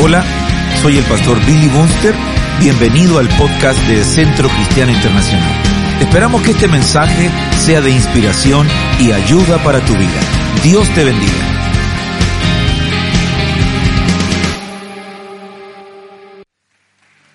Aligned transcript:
Hola, 0.00 0.24
soy 0.80 0.96
el 0.96 1.04
pastor 1.06 1.44
Billy 1.44 1.66
Bunster. 1.70 2.14
Bienvenido 2.60 3.18
al 3.18 3.28
podcast 3.36 3.80
de 3.88 4.04
Centro 4.04 4.48
Cristiano 4.48 4.92
Internacional. 4.92 6.00
Esperamos 6.00 6.40
que 6.42 6.52
este 6.52 6.68
mensaje 6.68 7.28
sea 7.66 7.80
de 7.80 7.90
inspiración 7.90 8.68
y 9.00 9.10
ayuda 9.10 9.60
para 9.64 9.84
tu 9.84 9.94
vida. 9.94 10.20
Dios 10.62 10.88
te 10.94 11.02
bendiga. 11.02 11.32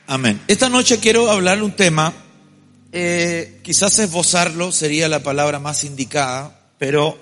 Amén. 0.07 0.39
Esta 0.47 0.69
noche 0.69 0.99
quiero 0.99 1.29
hablar 1.29 1.61
un 1.61 1.73
tema, 1.73 2.13
eh, 2.93 3.59
quizás 3.61 3.99
esbozarlo 3.99 4.71
sería 4.71 5.09
la 5.09 5.21
palabra 5.21 5.59
más 5.59 5.83
indicada, 5.83 6.61
pero 6.77 7.21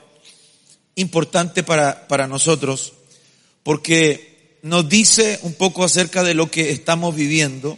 importante 0.94 1.64
para, 1.64 2.08
para 2.08 2.28
nosotros, 2.28 2.94
porque 3.64 4.31
nos 4.64 4.88
dice 4.88 5.40
un 5.44 5.54
poco 5.54 5.84
acerca 5.84 6.24
de 6.24 6.34
lo 6.34 6.52
que 6.52 6.72
estamos 6.72 7.16
viviendo, 7.16 7.78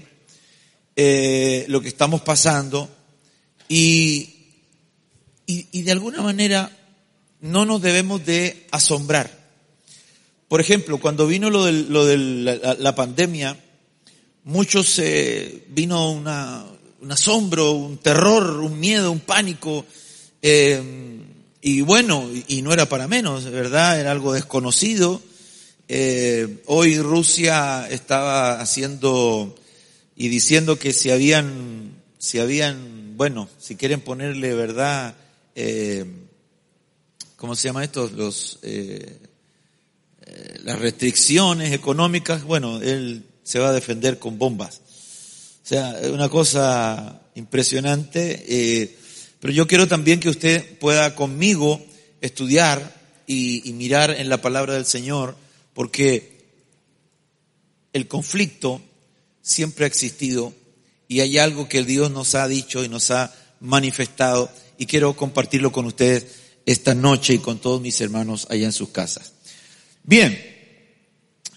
eh, 0.96 1.66
lo 1.70 1.82
que 1.82 1.88
estamos 1.88 2.22
pasando, 2.22 2.90
y, 3.70 4.30
y, 5.46 5.82
de 5.82 5.92
alguna 5.92 6.22
manera 6.22 6.72
no 7.42 7.66
nos 7.66 7.82
debemos 7.82 8.26
de 8.26 8.68
asombrar. 8.72 9.32
Por 10.48 10.62
ejemplo, 10.62 11.00
cuando 11.00 11.26
vino 11.26 11.50
lo 11.50 11.66
de, 11.66 11.72
lo 11.72 12.06
de 12.06 12.18
la, 12.18 12.96
pandemia, 12.96 13.58
muchos 14.44 15.00
eh, 15.00 15.66
vino 15.70 16.12
una, 16.12 16.66
un 17.02 17.12
asombro, 17.12 17.72
un 17.72 17.98
terror, 17.98 18.60
un 18.60 18.80
miedo, 18.80 19.12
un 19.12 19.22
pánico, 19.22 19.86
eh, 20.42 21.20
y 21.62 21.82
bueno, 21.82 22.30
y 22.48 22.62
no 22.62 22.74
era 22.74 22.88
para 22.88 23.08
menos, 23.08 23.46
¿verdad? 23.46 24.00
Era 24.00 24.12
algo 24.12 24.34
desconocido 24.34 25.22
eh, 25.88 26.62
hoy 26.66 26.98
Rusia 27.00 27.88
estaba 27.90 28.60
haciendo 28.60 29.56
y 30.16 30.30
diciendo 30.30 30.78
que 30.78 30.94
si 30.94 31.10
habían, 31.10 31.96
si 32.18 32.40
habían, 32.40 33.18
bueno, 33.18 33.50
si 33.60 33.76
quieren 33.76 34.02
ponerle 34.02 34.54
verdad, 34.54 35.16
eh, 35.56 36.06
¿cómo 37.36 37.56
se 37.56 37.68
llama 37.68 37.84
esto? 37.84 38.10
Los, 38.16 38.60
eh, 38.62 39.18
eh, 40.26 40.60
las 40.64 40.80
restricciones 40.80 41.74
económicas, 41.74 42.44
bueno, 42.44 42.82
él 42.82 43.26
se 43.44 43.60
va 43.60 43.70
a 43.70 43.74
defender 43.74 44.20
con 44.20 44.38
bombas. 44.38 44.82
O 45.64 45.68
sea, 45.68 46.00
es 46.00 46.10
una 46.10 46.30
cosa 46.30 47.22
impresionante. 47.36 48.44
Eh, 48.48 48.98
pero 49.40 49.54
yo 49.54 49.68
quiero 49.68 49.88
también 49.88 50.20
que 50.20 50.30
usted 50.30 50.78
pueda 50.80 51.16
conmigo 51.16 51.84
estudiar 52.22 52.96
y, 53.28 53.68
y 53.70 53.74
mirar 53.74 54.12
en 54.12 54.30
la 54.30 54.42
palabra 54.42 54.76
del 54.76 54.86
Señor 54.86 55.36
porque 55.74 56.34
el 57.94 58.08
conflicto 58.08 58.82
siempre 59.42 59.86
ha 59.86 59.88
existido 59.88 60.54
y 61.08 61.20
hay 61.20 61.38
algo 61.38 61.70
que 61.70 61.84
Dios 61.84 62.12
nos 62.12 62.36
ha 62.36 62.48
dicho 62.48 62.84
y 62.84 62.90
nos 62.90 63.12
ha 63.12 63.34
manifestado 63.60 64.50
y 64.78 64.86
quiero 64.86 65.16
compartirlo 65.16 65.72
con 65.72 65.86
ustedes 65.86 66.26
esta 66.66 66.96
noche 66.96 67.36
y 67.36 67.40
con 67.40 67.60
todos 67.60 67.82
mis 67.82 68.00
hermanos 68.02 68.48
allá 68.50 68.66
en 68.66 68.74
sus 68.74 68.90
casas. 68.90 69.34
Bien, 70.04 70.40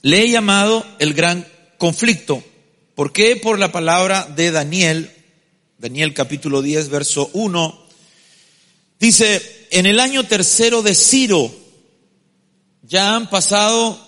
le 0.03 0.23
he 0.23 0.31
llamado 0.31 0.85
el 0.99 1.15
gran 1.15 1.47
conflicto. 1.79 2.43
¿Por 2.95 3.13
qué? 3.13 3.37
Por 3.37 3.59
la 3.59 3.73
palabra 3.73 4.25
de 4.37 4.51
Daniel, 4.51 5.11
Daniel 5.79 6.15
capítulo 6.15 6.63
10, 6.63 6.89
verso 6.89 7.31
1. 7.33 7.87
Dice, 8.99 9.67
en 9.71 9.87
el 9.87 10.01
año 10.01 10.25
tercero 10.25 10.83
de 10.83 10.95
Ciro, 10.95 11.53
ya 12.83 13.17
han 13.17 13.29
pasado 13.29 14.06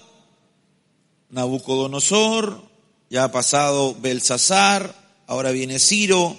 Nabucodonosor, 1.30 2.62
ya 3.10 3.24
ha 3.24 3.32
pasado 3.32 3.96
Belsasar, 4.00 4.94
ahora 5.26 5.50
viene 5.50 5.78
Ciro, 5.78 6.36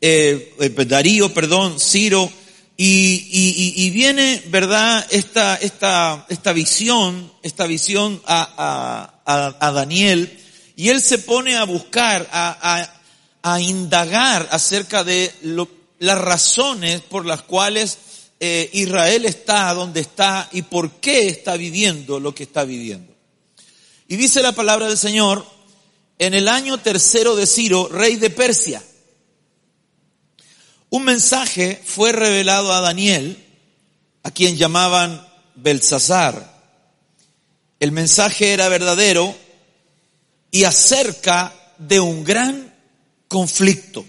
eh, 0.00 0.54
eh, 0.60 0.84
Darío, 0.84 1.32
perdón, 1.32 1.78
Ciro, 1.80 2.30
y, 2.76 3.28
y, 3.30 3.84
y, 3.84 3.90
viene, 3.90 4.42
¿verdad?, 4.46 5.06
esta, 5.10 5.56
esta, 5.56 6.24
esta 6.30 6.52
visión, 6.54 7.30
esta 7.42 7.66
visión 7.66 8.22
a, 8.24 9.12
a, 9.26 9.66
a, 9.66 9.72
Daniel, 9.72 10.38
y 10.76 10.88
él 10.88 11.02
se 11.02 11.18
pone 11.18 11.56
a 11.56 11.64
buscar, 11.64 12.26
a, 12.32 12.88
a, 13.42 13.60
indagar 13.60 14.48
acerca 14.50 15.04
de 15.04 15.30
lo, 15.42 15.68
las 15.98 16.18
razones 16.18 17.02
por 17.02 17.26
las 17.26 17.42
cuales 17.42 17.98
eh, 18.40 18.70
Israel 18.72 19.26
está 19.26 19.74
donde 19.74 20.00
está 20.00 20.48
y 20.50 20.62
por 20.62 20.92
qué 20.92 21.28
está 21.28 21.58
viviendo 21.58 22.18
lo 22.18 22.34
que 22.34 22.44
está 22.44 22.64
viviendo. 22.64 23.09
Y 24.10 24.16
dice 24.16 24.42
la 24.42 24.50
palabra 24.50 24.88
del 24.88 24.98
Señor, 24.98 25.46
en 26.18 26.34
el 26.34 26.48
año 26.48 26.78
tercero 26.78 27.36
de 27.36 27.46
Ciro, 27.46 27.86
rey 27.86 28.16
de 28.16 28.28
Persia, 28.28 28.82
un 30.88 31.04
mensaje 31.04 31.80
fue 31.84 32.10
revelado 32.10 32.72
a 32.72 32.80
Daniel, 32.80 33.38
a 34.24 34.32
quien 34.32 34.56
llamaban 34.56 35.24
Belsasar. 35.54 36.60
El 37.78 37.92
mensaje 37.92 38.52
era 38.52 38.68
verdadero 38.68 39.32
y 40.50 40.64
acerca 40.64 41.54
de 41.78 42.00
un 42.00 42.24
gran 42.24 42.74
conflicto. 43.28 44.04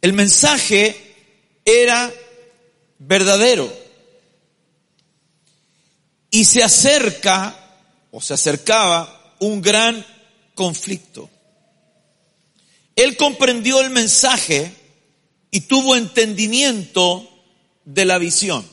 El 0.00 0.14
mensaje 0.14 1.14
era 1.66 2.10
verdadero 2.98 3.83
y 6.34 6.44
se 6.44 6.64
acerca 6.64 7.56
o 8.10 8.20
se 8.20 8.34
acercaba 8.34 9.36
un 9.38 9.62
gran 9.62 10.04
conflicto. 10.56 11.30
Él 12.96 13.16
comprendió 13.16 13.80
el 13.80 13.90
mensaje 13.90 14.74
y 15.52 15.60
tuvo 15.60 15.94
entendimiento 15.94 17.30
de 17.84 18.04
la 18.04 18.18
visión. 18.18 18.68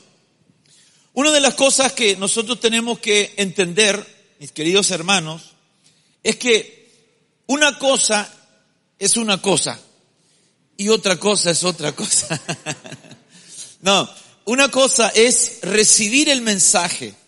Una 1.12 1.30
de 1.30 1.40
las 1.40 1.54
cosas 1.54 1.92
que 1.92 2.16
nosotros 2.16 2.58
tenemos 2.58 2.98
que 2.98 3.32
entender, 3.36 4.04
mis 4.40 4.50
queridos 4.50 4.90
hermanos, 4.90 5.52
es 6.24 6.34
que 6.38 6.90
una 7.46 7.78
cosa 7.78 8.28
es 8.98 9.16
una 9.16 9.40
cosa 9.40 9.78
y 10.76 10.88
otra 10.88 11.16
cosa 11.16 11.52
es 11.52 11.62
otra 11.62 11.92
cosa. 11.92 12.40
no, 13.82 14.10
una 14.46 14.68
cosa 14.68 15.10
es 15.10 15.60
recibir 15.62 16.28
el 16.28 16.40
mensaje 16.40 17.21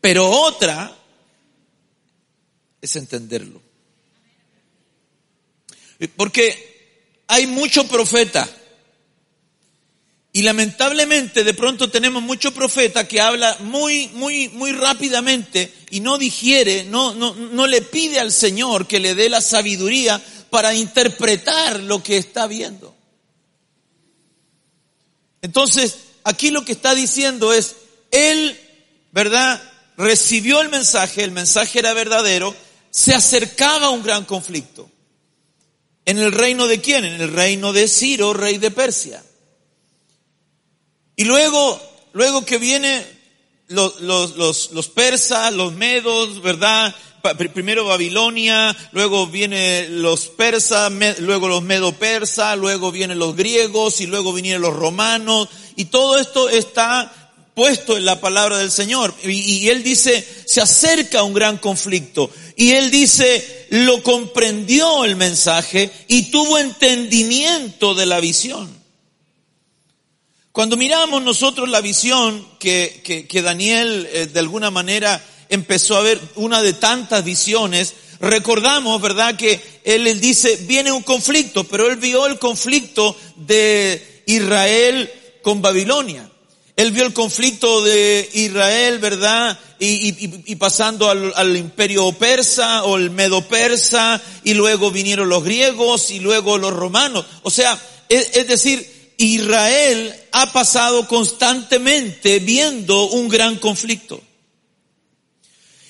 pero 0.00 0.28
otra 0.28 0.96
es 2.80 2.96
entenderlo. 2.96 3.60
Porque 6.16 7.22
hay 7.26 7.46
mucho 7.46 7.86
profeta. 7.88 8.48
Y 10.32 10.42
lamentablemente 10.42 11.42
de 11.42 11.54
pronto 11.54 11.90
tenemos 11.90 12.22
mucho 12.22 12.52
profeta 12.52 13.08
que 13.08 13.20
habla 13.20 13.56
muy, 13.60 14.08
muy, 14.08 14.48
muy 14.50 14.72
rápidamente 14.72 15.72
y 15.90 16.00
no 16.00 16.18
digiere, 16.18 16.84
no, 16.84 17.14
no, 17.14 17.34
no 17.34 17.66
le 17.66 17.82
pide 17.82 18.20
al 18.20 18.30
Señor 18.30 18.86
que 18.86 19.00
le 19.00 19.14
dé 19.14 19.28
la 19.30 19.40
sabiduría 19.40 20.22
para 20.50 20.74
interpretar 20.74 21.80
lo 21.80 22.02
que 22.02 22.18
está 22.18 22.46
viendo. 22.46 22.94
Entonces, 25.42 25.96
aquí 26.24 26.50
lo 26.50 26.64
que 26.64 26.72
está 26.72 26.94
diciendo 26.94 27.52
es, 27.52 27.76
Él, 28.10 28.58
¿verdad? 29.12 29.60
Recibió 29.98 30.60
el 30.60 30.70
mensaje, 30.70 31.24
el 31.24 31.32
mensaje 31.32 31.80
era 31.80 31.92
verdadero, 31.92 32.54
se 32.90 33.14
acercaba 33.14 33.90
un 33.90 34.02
gran 34.02 34.24
conflicto. 34.24 34.88
¿En 36.06 36.18
el 36.18 36.32
reino 36.32 36.66
de 36.68 36.80
quién? 36.80 37.04
En 37.04 37.20
el 37.20 37.32
reino 37.32 37.72
de 37.72 37.86
Ciro, 37.88 38.32
rey 38.32 38.56
de 38.56 38.70
Persia. 38.70 39.22
Y 41.16 41.24
luego, 41.24 41.78
luego 42.12 42.46
que 42.46 42.58
viene 42.58 43.04
los, 43.66 44.00
los, 44.00 44.70
los, 44.70 44.88
persas, 44.88 45.52
los 45.52 45.74
medos, 45.74 46.40
¿verdad? 46.40 46.94
Primero 47.52 47.84
Babilonia, 47.84 48.74
luego 48.92 49.26
vienen 49.26 50.00
los 50.00 50.28
persas, 50.28 50.90
luego 51.18 51.48
los 51.48 51.62
medo-persas, 51.62 52.56
luego 52.56 52.92
vienen 52.92 53.18
los 53.18 53.34
griegos 53.36 54.00
y 54.00 54.06
luego 54.06 54.32
vinieron 54.32 54.62
los 54.62 54.76
romanos. 54.76 55.48
Y 55.74 55.86
todo 55.86 56.18
esto 56.18 56.48
está 56.48 57.12
puesto 57.58 57.96
en 57.96 58.04
la 58.04 58.20
palabra 58.20 58.58
del 58.58 58.70
Señor. 58.70 59.12
Y, 59.24 59.68
él 59.68 59.82
dice, 59.82 60.24
se 60.44 60.60
acerca 60.60 61.24
un 61.24 61.34
gran 61.34 61.58
conflicto. 61.58 62.30
Y 62.54 62.70
él 62.70 62.92
dice, 62.92 63.66
lo 63.70 64.00
comprendió 64.04 65.04
el 65.04 65.16
mensaje 65.16 65.90
y 66.06 66.30
tuvo 66.30 66.56
entendimiento 66.56 67.96
de 67.96 68.06
la 68.06 68.20
visión. 68.20 68.70
Cuando 70.52 70.76
miramos 70.76 71.20
nosotros 71.20 71.68
la 71.68 71.80
visión 71.80 72.46
que, 72.60 73.26
que, 73.28 73.42
Daniel 73.42 74.08
eh, 74.12 74.26
de 74.26 74.38
alguna 74.38 74.70
manera 74.70 75.20
empezó 75.48 75.96
a 75.96 76.02
ver, 76.02 76.20
una 76.36 76.62
de 76.62 76.74
tantas 76.74 77.24
visiones, 77.24 77.94
recordamos, 78.20 79.02
¿verdad? 79.02 79.34
Que 79.34 79.60
él, 79.82 80.06
él 80.06 80.20
dice, 80.20 80.58
viene 80.68 80.92
un 80.92 81.02
conflicto, 81.02 81.64
pero 81.64 81.90
él 81.90 81.96
vio 81.96 82.24
el 82.26 82.38
conflicto 82.38 83.16
de 83.34 84.22
Israel 84.26 85.10
con 85.42 85.60
Babilonia. 85.60 86.30
Él 86.78 86.92
vio 86.92 87.04
el 87.04 87.12
conflicto 87.12 87.82
de 87.82 88.30
Israel, 88.34 89.00
¿verdad? 89.00 89.58
Y, 89.80 90.54
pasando 90.54 91.10
al, 91.10 91.56
imperio 91.56 92.12
persa 92.12 92.84
o 92.84 92.96
el 92.96 93.10
medo 93.10 93.48
persa, 93.48 94.22
y 94.44 94.54
luego 94.54 94.92
vinieron 94.92 95.28
los 95.28 95.42
griegos 95.42 96.12
y 96.12 96.20
luego 96.20 96.56
los 96.56 96.72
romanos. 96.72 97.26
O 97.42 97.50
sea, 97.50 97.76
es, 98.08 98.46
decir, 98.46 99.12
Israel 99.16 100.14
ha 100.30 100.52
pasado 100.52 101.08
constantemente 101.08 102.38
viendo 102.38 103.08
un 103.08 103.28
gran 103.28 103.56
conflicto. 103.56 104.22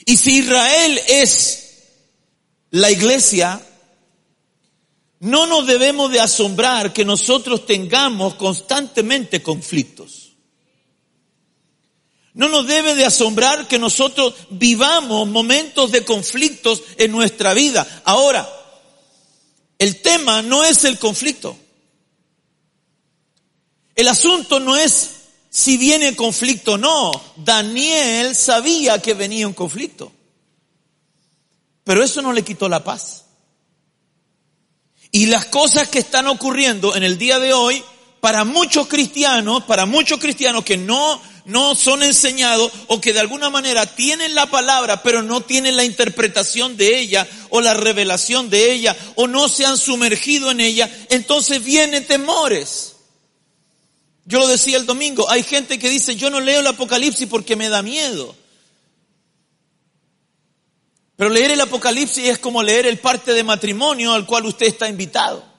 Y 0.07 0.17
si 0.17 0.39
Israel 0.39 1.03
es 1.07 1.75
la 2.71 2.91
iglesia, 2.91 3.61
no 5.21 5.47
nos 5.47 5.67
debemos 5.67 6.11
de 6.11 6.21
asombrar 6.21 6.95
que 6.95 7.05
nosotros 7.05 7.67
tengamos 7.67 8.37
constantemente 8.37 9.43
conflictos. 9.43 10.28
No 12.39 12.49
nos 12.49 12.69
debe 12.69 12.95
de 12.95 13.05
asombrar 13.05 13.67
que 13.67 13.81
nosotros 13.81 14.33
vivamos 14.49 15.27
momentos 15.27 15.91
de 15.91 16.05
conflictos 16.05 16.85
en 16.97 17.11
nuestra 17.11 17.53
vida. 17.53 17.85
Ahora, 18.05 18.49
el 19.77 20.01
tema 20.03 20.41
no 20.41 20.63
es 20.63 20.85
el 20.85 21.01
conflicto. 21.01 21.57
El 23.97 24.07
asunto 24.07 24.61
no 24.61 24.77
es 24.77 25.11
si 25.51 25.79
viene 25.79 26.15
conflicto 26.15 26.75
o 26.75 26.79
no. 26.79 27.11
Daniel 27.35 28.37
sabía 28.37 29.03
que 29.03 29.15
venía 29.15 29.49
un 29.49 29.53
conflicto. 29.53 30.13
Pero 31.83 32.05
eso 32.05 32.23
no 32.23 32.33
le 32.33 32.45
quitó 32.45 32.69
la 32.69 32.85
paz. 32.85 33.25
Y 35.11 35.27
las 35.27 35.47
cosas 35.47 35.89
que 35.89 35.99
están 35.99 36.29
ocurriendo 36.29 36.95
en 36.95 37.03
el 37.03 37.19
día 37.19 37.41
de 37.41 37.53
hoy, 37.53 37.83
para 38.21 38.45
muchos 38.45 38.87
cristianos, 38.87 39.65
para 39.65 39.87
muchos 39.87 40.21
cristianos 40.21 40.63
que 40.63 40.77
no 40.77 41.21
no 41.49 41.75
son 41.75 42.03
enseñados 42.03 42.71
o 42.87 43.01
que 43.01 43.13
de 43.13 43.21
alguna 43.21 43.51
manera 43.51 43.87
tienen 43.87 44.35
la 44.35 44.47
palabra 44.47 45.03
pero 45.03 45.23
no 45.23 45.41
tienen 45.41 45.77
la 45.77 45.85
interpretación 45.85 46.77
de 46.77 46.99
ella 46.99 47.27
o 47.49 47.61
la 47.61 47.75
revelación 47.75 48.51
de 48.51 48.73
ella 48.73 48.97
o 49.17 49.27
no 49.27 49.49
se 49.49 49.67
han 49.67 49.79
sumergido 49.79 50.51
en 50.51 50.61
ella, 50.61 50.89
entonces 51.09 51.65
vienen 51.65 52.07
temores. 52.07 52.97
Yo 54.27 54.39
lo 54.39 54.47
decía 54.47 54.77
el 54.77 54.85
domingo, 54.85 55.29
hay 55.31 55.43
gente 55.43 55.79
que 55.79 55.89
dice, 55.89 56.15
yo 56.15 56.29
no 56.29 56.39
leo 56.39 56.61
el 56.61 56.67
Apocalipsis 56.67 57.27
porque 57.27 57.57
me 57.57 57.71
da 57.71 57.81
miedo. 57.83 58.37
Pero 61.17 61.31
leer 61.31 61.53
el 61.53 61.61
Apocalipsis 61.63 62.29
es 62.29 62.39
como 62.39 62.63
leer 62.63 62.87
el 62.87 62.99
parte 62.99 63.33
de 63.33 63.43
matrimonio 63.43 64.13
al 64.13 64.27
cual 64.27 64.45
usted 64.45 64.67
está 64.67 64.87
invitado. 64.87 65.58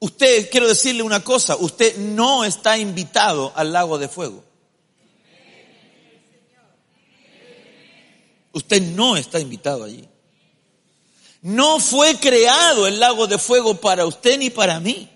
Usted, 0.00 0.48
quiero 0.50 0.68
decirle 0.68 1.02
una 1.02 1.24
cosa, 1.24 1.56
usted 1.56 1.96
no 1.96 2.44
está 2.44 2.78
invitado 2.78 3.52
al 3.56 3.72
lago 3.72 3.98
de 3.98 4.08
fuego. 4.08 4.44
Usted 8.52 8.82
no 8.82 9.16
está 9.16 9.40
invitado 9.40 9.84
allí. 9.84 10.08
No 11.42 11.80
fue 11.80 12.16
creado 12.16 12.86
el 12.86 12.98
lago 12.98 13.26
de 13.26 13.38
fuego 13.38 13.74
para 13.80 14.06
usted 14.06 14.38
ni 14.38 14.50
para 14.50 14.80
mí. 14.80 15.08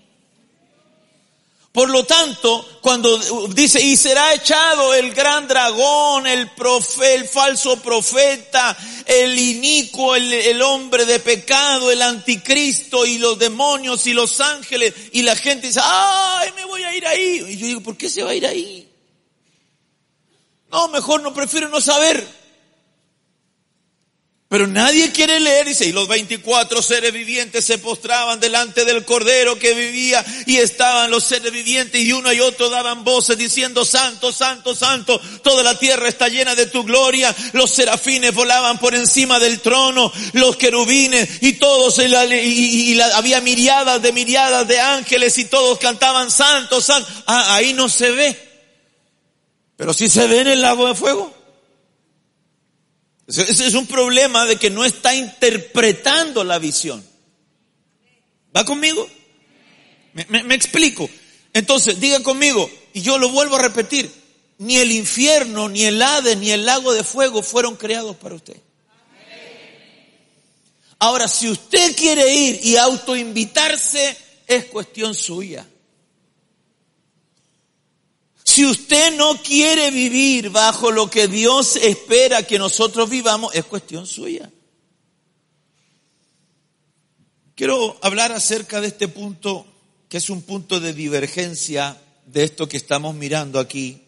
Por 1.73 1.89
lo 1.89 2.05
tanto, 2.05 2.77
cuando 2.81 3.17
dice, 3.47 3.81
y 3.81 3.97
será 3.97 4.31
echado 4.35 4.93
el 4.93 5.11
gran 5.11 5.47
dragón, 5.47 6.27
el 6.27 6.51
profe, 6.51 7.15
el 7.15 7.27
falso 7.27 7.77
profeta, 7.77 8.77
el 9.07 9.35
inicuo, 9.39 10.15
el, 10.15 10.61
hombre 10.61 11.03
de 11.05 11.19
pecado, 11.19 11.89
el 11.89 12.03
anticristo 12.03 13.07
y 13.07 13.17
los 13.17 13.39
demonios 13.39 14.05
y 14.05 14.13
los 14.13 14.39
ángeles, 14.39 14.93
y 15.13 15.23
la 15.23 15.35
gente 15.35 15.65
dice, 15.65 15.79
ay, 15.83 16.51
me 16.55 16.63
voy 16.65 16.83
a 16.83 16.95
ir 16.95 17.07
ahí. 17.07 17.43
Y 17.49 17.57
yo 17.57 17.65
digo, 17.65 17.81
¿por 17.81 17.97
qué 17.97 18.07
se 18.07 18.21
va 18.21 18.29
a 18.29 18.35
ir 18.35 18.45
ahí? 18.45 18.87
No, 20.69 20.89
mejor 20.89 21.23
no 21.23 21.33
prefiero 21.33 21.69
no 21.69 21.81
saber. 21.81 22.42
Pero 24.53 24.67
nadie 24.67 25.11
quiere 25.11 25.39
leer, 25.39 25.65
dice, 25.65 25.87
y 25.87 25.91
los 25.91 26.07
24 26.07 26.83
seres 26.83 27.11
vivientes 27.11 27.65
se 27.65 27.79
postraban 27.79 28.39
delante 28.39 28.85
del 28.85 29.03
Cordero 29.03 29.57
que 29.57 29.73
vivía 29.73 30.23
y 30.45 30.57
estaban 30.57 31.09
los 31.09 31.23
seres 31.23 31.51
vivientes 31.51 31.99
y 31.99 32.13
uno 32.13 32.31
y 32.31 32.39
otro 32.39 32.69
daban 32.69 33.03
voces 33.03 33.35
diciendo, 33.35 33.83
Santo, 33.83 34.31
Santo, 34.31 34.75
Santo, 34.75 35.19
toda 35.41 35.63
la 35.63 35.79
tierra 35.79 36.07
está 36.07 36.27
llena 36.27 36.53
de 36.53 36.67
tu 36.67 36.83
gloria. 36.83 37.35
Los 37.53 37.71
serafines 37.71 38.35
volaban 38.35 38.77
por 38.77 38.93
encima 38.93 39.39
del 39.39 39.59
trono, 39.59 40.13
los 40.33 40.55
querubines 40.55 41.41
y 41.41 41.53
todos, 41.53 41.97
y, 41.97 43.01
había 43.15 43.41
miriadas 43.41 44.03
de 44.03 44.11
miriadas 44.11 44.67
de 44.67 44.79
ángeles 44.79 45.35
y 45.39 45.45
todos 45.45 45.79
cantaban, 45.79 46.29
Santo, 46.29 46.79
Santo. 46.79 47.09
Ah, 47.25 47.55
ahí 47.55 47.73
no 47.73 47.89
se 47.89 48.11
ve. 48.11 48.37
Pero 49.77 49.95
sí 49.95 50.07
se 50.09 50.27
ve 50.27 50.41
en 50.41 50.47
el 50.49 50.61
lago 50.61 50.87
de 50.87 50.93
fuego. 50.93 51.42
Ese 53.27 53.67
es 53.67 53.73
un 53.73 53.87
problema 53.87 54.45
de 54.45 54.57
que 54.57 54.69
no 54.69 54.83
está 54.83 55.15
interpretando 55.15 56.43
la 56.43 56.59
visión. 56.59 57.03
¿Va 58.55 58.65
conmigo? 58.65 59.07
Me, 60.13 60.55
explico. 60.55 61.09
Entonces, 61.53 61.99
diga 61.99 62.21
conmigo, 62.21 62.69
y 62.93 63.01
yo 63.01 63.17
lo 63.17 63.29
vuelvo 63.29 63.55
a 63.55 63.61
repetir, 63.61 64.11
ni 64.59 64.77
el 64.77 64.91
infierno, 64.91 65.69
ni 65.69 65.83
el 65.83 66.01
Hades, 66.01 66.37
ni 66.37 66.51
el 66.51 66.65
lago 66.65 66.93
de 66.93 67.03
fuego 67.03 67.41
fueron 67.41 67.75
creados 67.75 68.15
para 68.17 68.35
usted. 68.35 68.57
Ahora, 70.99 71.27
si 71.27 71.49
usted 71.49 71.95
quiere 71.95 72.33
ir 72.33 72.59
y 72.63 72.77
autoinvitarse, 72.77 74.17
es 74.47 74.65
cuestión 74.65 75.15
suya. 75.15 75.65
Si 78.53 78.63
usted 78.67 79.17
no 79.17 79.41
quiere 79.41 79.89
vivir 79.89 80.51
bajo 80.51 80.91
lo 80.91 81.09
que 81.09 81.27
Dios 81.27 81.75
espera 81.75 82.45
que 82.45 82.59
nosotros 82.59 83.09
vivamos, 83.09 83.55
es 83.55 83.65
cuestión 83.65 84.05
suya. 84.05 84.47
Quiero 87.55 87.97
hablar 88.03 88.31
acerca 88.31 88.79
de 88.79 88.89
este 88.89 89.07
punto, 89.07 89.65
que 90.07 90.17
es 90.17 90.29
un 90.29 90.43
punto 90.43 90.79
de 90.79 90.93
divergencia 90.93 91.99
de 92.27 92.43
esto 92.43 92.69
que 92.69 92.77
estamos 92.77 93.15
mirando 93.15 93.59
aquí. 93.59 94.03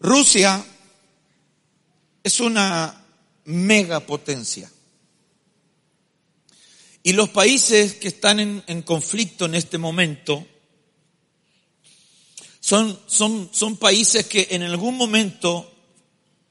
Rusia 0.00 0.64
es 2.24 2.40
una 2.40 3.04
megapotencia. 3.44 4.72
Y 7.02 7.12
los 7.12 7.28
países 7.28 7.96
que 7.96 8.08
están 8.08 8.40
en, 8.40 8.64
en 8.66 8.80
conflicto 8.80 9.44
en 9.44 9.56
este 9.56 9.76
momento, 9.76 10.46
son, 12.68 12.98
son, 13.06 13.48
son 13.50 13.78
países 13.78 14.26
que 14.26 14.48
en 14.50 14.62
algún 14.62 14.94
momento 14.98 15.72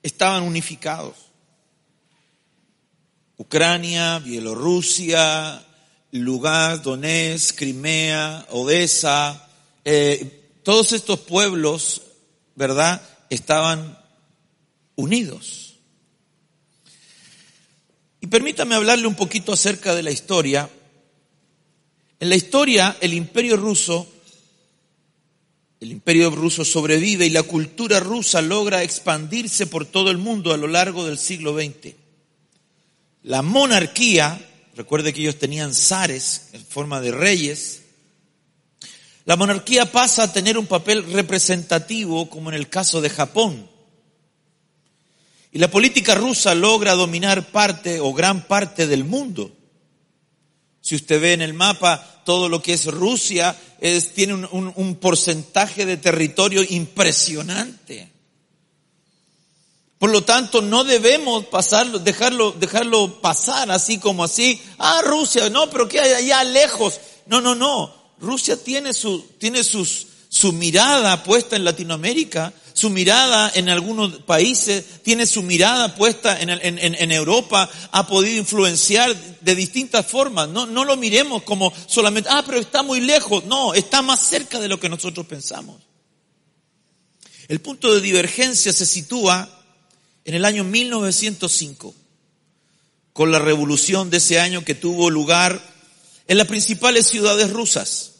estaban 0.01 0.41
unificados. 0.41 1.13
Ucrania, 3.37 4.17
Bielorrusia, 4.17 5.63
Lugar, 6.13 6.81
Donetsk, 6.81 7.55
Crimea, 7.59 8.47
Odessa, 8.49 9.47
eh, 9.85 10.55
todos 10.63 10.91
estos 10.93 11.19
pueblos, 11.19 12.01
¿verdad?, 12.55 12.99
estaban 13.29 13.99
unidos. 14.95 15.75
Y 18.21 18.25
permítame 18.25 18.73
hablarle 18.73 19.05
un 19.05 19.13
poquito 19.13 19.53
acerca 19.53 19.93
de 19.93 20.01
la 20.01 20.09
historia. 20.09 20.67
En 22.19 22.29
la 22.29 22.35
historia, 22.35 22.97
el 23.01 23.13
imperio 23.13 23.55
ruso 23.55 24.07
el 25.79 25.91
imperio 25.91 26.31
ruso 26.31 26.65
sobrevive 26.65 27.25
y 27.27 27.29
la 27.29 27.43
cultura 27.43 27.99
rusa 27.99 28.41
logra 28.41 28.83
expandirse 28.83 29.67
por 29.67 29.85
todo 29.85 30.09
el 30.09 30.17
mundo 30.17 30.53
a 30.53 30.57
lo 30.57 30.67
largo 30.67 31.05
del 31.05 31.17
siglo 31.17 31.55
XX. 31.55 31.93
La 33.23 33.41
monarquía, 33.41 34.39
recuerde 34.75 35.13
que 35.13 35.21
ellos 35.21 35.37
tenían 35.37 35.73
zares 35.73 36.49
en 36.53 36.65
forma 36.65 36.99
de 37.01 37.11
reyes, 37.11 37.81
la 39.25 39.35
monarquía 39.35 39.91
pasa 39.91 40.23
a 40.23 40.31
tener 40.31 40.57
un 40.57 40.67
papel 40.67 41.11
representativo 41.11 42.29
como 42.29 42.49
en 42.49 42.55
el 42.55 42.69
caso 42.69 43.01
de 43.01 43.09
Japón. 43.09 43.69
Y 45.51 45.59
la 45.59 45.69
política 45.69 46.15
rusa 46.15 46.55
logra 46.55 46.93
dominar 46.93 47.51
parte 47.51 47.99
o 47.99 48.13
gran 48.13 48.47
parte 48.47 48.87
del 48.87 49.03
mundo. 49.03 49.51
Si 50.79 50.95
usted 50.95 51.19
ve 51.19 51.33
en 51.33 51.41
el 51.41 51.53
mapa, 51.53 52.16
todo 52.27 52.49
lo 52.49 52.61
que 52.61 52.73
es 52.73 52.87
Rusia, 52.87 53.55
tiene 54.13 54.33
un, 54.33 54.73
un 54.75 54.95
porcentaje 54.95 55.85
de 55.85 55.95
territorio 55.95 56.61
impresionante. 56.61 58.11
Por 59.97 60.09
lo 60.11 60.25
tanto, 60.25 60.61
no 60.61 60.83
debemos 60.83 61.45
pasarlo, 61.45 61.99
dejarlo, 61.99 62.51
dejarlo 62.51 63.21
pasar 63.21 63.71
así 63.71 63.97
como 63.97 64.25
así. 64.25 64.61
Ah, 64.77 65.01
Rusia, 65.05 65.49
no, 65.49 65.69
pero 65.69 65.87
¿qué 65.87 66.01
hay 66.01 66.11
allá 66.25 66.43
lejos? 66.43 66.99
No, 67.27 67.39
no, 67.39 67.55
no. 67.55 67.93
Rusia 68.19 68.61
tiene 68.61 68.93
su, 68.93 69.21
tiene 69.39 69.63
sus, 69.63 70.07
su 70.29 70.53
mirada 70.53 71.23
puesta 71.23 71.55
en 71.55 71.63
Latinoamérica, 71.63 72.53
su 72.73 72.89
mirada 72.89 73.51
en 73.55 73.69
algunos 73.69 74.17
países, 74.23 75.01
tiene 75.03 75.25
su 75.25 75.41
mirada 75.41 75.95
puesta 75.95 76.39
en, 76.39 76.49
en, 76.49 77.11
Europa, 77.11 77.69
ha 77.91 78.05
podido 78.05 78.37
influenciar 78.37 79.15
de 79.41 79.55
distintas 79.55 80.05
formas. 80.05 80.49
No, 80.49 80.65
no 80.65 80.85
lo 80.85 80.95
miremos 80.95 81.43
como 81.43 81.73
solamente, 81.87 82.29
ah, 82.31 82.43
pero 82.45 82.59
está 82.59 82.83
muy 82.83 83.01
lejos. 83.01 83.45
No, 83.45 83.73
está 83.73 84.01
más 84.01 84.19
cerca 84.19 84.59
de 84.59 84.67
lo 84.67 84.79
que 84.79 84.89
nosotros 84.89 85.25
pensamos. 85.25 85.81
El 87.47 87.61
punto 87.61 87.93
de 87.93 88.01
divergencia 88.01 88.73
se 88.73 88.85
sitúa 88.85 89.49
en 90.25 90.35
el 90.35 90.43
año 90.43 90.63
1905, 90.65 91.95
con 93.13 93.31
la 93.31 93.39
revolución 93.39 94.09
de 94.09 94.17
ese 94.17 94.39
año 94.39 94.65
que 94.65 94.75
tuvo 94.75 95.09
lugar 95.09 95.61
en 96.27 96.37
las 96.37 96.47
principales 96.47 97.07
ciudades 97.07 97.49
rusas. 97.51 98.16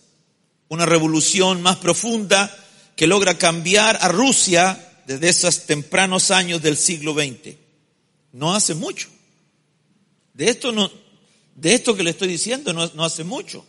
Una 0.69 0.85
revolución 0.85 1.61
más 1.61 1.77
profunda 1.77 2.55
que 2.95 3.07
logra 3.07 3.37
cambiar 3.37 3.97
a 4.01 4.09
Rusia 4.09 4.83
desde 5.05 5.29
esos 5.29 5.65
tempranos 5.65 6.31
años 6.31 6.61
del 6.61 6.75
siglo 6.75 7.13
XX. 7.13 7.55
No 8.33 8.53
hace 8.53 8.75
mucho. 8.75 9.07
De 10.33 10.49
esto 10.49 10.71
no, 10.71 10.91
de 11.55 11.73
esto 11.73 11.95
que 11.95 12.03
le 12.03 12.11
estoy 12.11 12.27
diciendo 12.27 12.73
no, 12.73 12.85
no 12.93 13.05
hace 13.05 13.23
mucho. 13.23 13.65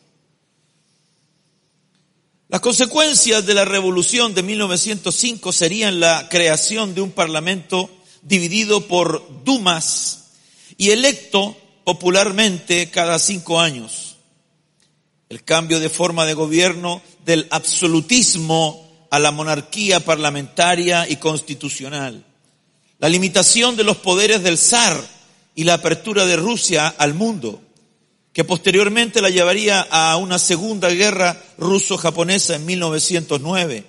Las 2.49 2.61
consecuencias 2.61 3.45
de 3.45 3.55
la 3.55 3.67
revolución 3.67 4.35
de 4.35 4.43
1905 4.43 5.53
serían 5.53 6.01
la 6.01 6.29
creación 6.31 6.95
de 6.95 7.03
un 7.03 7.11
parlamento 7.11 7.91
dividido 8.23 8.87
por 8.87 9.45
dumas 9.45 10.31
y 10.79 10.91
electo 10.91 11.57
popularmente 11.85 12.91
cada 12.91 13.19
cinco 13.19 13.61
años. 13.61 14.08
El 15.29 15.45
cambio 15.45 15.81
de 15.81 15.89
forma 15.89 16.25
de 16.25 16.35
gobierno 16.35 17.03
del 17.25 17.47
absolutismo 17.51 19.07
a 19.11 19.19
la 19.19 19.31
monarquía 19.31 20.01
parlamentaria 20.01 21.09
y 21.09 21.17
constitucional. 21.17 22.25
La 22.99 23.09
limitación 23.09 23.77
de 23.77 23.85
los 23.85 23.99
poderes 23.99 24.43
del 24.43 24.59
zar 24.59 25.01
y 25.55 25.65
la 25.65 25.75
apertura 25.75 26.27
de 26.27 26.37
Rusia 26.37 26.89
al 26.89 27.15
mundo, 27.15 27.61
que 28.33 28.45
posteriormente 28.45 29.21
la 29.21 29.31
llevaría 29.31 29.81
a 29.91 30.17
una 30.17 30.39
segunda 30.39 30.89
guerra 30.91 31.43
ruso-japonesa 31.59 32.57
en 32.57 32.67
1909. 32.67 33.85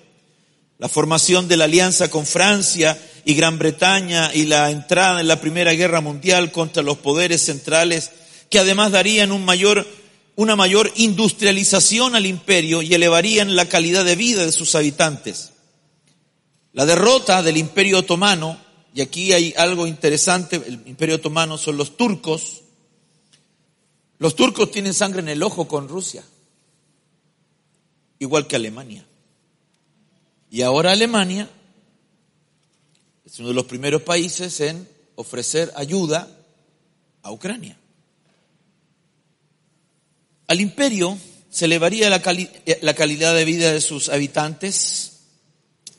La 0.80 0.90
formación 0.90 1.48
de 1.48 1.58
la 1.58 1.66
alianza 1.66 2.10
con 2.10 2.26
Francia 2.26 3.00
y 3.26 3.34
Gran 3.34 3.60
Bretaña 3.60 4.32
y 4.34 4.46
la 4.46 4.72
entrada 4.72 5.22
en 5.22 5.28
la 5.28 5.42
Primera 5.42 5.74
Guerra 5.74 6.02
Mundial 6.02 6.52
contra 6.52 6.82
los 6.82 6.98
poderes 6.98 7.44
centrales, 7.44 8.12
que 8.50 8.60
además 8.60 8.92
darían 8.92 9.32
un 9.32 9.46
mayor, 9.46 9.86
una 10.40 10.56
mayor 10.56 10.90
industrialización 10.96 12.16
al 12.16 12.26
imperio 12.26 12.82
y 12.82 12.94
elevarían 12.94 13.58
la 13.58 13.68
calidad 13.68 14.06
de 14.06 14.16
vida 14.16 14.46
de 14.46 14.54
sus 14.54 14.74
habitantes. 14.74 15.52
La 16.72 16.86
derrota 16.86 17.44
del 17.44 17.58
imperio 17.58 18.00
otomano, 18.00 18.58
y 18.94 19.02
aquí 19.02 19.34
hay 19.34 19.54
algo 19.58 19.86
interesante, 19.86 20.56
el 20.56 20.82
imperio 20.86 21.18
otomano 21.18 21.58
son 21.58 21.76
los 21.76 21.98
turcos, 21.98 22.62
los 24.18 24.34
turcos 24.38 24.72
tienen 24.72 24.94
sangre 24.94 25.20
en 25.20 25.28
el 25.28 25.44
ojo 25.44 25.68
con 25.68 25.90
Rusia, 25.90 26.24
igual 28.20 28.48
que 28.48 28.56
Alemania. 28.56 29.06
Y 30.50 30.62
ahora 30.62 30.94
Alemania 30.94 31.50
es 33.26 33.40
uno 33.40 33.50
de 33.50 33.56
los 33.56 33.66
primeros 33.66 34.04
países 34.04 34.62
en 34.62 34.88
ofrecer 35.16 35.70
ayuda 35.76 36.30
a 37.24 37.32
Ucrania. 37.34 37.79
Al 40.50 40.62
imperio 40.62 41.16
se 41.52 41.66
elevaría 41.66 42.10
la, 42.10 42.24
calidad 42.24 43.36
de 43.36 43.46
vida 43.46 43.72
de 43.72 43.82
sus 43.82 44.10
habitantes, 44.10 45.12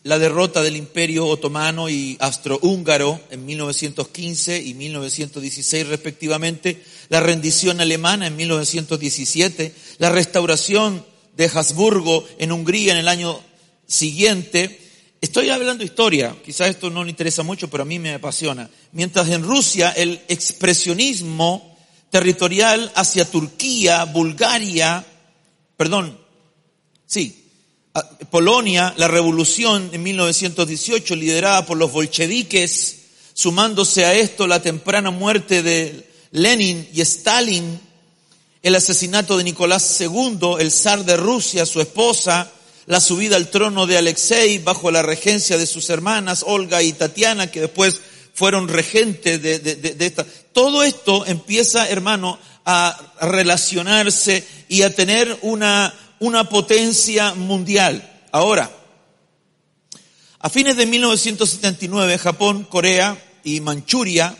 la 0.02 0.18
derrota 0.18 0.60
del 0.60 0.74
imperio 0.74 1.28
otomano 1.28 1.88
y 1.88 2.16
austrohúngaro 2.18 3.20
en 3.30 3.46
1915 3.46 4.60
y 4.60 4.74
1916 4.74 5.86
respectivamente, 5.86 6.82
la 7.10 7.20
rendición 7.20 7.80
alemana 7.80 8.26
en 8.26 8.34
1917, 8.34 9.72
la 9.98 10.10
restauración 10.10 11.06
de 11.36 11.48
Habsburgo 11.54 12.26
en 12.40 12.50
Hungría 12.50 12.94
en 12.94 12.98
el 12.98 13.08
año 13.08 13.40
siguiente, 13.86 14.80
Estoy 15.22 15.50
hablando 15.50 15.84
historia, 15.84 16.34
quizás 16.42 16.70
esto 16.70 16.88
no 16.88 17.04
le 17.04 17.10
interesa 17.10 17.42
mucho, 17.42 17.68
pero 17.68 17.82
a 17.82 17.86
mí 17.86 17.98
me 17.98 18.14
apasiona. 18.14 18.70
Mientras 18.92 19.28
en 19.28 19.42
Rusia 19.42 19.90
el 19.90 20.18
expresionismo 20.28 21.69
territorial 22.10 22.90
hacia 22.94 23.24
Turquía, 23.24 24.04
Bulgaria, 24.04 25.04
perdón, 25.76 26.18
sí, 27.06 27.36
Polonia, 28.30 28.94
la 28.96 29.08
revolución 29.08 29.90
en 29.92 30.02
1918 30.02 31.16
liderada 31.16 31.66
por 31.66 31.76
los 31.76 31.92
bolcheviques, 31.92 32.96
sumándose 33.34 34.04
a 34.04 34.14
esto 34.14 34.46
la 34.46 34.62
temprana 34.62 35.10
muerte 35.10 35.62
de 35.62 36.08
Lenin 36.32 36.88
y 36.92 37.00
Stalin, 37.00 37.80
el 38.62 38.74
asesinato 38.74 39.36
de 39.36 39.44
Nicolás 39.44 40.00
II, 40.00 40.56
el 40.58 40.70
zar 40.70 41.04
de 41.04 41.16
Rusia, 41.16 41.64
su 41.64 41.80
esposa, 41.80 42.50
la 42.86 43.00
subida 43.00 43.36
al 43.36 43.50
trono 43.50 43.86
de 43.86 43.98
Alexei 43.98 44.58
bajo 44.58 44.90
la 44.90 45.02
regencia 45.02 45.56
de 45.56 45.66
sus 45.66 45.90
hermanas 45.90 46.44
Olga 46.46 46.82
y 46.82 46.92
Tatiana, 46.92 47.50
que 47.50 47.60
después 47.60 48.00
fueron 48.40 48.68
regentes 48.68 49.42
de, 49.42 49.96
esta. 49.98 50.24
Todo 50.54 50.82
esto 50.82 51.26
empieza, 51.26 51.86
hermano, 51.90 52.38
a 52.64 52.98
relacionarse 53.20 54.42
y 54.66 54.80
a 54.80 54.94
tener 54.94 55.40
una, 55.42 55.94
una 56.20 56.48
potencia 56.48 57.34
mundial. 57.34 58.22
Ahora, 58.32 58.70
a 60.38 60.48
fines 60.48 60.78
de 60.78 60.86
1979, 60.86 62.16
Japón, 62.16 62.64
Corea 62.64 63.22
y 63.44 63.60
Manchuria 63.60 64.34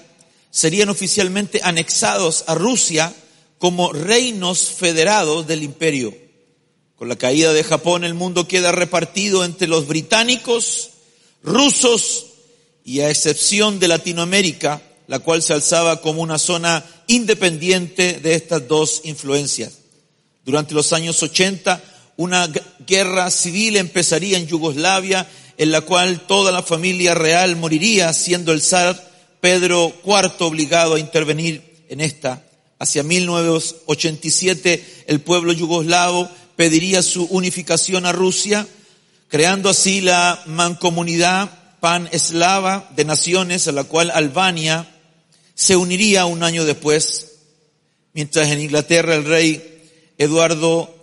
serían 0.50 0.88
oficialmente 0.88 1.61
anexados 1.62 2.45
a 2.47 2.54
Rusia 2.54 3.12
como 3.59 3.92
reinos 3.92 4.61
federados 4.78 5.47
del 5.47 5.62
imperio. 5.62 6.16
Con 6.97 7.11
la 7.11 7.16
caída 7.16 7.52
de 7.52 7.64
Japón 7.64 8.04
el 8.04 8.14
mundo 8.14 8.49
queda 8.49 8.73
repartido 8.73 9.45
entre 9.45 9.69
los 9.69 9.87
británicos, 9.87 10.88
rusos 11.42 12.30
y 12.91 13.01
a 13.03 13.09
excepción 13.09 13.79
de 13.79 13.87
Latinoamérica, 13.87 14.83
la 15.07 15.21
cual 15.21 15.43
se 15.43 15.53
alzaba 15.53 16.01
como 16.01 16.23
una 16.23 16.39
zona 16.39 16.85
independiente 17.07 18.15
de 18.15 18.35
estas 18.35 18.67
dos 18.67 19.03
influencias. 19.05 19.75
Durante 20.45 20.75
los 20.75 20.93
años 20.93 21.23
80, 21.23 21.81
una 22.17 22.51
guerra 22.85 23.31
civil 23.31 23.77
empezaría 23.77 24.39
en 24.39 24.49
Yugoslavia, 24.49 25.31
en 25.57 25.71
la 25.71 25.83
cual 25.83 26.27
toda 26.27 26.51
la 26.51 26.65
familia 26.65 27.15
real 27.15 27.55
moriría, 27.55 28.13
siendo 28.13 28.51
el 28.51 28.61
zar 28.61 29.01
Pedro 29.41 29.95
IV 30.05 30.33
obligado 30.41 30.97
a 30.97 30.99
intervenir 30.99 31.85
en 31.89 32.01
esta. 32.01 32.43
Hacia 32.81 33.05
1987, 33.05 35.05
el 35.07 35.21
pueblo 35.21 35.53
yugoslavo 35.53 36.29
pediría 36.57 37.05
su 37.05 37.23
unificación 37.27 38.05
a 38.05 38.11
Rusia, 38.11 38.67
creando 39.29 39.69
así 39.69 40.01
la 40.01 40.43
mancomunidad 40.47 41.60
pan-eslava 41.81 42.89
de 42.95 43.05
naciones 43.05 43.67
a 43.67 43.73
la 43.73 43.85
cual 43.85 44.11
Albania 44.11 44.87
se 45.55 45.77
uniría 45.77 46.27
un 46.27 46.43
año 46.43 46.65
después, 46.65 47.39
mientras 48.13 48.49
en 48.49 48.61
Inglaterra 48.61 49.15
el 49.15 49.25
rey 49.25 50.15
Eduardo 50.19 50.95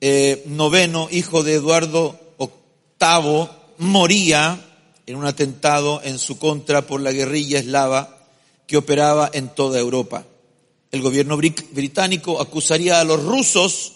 eh, 0.00 0.44
IX, 0.46 1.12
hijo 1.12 1.42
de 1.42 1.54
Eduardo 1.54 2.18
VIII, 2.38 3.48
moría 3.78 4.60
en 5.06 5.16
un 5.16 5.26
atentado 5.26 6.00
en 6.04 6.18
su 6.18 6.38
contra 6.38 6.86
por 6.86 7.00
la 7.00 7.12
guerrilla 7.12 7.58
eslava 7.58 8.18
que 8.66 8.76
operaba 8.76 9.30
en 9.32 9.48
toda 9.48 9.78
Europa. 9.78 10.24
El 10.90 11.02
gobierno 11.02 11.36
británico 11.36 12.40
acusaría 12.40 13.00
a 13.00 13.04
los 13.04 13.22
rusos 13.22 13.92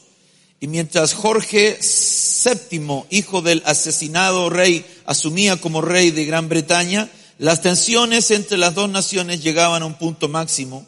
y 0.61 0.67
mientras 0.67 1.15
Jorge 1.15 1.79
VII, 1.81 3.05
hijo 3.11 3.43
del 3.43 3.63
asesinado 3.65 4.51
rey, 4.51 4.85
asumía 5.07 5.61
como 5.61 5.81
rey 5.81 6.11
de 6.11 6.25
Gran 6.25 6.49
Bretaña, 6.49 7.09
las 7.39 7.63
tensiones 7.63 8.31
entre 8.33 8.59
las 8.59 8.75
dos 8.75 8.91
naciones 8.91 9.43
llegaban 9.43 9.83
a 9.83 9.87
un 9.87 9.95
punto 9.95 10.29
máximo 10.29 10.87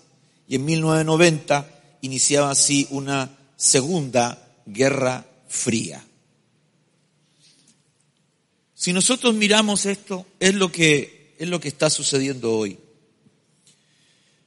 y 0.48 0.56
en 0.56 0.64
1990 0.64 1.68
iniciaba 2.00 2.50
así 2.50 2.88
una 2.90 3.30
segunda 3.56 4.48
guerra 4.66 5.24
fría. 5.48 6.04
Si 8.74 8.92
nosotros 8.92 9.34
miramos 9.34 9.86
esto, 9.86 10.26
es 10.40 10.54
lo 10.54 10.72
que, 10.72 11.36
es 11.38 11.46
lo 11.46 11.60
que 11.60 11.68
está 11.68 11.90
sucediendo 11.90 12.56
hoy. 12.56 12.78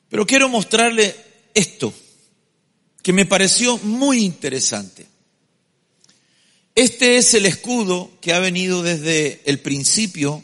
Pero 0.09 0.25
quiero 0.25 0.49
mostrarle 0.49 1.15
esto. 1.53 1.93
que 3.01 3.13
me 3.13 3.25
pareció 3.25 3.77
muy 3.79 4.23
interesante. 4.23 5.12
Este 6.75 7.17
es 7.17 7.33
el 7.35 7.45
escudo 7.45 8.11
que 8.19 8.33
ha 8.33 8.39
venido 8.39 8.81
desde 8.81 9.41
el 9.45 9.59
principio 9.59 10.43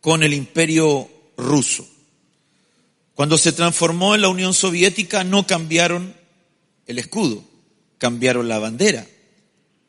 con 0.00 0.22
el 0.22 0.34
imperio 0.34 1.10
ruso. 1.36 1.88
Cuando 3.14 3.38
se 3.38 3.52
transformó 3.52 4.14
en 4.14 4.20
la 4.20 4.28
Unión 4.28 4.52
Soviética 4.52 5.24
no 5.24 5.46
cambiaron 5.46 6.14
el 6.86 6.98
escudo, 6.98 7.42
cambiaron 7.96 8.48
la 8.48 8.58
bandera, 8.58 9.06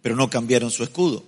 pero 0.01 0.15
no 0.15 0.29
cambiaron 0.29 0.71
su 0.71 0.83
escudo. 0.83 1.25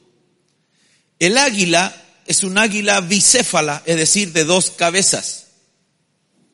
El 1.19 1.37
águila 1.37 1.93
es 2.25 2.43
un 2.43 2.57
águila 2.57 3.01
bicéfala, 3.01 3.83
es 3.85 3.97
decir, 3.97 4.31
de 4.31 4.45
dos 4.45 4.69
cabezas. 4.69 5.47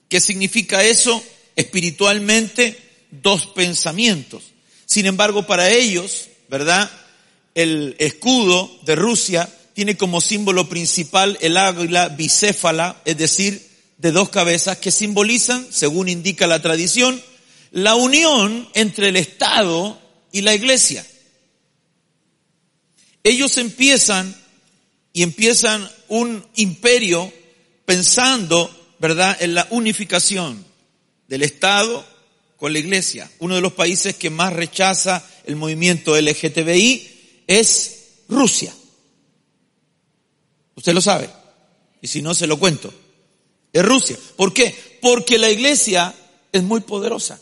¿Qué 0.10 0.20
significa 0.20 0.84
eso? 0.84 1.24
Espiritualmente, 1.56 2.80
dos 3.12 3.46
pensamientos. 3.46 4.44
Sin 4.88 5.06
embargo, 5.06 5.46
para 5.46 5.70
ellos, 5.70 6.30
¿verdad? 6.50 6.90
El 7.54 7.96
escudo 8.00 8.72
de 8.84 8.96
Rusia 8.96 9.50
tiene 9.74 9.98
como 9.98 10.22
símbolo 10.22 10.70
principal 10.70 11.38
el 11.42 11.58
águila 11.58 12.10
bicéfala, 12.10 13.02
es 13.06 13.18
decir, 13.18 13.70
de 13.98 14.12
dos 14.12 14.30
cabezas 14.30 14.78
que 14.78 14.92
simbolizan, 14.92 15.68
según 15.72 16.10
indica 16.10 16.48
la 16.48 16.62
tradición, 16.62 17.22
la 17.72 17.96
unión 17.96 18.70
entre 18.74 19.10
el 19.10 19.18
Estado 19.18 20.00
y 20.32 20.42
la 20.42 20.54
Iglesia. 20.54 21.06
Ellos 23.24 23.58
empiezan 23.58 24.36
y 25.12 25.24
empiezan 25.24 25.90
un 26.08 26.46
imperio 26.56 27.32
pensando, 27.86 28.70
¿verdad?, 29.00 29.38
en 29.40 29.56
la 29.56 29.68
unificación 29.72 30.66
del 31.28 31.44
Estado 31.44 32.06
con 32.58 32.74
la 32.74 32.80
Iglesia. 32.80 33.30
Uno 33.40 33.56
de 33.56 33.62
los 33.62 33.74
países 33.74 34.16
que 34.16 34.30
más 34.30 34.54
rechaza 34.54 35.26
el 35.46 35.56
movimiento 35.56 36.20
LGTBI 36.20 37.44
es 37.48 37.96
Rusia. 38.28 38.74
Usted 40.76 40.94
lo 40.94 41.02
sabe. 41.02 41.30
Y 42.02 42.08
si 42.08 42.22
no, 42.22 42.34
se 42.34 42.48
lo 42.48 42.60
cuento. 42.60 42.94
Es 43.72 43.84
Rusia. 43.84 44.18
¿Por 44.36 44.54
qué? 44.54 44.76
Porque 45.02 45.38
la 45.38 45.50
Iglesia 45.50 46.14
es 46.52 46.64
muy 46.64 46.82
poderosa. 46.82 47.40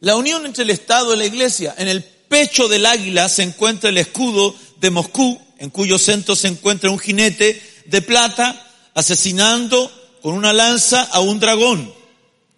La 0.00 0.16
unión 0.16 0.44
entre 0.46 0.64
el 0.64 0.70
Estado 0.70 1.14
y 1.14 1.18
la 1.18 1.26
Iglesia. 1.26 1.74
En 1.78 1.88
el 1.88 2.02
pecho 2.02 2.68
del 2.68 2.86
águila 2.86 3.28
se 3.28 3.42
encuentra 3.42 3.90
el 3.90 3.98
escudo 3.98 4.54
de 4.80 4.90
Moscú, 4.90 5.40
en 5.58 5.70
cuyo 5.70 5.98
centro 5.98 6.34
se 6.34 6.48
encuentra 6.48 6.90
un 6.90 6.98
jinete 6.98 7.62
de 7.86 8.02
plata 8.02 8.68
asesinando 8.94 9.90
con 10.22 10.34
una 10.34 10.52
lanza 10.52 11.02
a 11.02 11.20
un 11.20 11.40
dragón. 11.40 11.92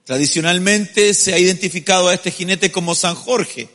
Tradicionalmente 0.04 1.14
se 1.14 1.32
ha 1.34 1.38
identificado 1.38 2.08
a 2.08 2.14
este 2.14 2.30
jinete 2.30 2.70
como 2.70 2.94
San 2.94 3.14
Jorge, 3.14 3.68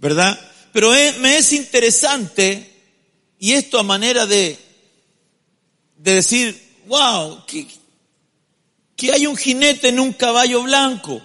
¿verdad? 0.00 0.38
Pero 0.72 0.90
me 1.20 1.36
es 1.36 1.52
interesante, 1.52 2.68
y 3.38 3.52
esto 3.52 3.78
a 3.78 3.82
manera 3.82 4.26
de, 4.26 4.58
de 5.96 6.14
decir, 6.14 6.60
wow, 6.86 7.44
que, 7.46 7.66
que 8.96 9.12
hay 9.12 9.26
un 9.26 9.36
jinete 9.36 9.88
en 9.88 10.00
un 10.00 10.12
caballo 10.12 10.62
blanco. 10.62 11.22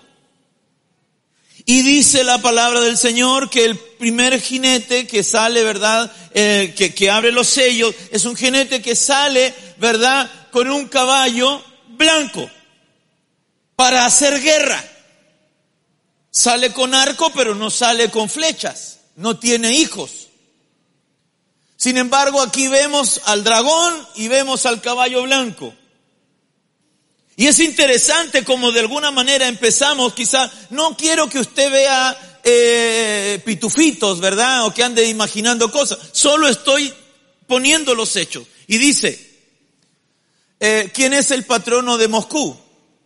Y 1.68 1.82
dice 1.82 2.24
la 2.24 2.38
palabra 2.40 2.80
del 2.82 2.98
Señor 2.98 3.50
que 3.50 3.66
el 3.66 3.78
primer 3.78 4.40
jinete 4.40 5.08
que 5.08 5.24
sale, 5.24 5.64
¿verdad? 5.64 6.12
Eh, 6.34 6.74
que, 6.78 6.94
que 6.94 7.10
abre 7.10 7.32
los 7.32 7.48
sellos, 7.48 7.96
es 8.12 8.26
un 8.26 8.36
jinete 8.36 8.82
que 8.82 8.96
sale, 8.96 9.54
¿verdad? 9.78 10.30
Con 10.52 10.70
un 10.70 10.88
caballo 10.88 11.64
blanco 11.88 12.48
para 13.76 14.06
hacer 14.06 14.42
guerra. 14.42 14.84
Sale 16.36 16.74
con 16.74 16.94
arco, 16.94 17.32
pero 17.34 17.56
no 17.56 17.72
sale 17.72 18.12
con 18.12 18.30
flechas. 18.30 19.00
No 19.16 19.40
tiene 19.40 19.72
hijos. 19.72 20.28
Sin 21.78 21.96
embargo, 21.96 22.42
aquí 22.42 22.68
vemos 22.68 23.22
al 23.24 23.46
dragón 23.46 24.06
y 24.16 24.28
vemos 24.28 24.66
al 24.66 24.82
caballo 24.82 25.24
blanco. 25.24 25.74
Y 27.38 27.48
es 27.48 27.58
interesante 27.62 28.44
como 28.44 28.74
de 28.74 28.82
alguna 28.82 29.12
manera 29.12 29.48
empezamos, 29.48 30.14
quizá, 30.14 30.52
no 30.72 30.98
quiero 30.98 31.30
que 31.30 31.40
usted 31.40 31.72
vea 31.72 32.40
eh, 32.44 33.42
pitufitos, 33.46 34.20
¿verdad? 34.20 34.66
O 34.66 34.74
que 34.74 34.84
ande 34.84 35.08
imaginando 35.08 35.72
cosas. 35.72 36.00
Solo 36.12 36.50
estoy 36.50 36.94
poniendo 37.48 37.96
los 37.96 38.14
hechos. 38.18 38.46
Y 38.68 38.78
dice, 38.78 39.40
eh, 40.60 40.92
¿quién 40.94 41.14
es 41.14 41.32
el 41.32 41.46
patrono 41.46 41.98
de 41.98 42.10
Moscú? 42.10 42.58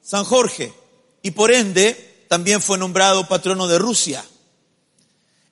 San 0.01 0.23
Jorge. 0.23 0.73
Y 1.21 1.29
por 1.29 1.51
ende, 1.51 2.08
también 2.29 2.61
fue 2.61 2.77
nombrado 2.77 3.27
patrono 3.27 3.67
de 3.67 3.79
Rusia. 3.79 4.23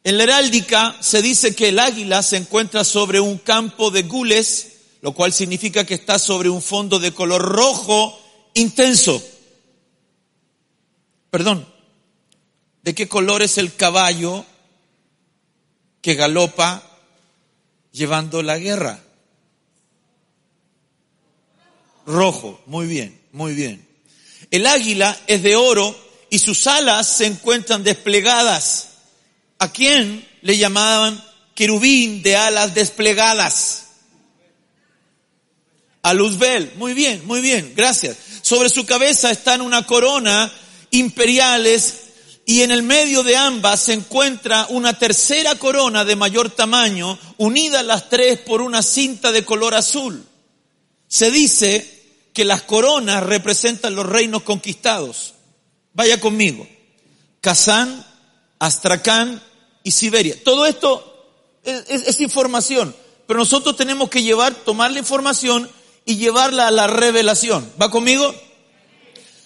En 0.03 0.15
la 0.15 0.23
heráldica 0.23 0.95
se 1.01 1.23
dice 1.23 1.55
que 1.55 1.69
el 1.69 1.79
águila 1.79 2.21
se 2.21 2.37
encuentra 2.37 2.83
sobre 2.83 3.19
un 3.19 3.39
campo 3.39 3.89
de 3.89 4.03
gules, 4.03 4.73
lo 5.01 5.11
cual 5.11 5.33
significa 5.33 5.85
que 5.85 5.95
está 5.95 6.19
sobre 6.19 6.49
un 6.49 6.61
fondo 6.61 6.99
de 6.99 7.11
color 7.13 7.41
rojo 7.41 8.17
intenso. 8.53 9.21
Perdón, 11.31 11.67
¿de 12.83 12.93
qué 12.93 13.09
color 13.09 13.41
es 13.41 13.57
el 13.57 13.73
caballo 13.73 14.45
que 16.01 16.13
galopa 16.13 16.83
llevando 17.91 18.43
la 18.43 18.59
guerra? 18.59 19.03
Rojo, 22.05 22.61
muy 22.67 22.85
bien, 22.85 23.19
muy 23.31 23.55
bien. 23.55 23.85
El 24.51 24.67
águila 24.67 25.19
es 25.25 25.41
de 25.41 25.55
oro 25.55 26.07
y 26.29 26.39
sus 26.39 26.67
alas 26.67 27.07
se 27.07 27.25
encuentran 27.25 27.83
desplegadas. 27.83 28.89
¿A 29.59 29.71
quién 29.71 30.27
le 30.41 30.57
llamaban 30.57 31.23
querubín 31.55 32.21
de 32.21 32.35
alas 32.35 32.73
desplegadas? 32.73 33.85
A 36.03 36.13
Luzbel. 36.13 36.71
Muy 36.75 36.93
bien, 36.93 37.25
muy 37.25 37.41
bien, 37.41 37.73
gracias. 37.75 38.17
Sobre 38.41 38.69
su 38.69 38.85
cabeza 38.85 39.31
están 39.31 39.61
una 39.61 39.85
corona 39.85 40.51
imperiales 40.91 42.07
y 42.45 42.61
en 42.61 42.71
el 42.71 42.81
medio 42.81 43.23
de 43.23 43.35
ambas 43.35 43.81
se 43.81 43.93
encuentra 43.93 44.67
una 44.69 44.97
tercera 44.97 45.55
corona 45.55 46.05
de 46.05 46.15
mayor 46.15 46.49
tamaño, 46.49 47.19
unidas 47.35 47.83
las 47.83 48.07
tres 48.07 48.39
por 48.39 48.61
una 48.61 48.81
cinta 48.81 49.33
de 49.33 49.43
color 49.43 49.75
azul. 49.75 50.25
Se 51.09 51.29
dice 51.29 51.97
que 52.33 52.45
las 52.45 52.61
coronas 52.61 53.23
representan 53.23 53.95
los 53.95 54.05
reinos 54.05 54.43
conquistados. 54.43 55.33
Vaya 55.97 56.19
conmigo. 56.19 56.67
Kazán, 57.41 58.05
Astracán 58.60 59.41
y 59.81 59.89
Siberia. 59.89 60.36
Todo 60.43 60.67
esto 60.67 61.33
es, 61.63 62.21
información, 62.21 62.95
pero 63.25 63.39
nosotros 63.39 63.75
tenemos 63.75 64.07
que 64.07 64.21
llevar, 64.21 64.53
tomar 64.53 64.91
la 64.91 64.99
información 64.99 65.67
y 66.05 66.17
llevarla 66.17 66.67
a 66.67 66.71
la 66.71 66.86
revelación. 66.86 67.67
¿Va 67.81 67.89
conmigo? 67.89 68.31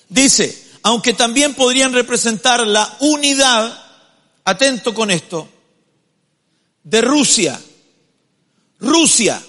Dice, 0.09 0.61
aunque 0.83 1.13
también 1.13 1.53
podrían 1.53 1.93
representar 1.93 2.67
la 2.67 2.97
unidad, 2.99 3.85
atento 4.43 4.93
con 4.93 5.09
esto, 5.09 5.47
de 6.83 6.99
Rusia. 6.99 7.61
Rusia, 8.77 9.41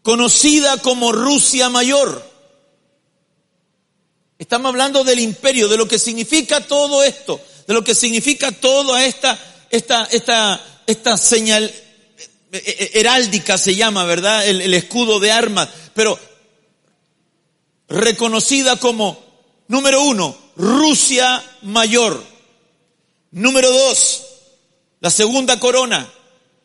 conocida 0.00 0.78
como 0.78 1.12
Rusia 1.12 1.68
Mayor. 1.68 2.33
Estamos 4.38 4.70
hablando 4.70 5.04
del 5.04 5.20
imperio, 5.20 5.68
de 5.68 5.76
lo 5.76 5.86
que 5.86 5.98
significa 5.98 6.60
todo 6.60 7.02
esto, 7.02 7.40
de 7.66 7.74
lo 7.74 7.84
que 7.84 7.94
significa 7.94 8.52
toda 8.52 9.04
esta, 9.04 9.38
esta, 9.70 10.04
esta, 10.10 10.60
esta 10.86 11.16
señal, 11.16 11.64
eh, 11.64 12.22
eh, 12.52 12.90
heráldica 12.94 13.56
se 13.58 13.76
llama, 13.76 14.04
¿verdad? 14.04 14.46
El 14.46 14.74
escudo 14.74 15.20
de 15.20 15.32
armas, 15.32 15.68
pero 15.94 16.18
reconocida 17.88 18.76
como, 18.76 19.22
número 19.68 20.02
uno, 20.02 20.36
Rusia 20.56 21.42
mayor. 21.62 22.22
Número 23.30 23.70
dos, 23.70 24.22
la 25.00 25.10
segunda 25.10 25.58
corona, 25.58 26.10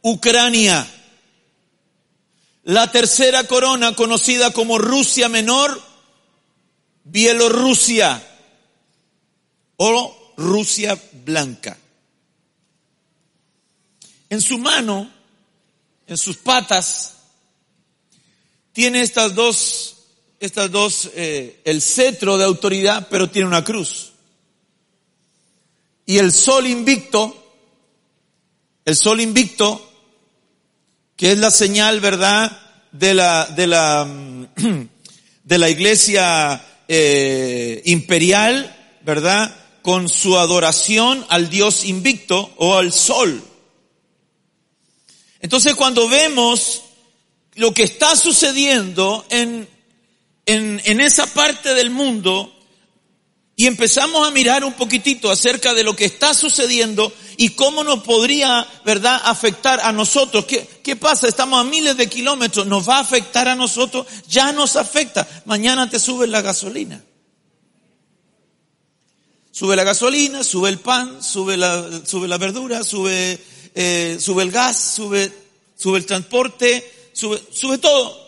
Ucrania. 0.01 0.88
La 2.63 2.91
tercera 2.91 3.45
corona, 3.45 3.95
conocida 3.95 4.51
como 4.51 4.77
Rusia 4.77 5.29
menor, 5.29 5.82
Bielorrusia 7.03 8.21
o 9.77 10.33
Rusia 10.38 10.99
blanca. 11.25 11.77
En 14.29 14.41
su 14.41 14.57
mano 14.59 15.19
en 16.09 16.17
sus 16.17 16.38
patas, 16.38 17.13
tiene 18.73 19.01
estas 19.01 19.35
dos, 19.35 19.95
estas 20.39 20.71
dos, 20.71 21.12
eh, 21.13 21.62
el 21.63 21.83
cetro 21.83 22.38
de 22.38 22.45
autoridad, 22.45 23.07
pero 23.12 23.29
tiene 23.29 23.47
una 23.47 23.63
cruz. 23.63 24.13
Y 26.07 26.17
el 26.17 26.31
sol 26.31 26.65
invicto, 26.65 27.53
el 28.85 28.95
sol 28.95 29.21
invicto, 29.21 29.88
que 31.15 31.33
es 31.33 31.38
la 31.38 31.51
señal, 31.51 31.99
¿verdad?, 31.99 32.59
de 32.91 33.13
la, 33.13 33.45
de 33.45 33.67
la, 33.67 34.47
de 35.43 35.57
la 35.59 35.69
iglesia 35.69 36.65
eh, 36.89 37.82
imperial, 37.86 38.75
¿verdad?, 39.04 39.56
con 39.84 40.10
su 40.10 40.38
adoración 40.38 41.25
al 41.30 41.49
Dios 41.49 41.86
invicto 41.86 42.52
o 42.58 42.75
al 42.75 42.91
sol. 42.91 43.41
Entonces 45.39 45.75
cuando 45.75 46.10
vemos 46.10 46.82
lo 47.56 47.73
que 47.73 47.84
está 47.84 48.15
sucediendo 48.15 49.25
en, 49.30 49.67
en, 50.45 50.82
en 50.84 50.99
esa 50.99 51.28
parte 51.28 51.73
del 51.75 51.91
mundo, 51.91 52.58
y 53.59 53.67
empezamos 53.67 54.25
a 54.25 54.31
mirar 54.31 54.63
un 54.63 54.71
poquitito 54.71 55.29
acerca 55.29 55.73
de 55.73 55.83
lo 55.83 55.93
que 55.93 56.05
está 56.05 56.33
sucediendo 56.33 57.11
y 57.35 57.49
cómo 57.49 57.83
nos 57.83 58.03
podría, 58.03 58.65
¿verdad?, 58.85 59.19
afectar 59.25 59.81
a 59.81 59.91
nosotros. 59.91 60.45
¿Qué, 60.45 60.65
¿Qué 60.81 60.95
pasa? 60.95 61.27
Estamos 61.27 61.59
a 61.59 61.69
miles 61.69 61.97
de 61.97 62.07
kilómetros, 62.07 62.67
nos 62.67 62.87
va 62.87 62.95
a 62.95 63.01
afectar 63.01 63.49
a 63.49 63.55
nosotros, 63.55 64.07
ya 64.29 64.53
nos 64.53 64.77
afecta. 64.77 65.27
Mañana 65.43 65.89
te 65.89 65.99
sube 65.99 66.25
la 66.25 66.41
gasolina. 66.41 67.03
Sube 69.51 69.75
la 69.75 69.83
gasolina, 69.83 70.41
sube 70.45 70.69
el 70.69 70.79
pan, 70.79 71.21
sube 71.21 71.57
la, 71.57 71.85
sube 72.05 72.29
la 72.29 72.37
verdura, 72.37 72.81
sube, 72.85 73.37
eh, 73.75 74.17
sube 74.21 74.43
el 74.43 74.51
gas, 74.51 74.93
sube, 74.95 75.33
sube 75.75 75.97
el 75.97 76.05
transporte, 76.05 77.09
sube, 77.11 77.43
sube 77.51 77.77
todo. 77.77 78.25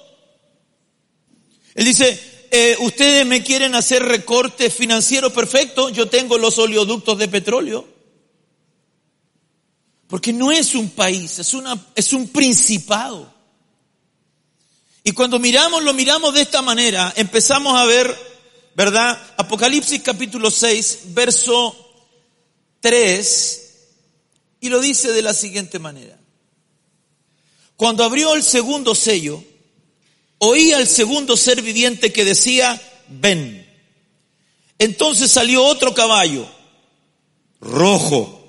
Él 1.74 1.86
dice, 1.86 2.31
eh, 2.54 2.76
ustedes 2.82 3.26
me 3.26 3.44
quieren 3.44 3.76
hacer 3.76 4.04
recortes 4.04 4.74
financieros, 4.74 5.32
perfecto, 5.32 5.88
yo 5.88 6.10
tengo 6.10 6.38
los 6.38 6.60
oleoductos 6.60 7.18
de 7.18 7.30
petróleo. 7.30 7.88
Porque 10.08 10.34
no 10.34 10.52
es 10.52 10.76
un 10.76 10.90
país, 10.90 11.40
es, 11.40 11.54
una, 11.54 11.82
es 11.96 12.12
un 12.12 12.28
principado. 12.28 13.34
Y 15.06 15.14
cuando 15.14 15.40
miramos, 15.40 15.82
lo 15.82 15.94
miramos 15.94 16.34
de 16.34 16.42
esta 16.42 16.62
manera, 16.62 17.14
empezamos 17.16 17.80
a 17.80 17.86
ver, 17.86 18.14
¿verdad? 18.76 19.34
Apocalipsis 19.38 20.02
capítulo 20.02 20.52
6, 20.52 21.04
verso 21.06 21.74
3, 22.82 23.74
y 24.60 24.68
lo 24.68 24.82
dice 24.82 25.14
de 25.14 25.22
la 25.22 25.34
siguiente 25.34 25.80
manera. 25.80 26.20
Cuando 27.78 28.04
abrió 28.04 28.36
el 28.36 28.44
segundo 28.44 28.94
sello, 28.94 29.42
oí 30.44 30.74
al 30.74 30.88
segundo 30.88 31.38
ser 31.38 31.62
viviente 31.62 32.12
que 32.12 32.26
decía, 32.26 32.82
ven. 33.08 33.68
Entonces 34.80 35.32
salió 35.32 35.64
otro 35.64 35.94
caballo, 35.94 36.48
rojo, 37.60 38.42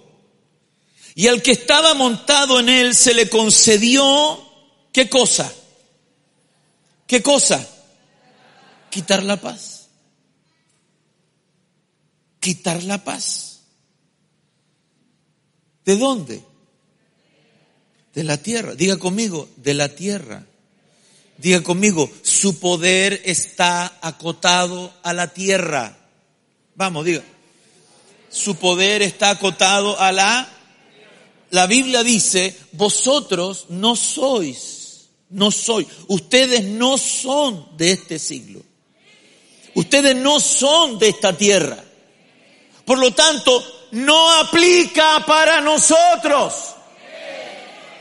y 1.15 1.27
al 1.27 1.43
que 1.43 1.53
estaba 1.53 1.93
montado 1.93 2.59
en 2.61 2.71
él 2.71 2.95
se 2.95 3.13
le 3.13 3.29
concedió, 3.29 4.43
¿qué 4.93 5.11
cosa? 5.11 5.53
¿Qué 7.07 7.23
cosa? 7.23 7.69
Quitar 8.89 9.23
la 9.23 9.37
paz. 9.37 9.89
Quitar 12.41 12.83
la 12.85 13.05
paz. 13.05 13.61
¿De 15.85 15.97
dónde? 15.99 16.43
De 18.15 18.25
la 18.25 18.39
tierra. 18.39 18.75
Diga 18.75 18.97
conmigo, 18.97 19.51
de 19.57 19.75
la 19.75 19.91
tierra. 19.91 20.47
Diga 21.43 21.61
conmigo, 21.61 22.09
su 22.23 22.61
poder 22.61 23.21
está 23.25 23.99
acotado 24.01 24.95
a 25.03 25.13
la 25.13 25.35
tierra. 25.35 25.99
Vamos, 26.77 27.05
diga. 27.05 27.25
Su 28.31 28.55
poder 28.55 29.03
está 29.03 29.31
acotado 29.31 29.99
a 30.01 30.13
la... 30.13 30.49
La 31.51 31.67
Biblia 31.67 32.05
dice, 32.05 32.57
vosotros 32.71 33.67
no 33.71 33.97
sois, 33.97 35.09
no 35.31 35.51
sois, 35.51 35.89
ustedes 36.07 36.63
no 36.63 36.97
son 36.97 37.77
de 37.77 37.91
este 37.91 38.21
siglo. 38.21 38.63
Ustedes 39.75 40.15
no 40.15 40.39
son 40.39 40.97
de 41.01 41.09
esta 41.09 41.37
tierra. 41.37 41.83
Por 42.85 42.99
lo 42.99 43.11
tanto, 43.11 43.89
no 43.91 44.31
aplica 44.39 45.27
para 45.27 45.61
nosotros. 45.61 46.55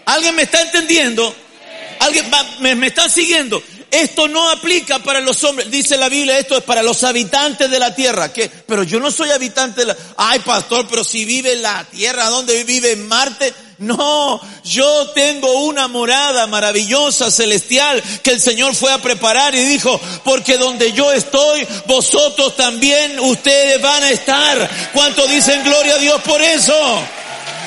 ¿Alguien 0.05 0.35
me 0.35 0.43
está 0.43 0.61
entendiendo? 0.61 1.35
¿Alguien 2.01 2.29
me, 2.59 2.75
me 2.75 2.87
está 2.87 3.07
siguiendo? 3.09 3.61
Esto 3.91 4.29
no 4.29 4.49
aplica 4.49 4.99
para 4.99 5.19
los 5.19 5.43
hombres. 5.43 5.69
Dice 5.69 5.97
la 5.97 6.07
Biblia, 6.07 6.39
esto 6.39 6.57
es 6.57 6.63
para 6.63 6.81
los 6.81 7.03
habitantes 7.03 7.69
de 7.69 7.77
la 7.77 7.93
tierra. 7.93 8.31
¿Qué? 8.31 8.49
Pero 8.49 8.83
yo 8.83 9.01
no 9.01 9.11
soy 9.11 9.31
habitante 9.31 9.81
de 9.81 9.87
la... 9.87 9.97
Ay, 10.15 10.39
pastor, 10.39 10.87
pero 10.89 11.03
si 11.03 11.25
vive 11.25 11.53
en 11.53 11.61
la 11.61 11.83
tierra, 11.91 12.29
¿dónde 12.29 12.63
vive? 12.63 12.93
En 12.93 13.07
Marte. 13.09 13.53
No, 13.79 14.39
yo 14.63 15.09
tengo 15.09 15.51
una 15.63 15.87
morada 15.89 16.47
maravillosa, 16.47 17.29
celestial, 17.29 18.01
que 18.23 18.31
el 18.31 18.39
Señor 18.39 18.75
fue 18.75 18.93
a 18.93 19.01
preparar 19.01 19.55
y 19.55 19.63
dijo, 19.65 19.99
porque 20.23 20.57
donde 20.57 20.93
yo 20.93 21.11
estoy, 21.11 21.67
vosotros 21.87 22.55
también, 22.55 23.19
ustedes 23.19 23.81
van 23.81 24.03
a 24.03 24.11
estar. 24.11 24.69
¿Cuánto 24.93 25.27
dicen 25.27 25.63
gloria 25.63 25.95
a 25.95 25.99
Dios 25.99 26.21
por 26.21 26.41
eso? 26.41 27.01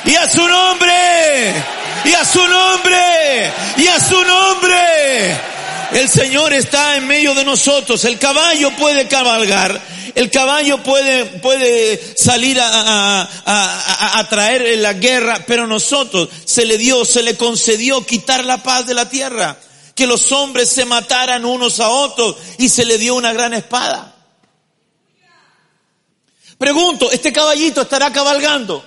Y 0.07 0.14
a 0.14 0.31
su 0.31 0.47
nombre 0.47 1.84
y 2.05 2.12
a 2.12 2.25
su 2.25 2.47
nombre, 2.47 3.53
y 3.79 3.87
a 3.87 4.01
su 4.01 4.23
nombre. 4.23 5.55
El 5.93 6.09
Señor 6.09 6.53
está 6.53 6.97
en 6.97 7.07
medio 7.07 7.35
de 7.35 7.45
nosotros. 7.45 8.05
El 8.05 8.19
caballo 8.19 8.75
puede 8.77 9.07
cabalgar. 9.07 9.81
El 10.14 10.31
caballo 10.31 10.83
puede, 10.83 11.27
puede 11.40 12.17
salir 12.17 12.61
a, 12.61 12.69
a, 12.69 13.29
a, 13.47 14.19
a, 14.19 14.29
traer 14.29 14.79
la 14.79 14.93
guerra, 14.93 15.45
pero 15.47 15.67
nosotros 15.67 16.29
se 16.45 16.64
le 16.64 16.79
dio, 16.79 17.05
se 17.05 17.23
le 17.23 17.37
concedió 17.37 18.05
quitar 18.07 18.45
la 18.45 18.62
paz 18.62 18.87
de 18.87 18.95
la 18.95 19.09
tierra. 19.09 19.57
Que 19.95 20.07
los 20.07 20.33
hombres 20.33 20.69
se 20.69 20.85
mataran 20.85 21.45
unos 21.45 21.79
a 21.81 21.88
otros 21.88 22.37
y 22.59 22.69
se 22.69 22.85
le 22.85 22.99
dio 22.99 23.14
una 23.14 23.33
gran 23.33 23.55
espada. 23.55 24.14
Pregunto, 26.59 27.11
¿este 27.11 27.33
caballito 27.33 27.83
estará 27.83 28.12
cabalgando? 28.12 28.85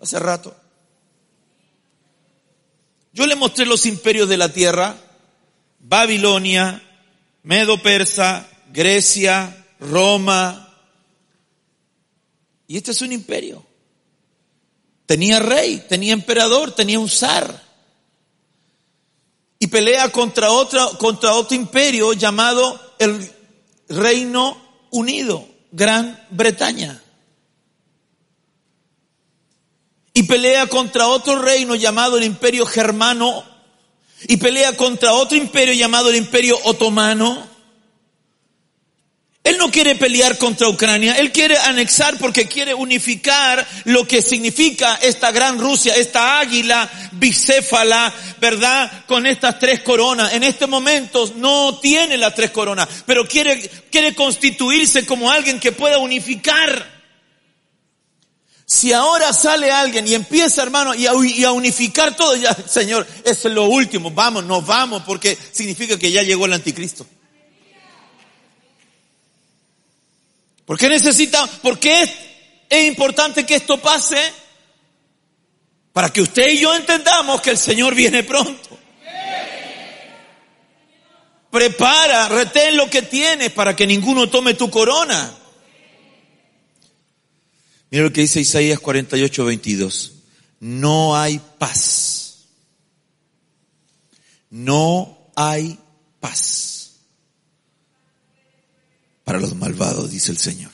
Hace 0.00 0.18
rato. 0.18 0.54
Yo 3.14 3.28
le 3.28 3.36
mostré 3.36 3.64
los 3.64 3.86
imperios 3.86 4.28
de 4.28 4.36
la 4.36 4.48
tierra, 4.48 4.96
Babilonia, 5.78 6.82
Medo-Persa, 7.44 8.48
Grecia, 8.72 9.66
Roma. 9.78 10.74
Y 12.66 12.76
este 12.76 12.90
es 12.90 13.00
un 13.02 13.12
imperio. 13.12 13.64
Tenía 15.06 15.38
rey, 15.38 15.84
tenía 15.88 16.12
emperador, 16.12 16.72
tenía 16.72 16.98
un 16.98 17.08
zar. 17.08 17.62
Y 19.60 19.68
pelea 19.68 20.10
contra 20.10 20.50
otro, 20.50 20.98
contra 20.98 21.34
otro 21.34 21.56
imperio 21.56 22.14
llamado 22.14 22.96
el 22.98 23.30
Reino 23.88 24.60
Unido, 24.90 25.46
Gran 25.70 26.20
Bretaña. 26.30 27.03
Y 30.16 30.22
pelea 30.22 30.68
contra 30.68 31.08
otro 31.08 31.42
reino 31.42 31.74
llamado 31.74 32.16
el 32.16 32.24
imperio 32.24 32.64
germano 32.64 33.44
y 34.28 34.36
pelea 34.36 34.76
contra 34.76 35.12
otro 35.12 35.36
imperio 35.36 35.74
llamado 35.74 36.08
el 36.08 36.16
imperio 36.16 36.56
otomano. 36.62 37.52
Él 39.42 39.58
no 39.58 39.70
quiere 39.70 39.96
pelear 39.96 40.38
contra 40.38 40.68
Ucrania, 40.68 41.16
él 41.18 41.30
quiere 41.30 41.58
anexar 41.58 42.16
porque 42.16 42.46
quiere 42.46 42.72
unificar 42.72 43.66
lo 43.84 44.06
que 44.06 44.22
significa 44.22 44.94
esta 45.02 45.32
gran 45.32 45.58
Rusia, 45.58 45.96
esta 45.96 46.38
águila 46.38 46.88
bicéfala, 47.12 48.14
¿verdad? 48.40 49.04
Con 49.06 49.26
estas 49.26 49.58
tres 49.58 49.80
coronas. 49.80 50.32
En 50.32 50.44
este 50.44 50.66
momento 50.66 51.30
no 51.36 51.78
tiene 51.80 52.16
las 52.16 52.34
tres 52.34 52.52
coronas, 52.52 52.88
pero 53.04 53.26
quiere, 53.26 53.60
quiere 53.90 54.14
constituirse 54.14 55.04
como 55.04 55.30
alguien 55.30 55.60
que 55.60 55.72
pueda 55.72 55.98
unificar 55.98 56.93
si 58.66 58.92
ahora 58.92 59.32
sale 59.32 59.70
alguien 59.70 60.08
y 60.08 60.14
empieza, 60.14 60.62
hermano, 60.62 60.94
y 60.94 61.06
a, 61.06 61.52
unificar 61.52 62.16
todo, 62.16 62.34
ya, 62.36 62.54
Señor, 62.66 63.06
es 63.24 63.44
lo 63.44 63.64
último, 63.64 64.10
vamos, 64.10 64.44
nos 64.44 64.66
vamos, 64.66 65.02
porque 65.04 65.36
significa 65.52 65.98
que 65.98 66.10
ya 66.10 66.22
llegó 66.22 66.46
el 66.46 66.54
anticristo. 66.54 67.06
¿Por 70.64 70.78
qué 70.78 70.88
necesita, 70.88 71.46
por 71.46 71.78
qué 71.78 72.02
es, 72.02 72.10
es 72.70 72.86
importante 72.86 73.44
que 73.44 73.56
esto 73.56 73.78
pase? 73.78 74.16
Para 75.92 76.08
que 76.08 76.22
usted 76.22 76.48
y 76.48 76.58
yo 76.58 76.74
entendamos 76.74 77.42
que 77.42 77.50
el 77.50 77.58
Señor 77.58 77.94
viene 77.94 78.22
pronto. 78.22 78.78
Prepara, 81.50 82.28
retén 82.28 82.76
lo 82.76 82.88
que 82.88 83.02
tienes 83.02 83.52
para 83.52 83.76
que 83.76 83.86
ninguno 83.86 84.28
tome 84.28 84.54
tu 84.54 84.70
corona. 84.70 85.32
Mira 87.94 88.06
lo 88.06 88.12
que 88.12 88.22
dice 88.22 88.40
Isaías 88.40 88.80
48, 88.80 89.44
22. 89.44 90.14
No 90.58 91.16
hay 91.16 91.40
paz. 91.60 92.46
No 94.50 95.30
hay 95.36 95.78
paz 96.18 96.96
para 99.22 99.38
los 99.38 99.54
malvados, 99.54 100.10
dice 100.10 100.32
el 100.32 100.38
Señor. 100.38 100.72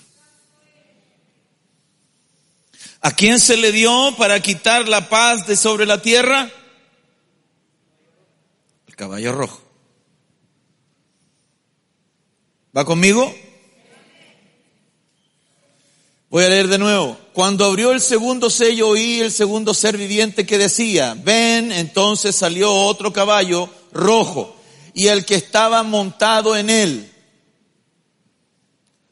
¿A 3.03 3.11
quién 3.11 3.39
se 3.39 3.59
le 3.59 3.71
dio 3.71 4.17
para 4.17 4.41
quitar 4.41 4.89
la 4.89 5.11
paz 5.11 5.47
de 5.47 5.57
sobre 5.57 5.85
la 5.85 6.01
tierra? 6.01 6.51
El 8.87 8.97
caballo 8.97 9.33
rojo. 9.33 9.63
¿Va 12.75 12.87
conmigo? 12.87 13.31
Voy 16.31 16.45
a 16.45 16.49
leer 16.49 16.69
de 16.69 16.79
nuevo. 16.79 17.19
Cuando 17.33 17.65
abrió 17.65 17.91
el 17.91 18.01
segundo 18.01 18.51
sello 18.51 18.91
oí 18.91 19.21
el 19.21 19.33
segundo 19.33 19.75
ser 19.75 19.97
viviente 19.97 20.47
que 20.47 20.59
decía, 20.59 21.17
ven, 21.19 21.73
entonces 21.73 22.37
salió 22.37 22.73
otro 22.73 23.13
caballo 23.13 23.69
rojo 23.93 24.57
y 24.95 25.09
el 25.09 25.25
que 25.25 25.35
estaba 25.35 25.83
montado 25.83 26.57
en 26.57 26.71
él. 26.71 27.13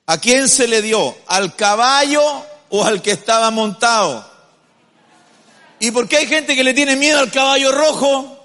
¿A 0.07 0.19
quién 0.19 0.49
se 0.49 0.69
le 0.69 0.81
dio? 0.81 1.17
¿Al 1.27 1.57
caballo 1.57 2.23
o 2.69 2.85
al 2.85 3.03
que 3.03 3.11
estaba 3.11 3.51
montado? 3.51 4.25
¿Y 5.81 5.91
por 5.91 6.07
qué 6.07 6.19
hay 6.19 6.27
gente 6.29 6.55
que 6.55 6.63
le 6.63 6.73
tiene 6.73 6.95
miedo 6.95 7.19
al 7.19 7.33
caballo 7.33 7.73
rojo? 7.73 8.38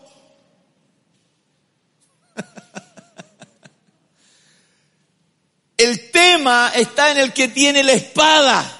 El 5.84 6.12
tema 6.12 6.72
está 6.74 7.12
en 7.12 7.18
el 7.18 7.34
que 7.34 7.50
tiene 7.50 7.84
la 7.84 7.92
espada. 7.92 8.80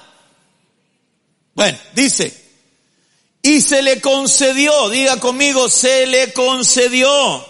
Bueno, 1.52 1.78
dice, 1.92 2.32
y 3.42 3.60
se 3.60 3.82
le 3.82 4.00
concedió, 4.00 4.88
diga 4.88 5.20
conmigo, 5.20 5.68
se 5.68 6.06
le 6.06 6.32
concedió. 6.32 7.46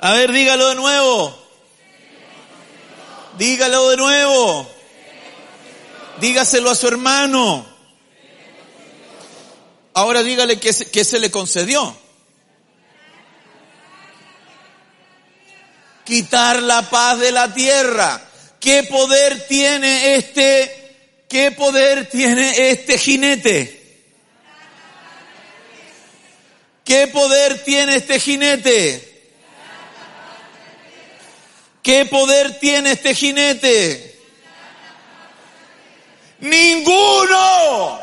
A 0.00 0.14
ver, 0.14 0.32
dígalo 0.32 0.70
de 0.70 0.74
nuevo. 0.74 1.38
Dígalo 3.38 3.90
de 3.90 3.96
nuevo. 3.96 4.68
Dígaselo 6.20 6.70
a 6.70 6.74
su 6.74 6.88
hermano. 6.88 7.64
Ahora 9.94 10.24
dígale 10.24 10.58
que, 10.58 10.74
que 10.74 11.04
se 11.04 11.20
le 11.20 11.30
concedió. 11.30 11.96
Quitar 16.04 16.62
la 16.62 16.82
paz 16.88 17.18
de 17.18 17.32
la 17.32 17.52
tierra. 17.52 18.20
¿Qué 18.60 18.84
poder 18.84 19.46
tiene 19.48 20.14
este, 20.14 21.24
qué 21.28 21.50
poder 21.50 22.08
tiene 22.08 22.70
este 22.70 22.98
jinete? 22.98 23.82
¿Qué 26.84 27.06
poder 27.08 27.62
tiene 27.64 27.96
este 27.96 28.20
jinete? 28.20 29.08
¿Qué 31.82 32.06
poder 32.06 32.58
tiene 32.60 32.92
este 32.92 33.14
jinete? 33.14 34.20
Ninguno. 36.38 38.00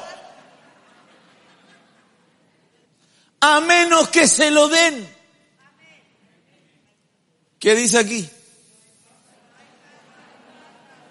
A 3.42 3.60
menos 3.62 4.10
que 4.10 4.28
se 4.28 4.52
lo 4.52 4.68
den. 4.68 5.19
¿Qué 7.60 7.76
dice 7.76 8.00
aquí? 8.00 8.30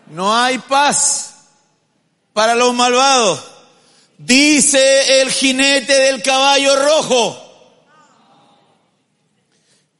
No 0.06 0.34
hay 0.34 0.58
paz 0.58 1.34
para 2.32 2.54
los 2.54 2.74
malvados. 2.74 3.44
Dice 4.16 5.20
el 5.20 5.30
jinete 5.30 5.92
del 5.92 6.22
caballo 6.22 6.74
rojo. 6.76 7.44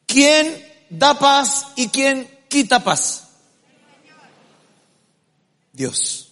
¿Quién 0.07 0.87
da 0.89 1.19
paz 1.19 1.67
y 1.77 1.89
quién 1.89 2.45
quita 2.49 2.83
paz? 2.83 3.25
Dios. 5.73 6.31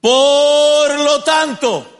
Por 0.00 0.98
lo 0.98 1.22
tanto, 1.24 1.99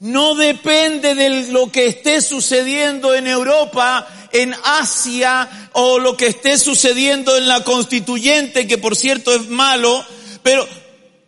no 0.00 0.34
depende 0.34 1.14
de 1.14 1.50
lo 1.50 1.72
que 1.72 1.86
esté 1.86 2.20
sucediendo 2.22 3.14
en 3.14 3.26
Europa, 3.26 4.06
en 4.32 4.54
Asia 4.64 5.70
o 5.72 5.98
lo 5.98 6.16
que 6.16 6.28
esté 6.28 6.58
sucediendo 6.58 7.36
en 7.36 7.48
la 7.48 7.64
constituyente, 7.64 8.66
que 8.66 8.78
por 8.78 8.94
cierto 8.94 9.34
es 9.34 9.48
malo, 9.48 10.04
pero 10.42 10.68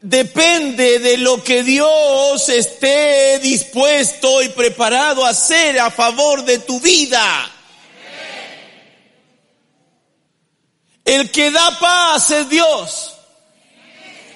depende 0.01 0.99
de 1.01 1.19
lo 1.19 1.43
que 1.43 1.63
Dios 1.63 2.49
esté 2.49 3.39
dispuesto 3.41 4.43
y 4.43 4.49
preparado 4.51 5.25
a 5.25 5.31
hacer 5.31 5.79
a 5.81 5.91
favor 5.91 6.45
de 6.45 6.59
tu 6.59 6.81
vida. 6.81 7.51
El 11.05 11.31
que 11.33 11.51
da 11.51 11.77
paz 11.81 12.31
es 12.31 12.49
Dios. 12.49 13.15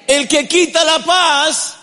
El 0.09 0.27
que 0.27 0.49
quita 0.49 0.85
la 0.85 0.99
paz 0.99 1.77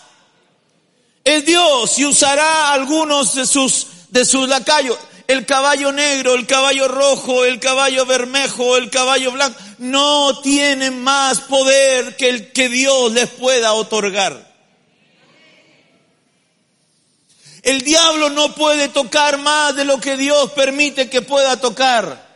es 1.24 1.46
Dios 1.46 1.98
y 2.00 2.06
usará 2.06 2.74
algunos 2.74 3.36
de 3.36 3.46
sus, 3.46 3.88
de 4.10 4.26
sus 4.26 4.48
lacayos. 4.48 4.98
El 5.28 5.46
caballo 5.46 5.92
negro, 5.92 6.34
el 6.34 6.46
caballo 6.46 6.88
rojo, 6.88 7.46
el 7.46 7.60
caballo 7.60 8.06
bermejo, 8.06 8.76
el 8.76 8.90
caballo 8.90 9.32
blanco, 9.32 9.58
no 9.78 10.42
tienen 10.42 11.02
más 11.02 11.42
poder 11.42 12.18
que 12.18 12.30
el 12.30 12.52
que 12.52 12.68
Dios 12.68 13.14
les 13.14 13.30
pueda 13.30 13.74
otorgar. 13.74 14.52
El 17.64 17.82
diablo 17.82 18.30
no 18.30 18.56
puede 18.56 18.90
tocar 18.90 19.38
más 19.38 19.76
de 19.76 19.86
lo 19.86 20.02
que 20.02 20.18
Dios 20.18 20.52
permite 20.52 21.10
que 21.10 21.22
pueda 21.22 21.58
tocar. 21.58 22.31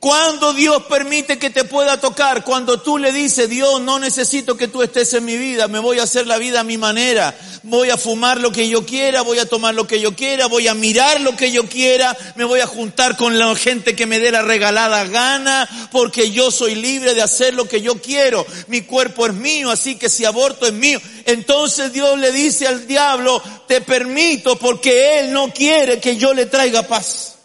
Cuando 0.00 0.52
Dios 0.52 0.84
permite 0.84 1.40
que 1.40 1.50
te 1.50 1.64
pueda 1.64 2.00
tocar, 2.00 2.44
cuando 2.44 2.80
tú 2.80 2.98
le 2.98 3.10
dices, 3.10 3.48
Dios, 3.48 3.80
no 3.80 3.98
necesito 3.98 4.56
que 4.56 4.68
tú 4.68 4.80
estés 4.82 5.12
en 5.14 5.24
mi 5.24 5.36
vida, 5.36 5.66
me 5.66 5.80
voy 5.80 5.98
a 5.98 6.04
hacer 6.04 6.28
la 6.28 6.38
vida 6.38 6.60
a 6.60 6.64
mi 6.64 6.78
manera, 6.78 7.36
voy 7.64 7.90
a 7.90 7.96
fumar 7.96 8.40
lo 8.40 8.52
que 8.52 8.68
yo 8.68 8.86
quiera, 8.86 9.22
voy 9.22 9.40
a 9.40 9.48
tomar 9.48 9.74
lo 9.74 9.88
que 9.88 10.00
yo 10.00 10.14
quiera, 10.14 10.46
voy 10.46 10.68
a 10.68 10.74
mirar 10.74 11.20
lo 11.20 11.34
que 11.34 11.50
yo 11.50 11.68
quiera, 11.68 12.16
me 12.36 12.44
voy 12.44 12.60
a 12.60 12.68
juntar 12.68 13.16
con 13.16 13.40
la 13.40 13.52
gente 13.56 13.96
que 13.96 14.06
me 14.06 14.20
dé 14.20 14.30
la 14.30 14.42
regalada 14.42 15.04
gana, 15.06 15.68
porque 15.90 16.30
yo 16.30 16.52
soy 16.52 16.76
libre 16.76 17.14
de 17.14 17.22
hacer 17.22 17.54
lo 17.54 17.66
que 17.66 17.82
yo 17.82 18.00
quiero, 18.00 18.46
mi 18.68 18.82
cuerpo 18.82 19.26
es 19.26 19.34
mío, 19.34 19.68
así 19.68 19.96
que 19.96 20.08
si 20.08 20.24
aborto 20.24 20.64
es 20.64 20.74
mío. 20.74 21.00
Entonces 21.24 21.92
Dios 21.92 22.16
le 22.20 22.30
dice 22.30 22.68
al 22.68 22.86
diablo, 22.86 23.42
te 23.66 23.80
permito 23.80 24.56
porque 24.60 25.18
Él 25.18 25.32
no 25.32 25.52
quiere 25.52 25.98
que 25.98 26.16
yo 26.16 26.34
le 26.34 26.46
traiga 26.46 26.84
paz. 26.84 27.37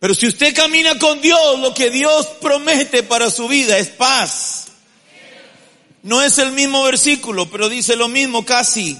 Pero 0.00 0.14
si 0.14 0.26
usted 0.26 0.54
camina 0.54 0.98
con 0.98 1.20
Dios, 1.20 1.60
lo 1.60 1.74
que 1.74 1.90
Dios 1.90 2.26
promete 2.40 3.02
para 3.02 3.30
su 3.30 3.46
vida 3.46 3.76
es 3.76 3.88
paz. 3.88 4.68
No 6.02 6.22
es 6.22 6.38
el 6.38 6.52
mismo 6.52 6.82
versículo, 6.84 7.50
pero 7.50 7.68
dice 7.68 7.96
lo 7.96 8.08
mismo 8.08 8.44
casi. 8.46 8.98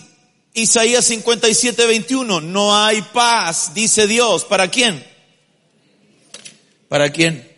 Isaías 0.53 1.07
57, 1.07 1.87
21. 1.87 2.43
No 2.43 2.77
hay 2.77 3.01
paz, 3.01 3.73
dice 3.73 4.07
Dios. 4.07 4.45
¿Para 4.45 4.69
quién? 4.69 5.03
¿Para 6.89 7.11
quién? 7.11 7.51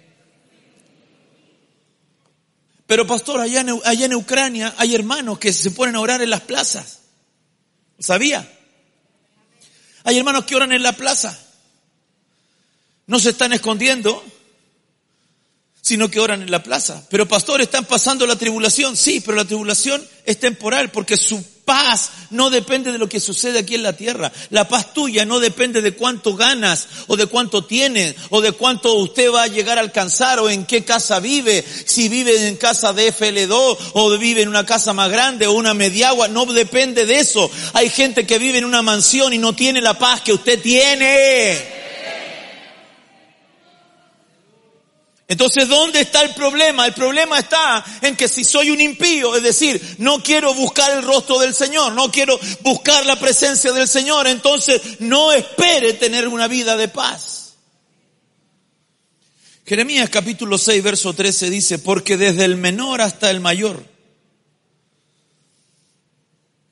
Pero 2.87 3.07
pastor, 3.09 3.41
allá 3.41 3.63
en, 3.63 3.81
allá 3.85 4.07
en 4.07 4.15
Ucrania 4.15 4.73
hay 4.77 4.95
hermanos 4.95 5.41
que 5.41 5.53
se 5.53 5.73
ponen 5.73 5.97
a 5.97 6.01
orar 6.01 6.23
en 6.23 6.31
las 6.31 6.43
plazas. 6.43 7.01
¿Sabía? 7.99 8.49
Hay 10.05 10.17
hermanos 10.19 10.45
que 10.45 10.55
oran 10.55 10.71
en 10.71 10.83
la 10.85 10.93
plaza. 10.93 11.42
No 13.13 13.21
se 13.21 13.29
están 13.29 13.53
escondiendo, 13.53 14.25
sino 15.83 16.11
que 16.11 16.19
oran 16.19 16.41
en 16.41 16.51
la 16.51 16.63
plaza. 16.63 17.07
Pero 17.11 17.29
pastor, 17.29 17.61
¿están 17.61 17.85
pasando 17.85 18.27
la 18.27 18.37
tribulación? 18.37 18.97
Sí, 18.97 19.21
pero 19.21 19.37
la 19.37 19.45
tribulación 19.45 20.03
es 20.25 20.41
temporal 20.41 20.91
porque 20.91 21.19
su 21.19 21.45
paz 21.67 22.11
no 22.31 22.49
depende 22.49 22.91
de 22.91 22.97
lo 22.97 23.11
que 23.11 23.21
sucede 23.21 23.59
aquí 23.59 23.75
en 23.75 23.83
la 23.83 23.93
tierra. 23.93 24.33
La 24.49 24.67
paz 24.67 24.95
tuya 24.95 25.27
no 25.27 25.41
depende 25.41 25.83
de 25.83 25.93
cuánto 25.93 26.37
ganas 26.37 26.89
o 27.07 27.19
de 27.19 27.27
cuánto 27.27 27.67
tienes 27.67 28.15
o 28.31 28.41
de 28.41 28.53
cuánto 28.53 28.95
usted 28.95 29.31
va 29.31 29.43
a 29.43 29.49
llegar 29.49 29.77
a 29.77 29.83
alcanzar 29.83 30.39
o 30.39 30.49
en 30.49 30.65
qué 30.65 30.83
casa 30.83 31.21
vive. 31.21 31.63
Si 31.85 32.09
vive 32.09 32.49
en 32.49 32.57
casa 32.57 32.95
de 32.95 33.15
FL2 33.15 33.77
o 33.93 34.17
vive 34.17 34.41
en 34.41 34.49
una 34.49 34.65
casa 34.65 34.95
más 34.95 35.11
grande 35.11 35.47
o 35.47 35.53
una 35.53 35.75
mediagua, 35.75 36.29
no 36.29 36.47
depende 36.47 37.05
de 37.05 37.19
eso. 37.19 37.51
Hay 37.75 37.91
gente 37.91 38.25
que 38.25 38.39
vive 38.39 38.57
en 38.57 38.65
una 38.65 38.81
mansión 38.81 39.35
y 39.35 39.39
no 39.39 39.55
tiene 39.55 39.83
la 39.83 39.99
paz 39.99 40.23
que 40.23 40.33
usted 40.33 40.63
tiene. 40.63 41.82
Entonces, 45.33 45.67
¿dónde 45.67 46.03
está 46.03 46.21
el 46.21 46.35
problema? 46.35 46.85
El 46.85 46.93
problema 46.93 47.39
está 47.39 47.83
en 48.03 48.15
que 48.17 48.29
si 48.29 48.45
soy 48.45 48.69
un 48.69 48.83
impío, 48.83 49.35
es 49.35 49.43
decir, 49.43 49.81
no 49.97 50.23
quiero 50.23 50.53
buscar 50.53 50.91
el 50.91 51.03
rostro 51.03 51.39
del 51.39 51.55
Señor, 51.55 51.95
no 51.95 52.13
quiero 52.13 52.39
buscar 52.61 53.07
la 53.07 53.19
presencia 53.19 53.73
del 53.73 53.89
Señor, 53.89 54.27
entonces 54.27 55.01
no 55.01 55.33
espere 55.33 55.95
tener 55.95 56.29
una 56.29 56.49
vida 56.49 56.77
de 56.77 56.89
paz. 56.89 57.55
Jeremías 59.65 60.11
capítulo 60.11 60.59
6, 60.59 60.83
verso 60.83 61.15
13 61.15 61.49
dice, 61.49 61.79
porque 61.79 62.19
desde 62.19 62.45
el 62.45 62.57
menor 62.57 63.01
hasta 63.01 63.31
el 63.31 63.41
mayor, 63.41 63.87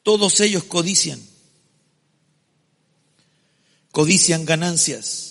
todos 0.03 0.38
ellos 0.40 0.64
codician, 0.64 1.18
codician 3.90 4.44
ganancias 4.44 5.31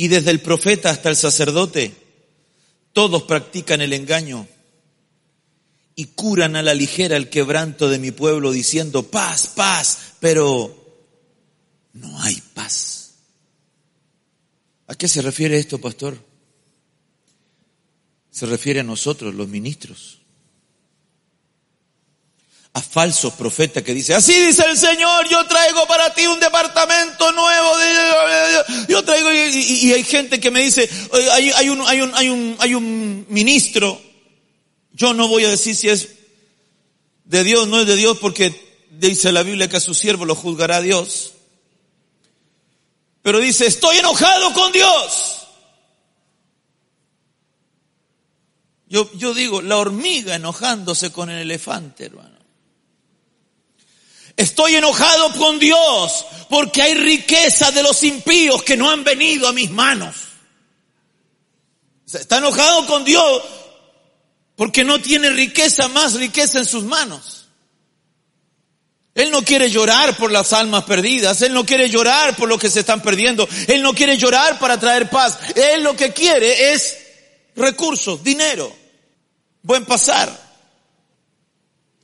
y 0.00 0.06
desde 0.08 0.30
el 0.30 0.40
profeta 0.40 0.90
hasta 0.90 1.10
el 1.10 1.16
sacerdote, 1.16 1.92
todos 2.92 3.24
practican 3.24 3.80
el 3.80 3.92
engaño 3.92 4.46
y 5.96 6.04
curan 6.06 6.54
a 6.54 6.62
la 6.62 6.72
ligera 6.72 7.16
el 7.16 7.28
quebranto 7.28 7.90
de 7.90 7.98
mi 7.98 8.12
pueblo 8.12 8.52
diciendo 8.52 9.02
paz, 9.02 9.48
paz, 9.48 10.14
pero 10.20 11.02
no 11.94 12.22
hay 12.22 12.40
paz. 12.54 13.14
¿A 14.86 14.94
qué 14.94 15.08
se 15.08 15.20
refiere 15.20 15.58
esto, 15.58 15.80
pastor? 15.80 16.16
Se 18.30 18.46
refiere 18.46 18.80
a 18.80 18.84
nosotros, 18.84 19.34
los 19.34 19.48
ministros. 19.48 20.20
A 22.78 22.80
falsos 22.80 23.32
profetas 23.32 23.82
que 23.82 23.92
dicen, 23.92 24.14
así 24.14 24.32
dice 24.38 24.62
el 24.64 24.78
Señor, 24.78 25.28
yo 25.28 25.44
traigo 25.48 25.84
para 25.88 26.14
ti 26.14 26.28
un 26.28 26.38
departamento 26.38 27.32
nuevo. 27.32 27.72
Yo 28.88 29.02
traigo, 29.02 29.32
y, 29.32 29.92
hay 29.92 30.04
gente 30.04 30.38
que 30.38 30.52
me 30.52 30.60
dice, 30.60 30.88
hay, 31.32 31.50
hay, 31.50 31.68
un, 31.70 31.80
hay, 31.88 32.00
un, 32.02 32.14
hay, 32.14 32.28
un, 32.28 32.56
hay 32.60 32.74
un 32.74 33.26
ministro, 33.30 34.00
yo 34.92 35.12
no 35.12 35.26
voy 35.26 35.44
a 35.44 35.48
decir 35.48 35.74
si 35.74 35.88
es 35.88 36.08
de 37.24 37.42
Dios, 37.42 37.66
no 37.66 37.80
es 37.80 37.88
de 37.88 37.96
Dios, 37.96 38.18
porque 38.18 38.54
dice 38.92 39.32
la 39.32 39.42
Biblia 39.42 39.68
que 39.68 39.78
a 39.78 39.80
su 39.80 39.92
siervo 39.92 40.24
lo 40.24 40.36
juzgará 40.36 40.80
Dios. 40.80 41.32
Pero 43.22 43.40
dice, 43.40 43.66
estoy 43.66 43.98
enojado 43.98 44.52
con 44.52 44.70
Dios. 44.70 45.48
Yo, 48.86 49.10
yo 49.14 49.34
digo, 49.34 49.62
la 49.62 49.78
hormiga 49.78 50.36
enojándose 50.36 51.10
con 51.10 51.28
el 51.28 51.38
elefante, 51.38 52.06
hermano. 52.06 52.37
Estoy 54.38 54.76
enojado 54.76 55.32
con 55.32 55.58
Dios 55.58 56.24
porque 56.48 56.80
hay 56.80 56.94
riqueza 56.94 57.72
de 57.72 57.82
los 57.82 58.04
impíos 58.04 58.62
que 58.62 58.76
no 58.76 58.88
han 58.88 59.02
venido 59.02 59.48
a 59.48 59.52
mis 59.52 59.68
manos. 59.68 60.14
Está 62.06 62.38
enojado 62.38 62.86
con 62.86 63.04
Dios 63.04 63.42
porque 64.54 64.84
no 64.84 65.00
tiene 65.00 65.30
riqueza, 65.30 65.88
más 65.88 66.14
riqueza 66.14 66.60
en 66.60 66.66
sus 66.66 66.84
manos. 66.84 67.48
Él 69.16 69.32
no 69.32 69.42
quiere 69.42 69.70
llorar 69.70 70.16
por 70.16 70.30
las 70.30 70.52
almas 70.52 70.84
perdidas, 70.84 71.42
Él 71.42 71.52
no 71.52 71.66
quiere 71.66 71.90
llorar 71.90 72.36
por 72.36 72.48
lo 72.48 72.60
que 72.60 72.70
se 72.70 72.80
están 72.80 73.02
perdiendo, 73.02 73.48
Él 73.66 73.82
no 73.82 73.92
quiere 73.92 74.16
llorar 74.16 74.60
para 74.60 74.78
traer 74.78 75.10
paz, 75.10 75.36
Él 75.56 75.82
lo 75.82 75.96
que 75.96 76.12
quiere 76.12 76.72
es 76.72 76.96
recursos, 77.56 78.22
dinero, 78.22 78.72
buen 79.62 79.84
pasar. 79.84 80.47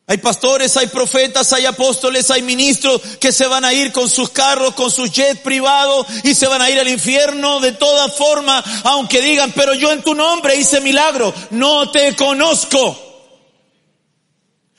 Hay 0.07 0.19
pastores, 0.19 0.77
hay 0.77 0.89
profetas, 0.89 1.53
hay 1.55 1.65
apóstoles, 1.65 2.31
hay 2.31 2.43
ministros 2.43 3.01
que 3.19 3.33
se 3.33 3.47
van 3.47 3.65
a 3.65 3.73
ir 3.73 3.91
con 3.91 4.11
sus 4.11 4.29
carros, 4.29 4.75
con 4.75 4.91
sus 4.91 5.11
jets 5.11 5.41
privados 5.41 6.07
y 6.25 6.35
se 6.35 6.47
van 6.47 6.61
a 6.61 6.69
ir 6.69 6.79
al 6.79 6.89
infierno 6.89 7.59
de 7.61 7.73
toda 7.73 8.11
forma, 8.11 8.63
aunque 8.85 9.23
digan, 9.23 9.53
pero 9.53 9.73
yo 9.73 9.93
en 9.93 10.03
tu 10.03 10.15
nombre 10.15 10.57
hice 10.57 10.83
milagro, 10.83 11.33
no 11.51 11.91
te 11.91 12.15
conozco. 12.15 13.01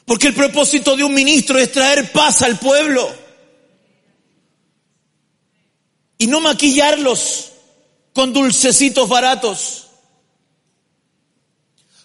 Porque 0.05 0.27
el 0.27 0.35
propósito 0.35 0.95
de 0.95 1.03
un 1.03 1.15
ministro 1.15 1.57
es 1.57 1.71
traer 1.71 2.11
paz 2.11 2.43
al 2.43 2.59
pueblo. 2.59 3.11
Y 6.19 6.27
no 6.27 6.39
maquillarlos 6.39 7.51
con 8.13 8.31
dulcecitos 8.31 9.09
baratos. 9.09 9.87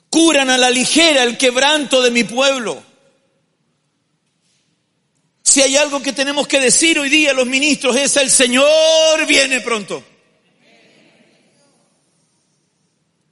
Curan 0.08 0.48
a 0.48 0.56
la 0.56 0.70
ligera 0.70 1.22
el 1.22 1.36
quebranto 1.36 2.00
de 2.00 2.10
mi 2.10 2.24
pueblo. 2.24 2.89
Si 5.50 5.60
hay 5.60 5.76
algo 5.76 6.00
que 6.00 6.12
tenemos 6.12 6.46
que 6.46 6.60
decir 6.60 6.96
hoy 7.00 7.08
día 7.08 7.32
los 7.32 7.44
ministros 7.44 7.96
es 7.96 8.16
el 8.18 8.30
Señor 8.30 9.26
viene 9.26 9.60
pronto. 9.60 10.00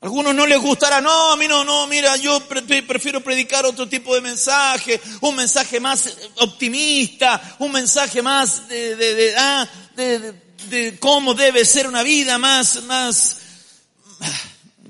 Algunos 0.01 0.35
no 0.35 0.45
les 0.45 0.59
gustará, 0.59 1.01
no, 1.01 1.31
a 1.31 1.37
mí 1.37 1.47
no, 1.47 1.63
no, 1.63 1.87
mira, 1.87 2.17
yo 2.17 2.41
prefiero 2.49 3.23
predicar 3.23 3.65
otro 3.67 3.89
tipo 3.89 4.17
de 4.17 4.21
mensaje, 4.21 5.01
un 5.21 5.37
mensaje 5.37 5.79
más 5.79 6.13
optimista, 6.41 7.57
un 7.61 7.71
mensaje 7.71 8.21
más 8.21 8.63
ah, 9.37 9.69
de 9.89 10.99
cómo 10.99 11.35
debe 11.35 11.65
ser 11.65 11.87
una 11.87 12.03
vida, 12.03 12.37
más, 12.37 12.83
más, 12.83 13.37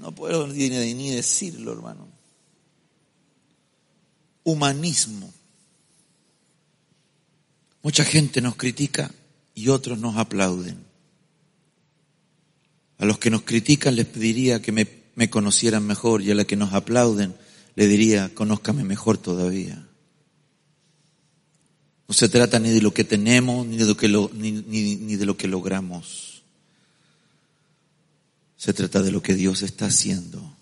no 0.01 0.13
puedo 0.13 0.47
ni 0.47 1.11
decirlo, 1.11 1.73
hermano. 1.73 2.09
Humanismo. 4.45 5.35
Mucha 7.89 8.05
gente 8.05 8.43
nos 8.43 8.57
critica 8.57 9.11
y 9.55 9.71
otros 9.71 9.99
nos 9.99 10.19
aplauden. 10.19 10.77
A 12.99 13.07
los 13.07 13.19
que 13.19 13.31
nos 13.31 13.45
critican 13.45 13.97
les 13.97 14.05
pediría 14.05 14.61
que 14.61 14.73
me 14.73 14.87
me 15.19 15.31
conocieran 15.31 15.87
mejor 15.87 16.21
y 16.21 16.31
a 16.31 16.35
la 16.35 16.45
que 16.45 16.55
nos 16.55 16.75
aplauden 16.75 17.35
le 17.77 17.87
diría, 17.87 18.31
conózcame 18.35 18.85
mejor 18.85 19.17
todavía. 19.17 19.89
No 22.07 22.15
se 22.15 22.29
trata 22.29 22.61
ni 22.61 22.69
de 22.69 22.83
lo 22.83 22.93
que 22.93 23.05
tenemos, 23.05 23.67
ni 23.67 23.79
de 23.79 24.09
lo 24.09 24.31
ni, 24.35 24.53
ni 24.53 25.17
de 25.17 25.25
lo 25.25 25.39
que 25.39 25.49
logramos. 25.49 26.43
Se 28.59 28.75
trata 28.75 29.01
de 29.01 29.13
lo 29.13 29.23
que 29.23 29.35
Dios 29.35 29.63
está 29.63 29.87
haciendo 29.87 30.55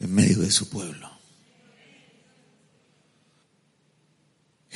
en 0.00 0.14
medio 0.14 0.38
de 0.38 0.50
su 0.50 0.70
pueblo. 0.70 1.15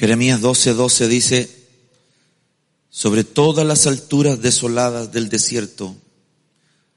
Jeremías 0.01 0.41
12:12 0.41 0.73
12 0.73 1.09
dice, 1.09 1.51
sobre 2.89 3.23
todas 3.23 3.67
las 3.67 3.87
alturas 3.87 4.41
desoladas 4.41 5.13
del 5.13 5.29
desierto, 5.29 5.95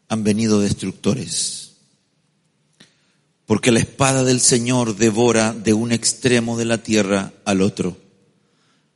han 0.07 0.23
venido 0.23 0.61
destructores. 0.61 1.73
Porque 3.45 3.73
la 3.73 3.79
espada 3.79 4.23
del 4.23 4.39
Señor 4.39 4.95
devora 4.95 5.51
de 5.51 5.73
un 5.73 5.91
extremo 5.91 6.57
de 6.57 6.63
la 6.63 6.77
tierra 6.77 7.33
al 7.43 7.61
otro. 7.61 7.97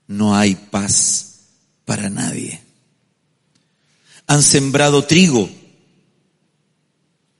No 0.07 0.37
hay 0.37 0.55
paz 0.55 1.39
para 1.83 2.09
nadie. 2.09 2.61
Han 4.25 4.41
sembrado 4.41 5.03
trigo 5.03 5.49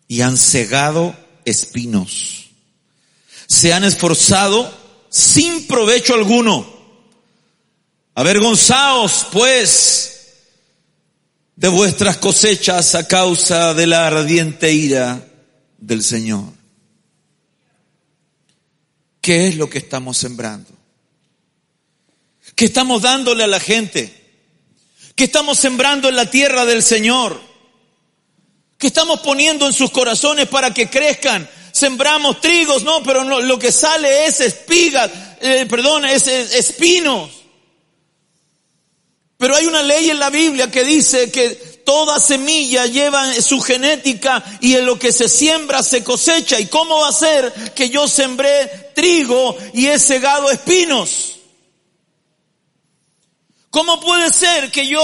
y 0.10 0.20
han 0.20 0.36
cegado 0.36 1.16
espinos. 1.46 2.50
Se 3.48 3.72
han 3.72 3.86
esforzado 3.86 4.87
sin 5.10 5.68
provecho 5.68 6.14
alguno. 6.14 6.76
Avergonzaos, 8.16 9.28
pues, 9.32 10.18
de 11.56 11.68
vuestras 11.68 12.18
cosechas 12.18 12.96
a 12.96 13.08
causa 13.08 13.74
de 13.74 13.88
la 13.88 14.08
ardiente 14.08 14.72
ira 14.72 15.28
del 15.78 16.04
Señor. 16.04 16.46
¿Qué 19.22 19.48
es 19.48 19.56
lo 19.58 19.70
que 19.70 19.80
estamos 19.80 20.18
sembrando? 20.18 20.70
¿Qué 22.56 22.66
estamos 22.66 23.02
dándole 23.02 23.44
a 23.44 23.48
la 23.48 23.60
gente? 23.60 24.14
¿Qué 25.16 25.26
estamos 25.26 25.58
sembrando 25.58 26.10
en 26.10 26.16
la 26.16 26.30
tierra 26.30 26.66
del 26.66 26.82
Señor? 26.82 27.42
¿Qué 28.78 28.88
estamos 28.88 29.20
poniendo 29.22 29.66
en 29.68 29.74
sus 29.74 29.92
corazones 29.92 30.48
para 30.48 30.74
que 30.74 30.90
crezcan? 30.90 31.50
Sembramos 31.78 32.42
trigos, 32.42 32.82
no, 32.82 33.04
pero 33.04 33.24
lo 33.24 33.60
que 33.60 33.72
sale 33.72 34.26
es 34.26 34.40
espigas, 34.40 35.12
eh, 35.40 35.68
perdón, 35.70 36.06
es 36.06 36.26
espinos. 36.26 37.30
Pero 39.38 39.56
hay 39.56 39.68
una 39.68 39.84
ley 39.84 40.10
en 40.10 40.18
la 40.18 40.32
Biblia 40.32 40.72
que 40.72 40.84
dice 40.84 41.32
que 41.32 41.52
toda 41.86 42.20
semilla 42.20 42.88
lleva 42.88 43.32
su 43.44 43.62
genética 43.62 44.44
y 44.60 44.74
en 44.74 44.88
lo 44.88 44.98
que 44.98 45.12
se 45.12 45.30
siembra 45.30 45.84
se 45.84 46.04
cosecha. 46.04 46.60
¿Y 46.60 46.66
cómo 46.66 47.02
va 47.02 47.10
a 47.10 47.14
ser 47.14 47.54
que 47.76 47.92
yo 47.92 48.08
sembré 48.08 48.92
trigo 48.96 49.56
y 49.76 49.86
he 49.86 50.00
cegado 50.00 50.50
espinos? 50.50 51.36
¿Cómo 53.70 54.00
puede 54.00 54.34
ser 54.34 54.72
que 54.72 54.88
yo 54.88 55.00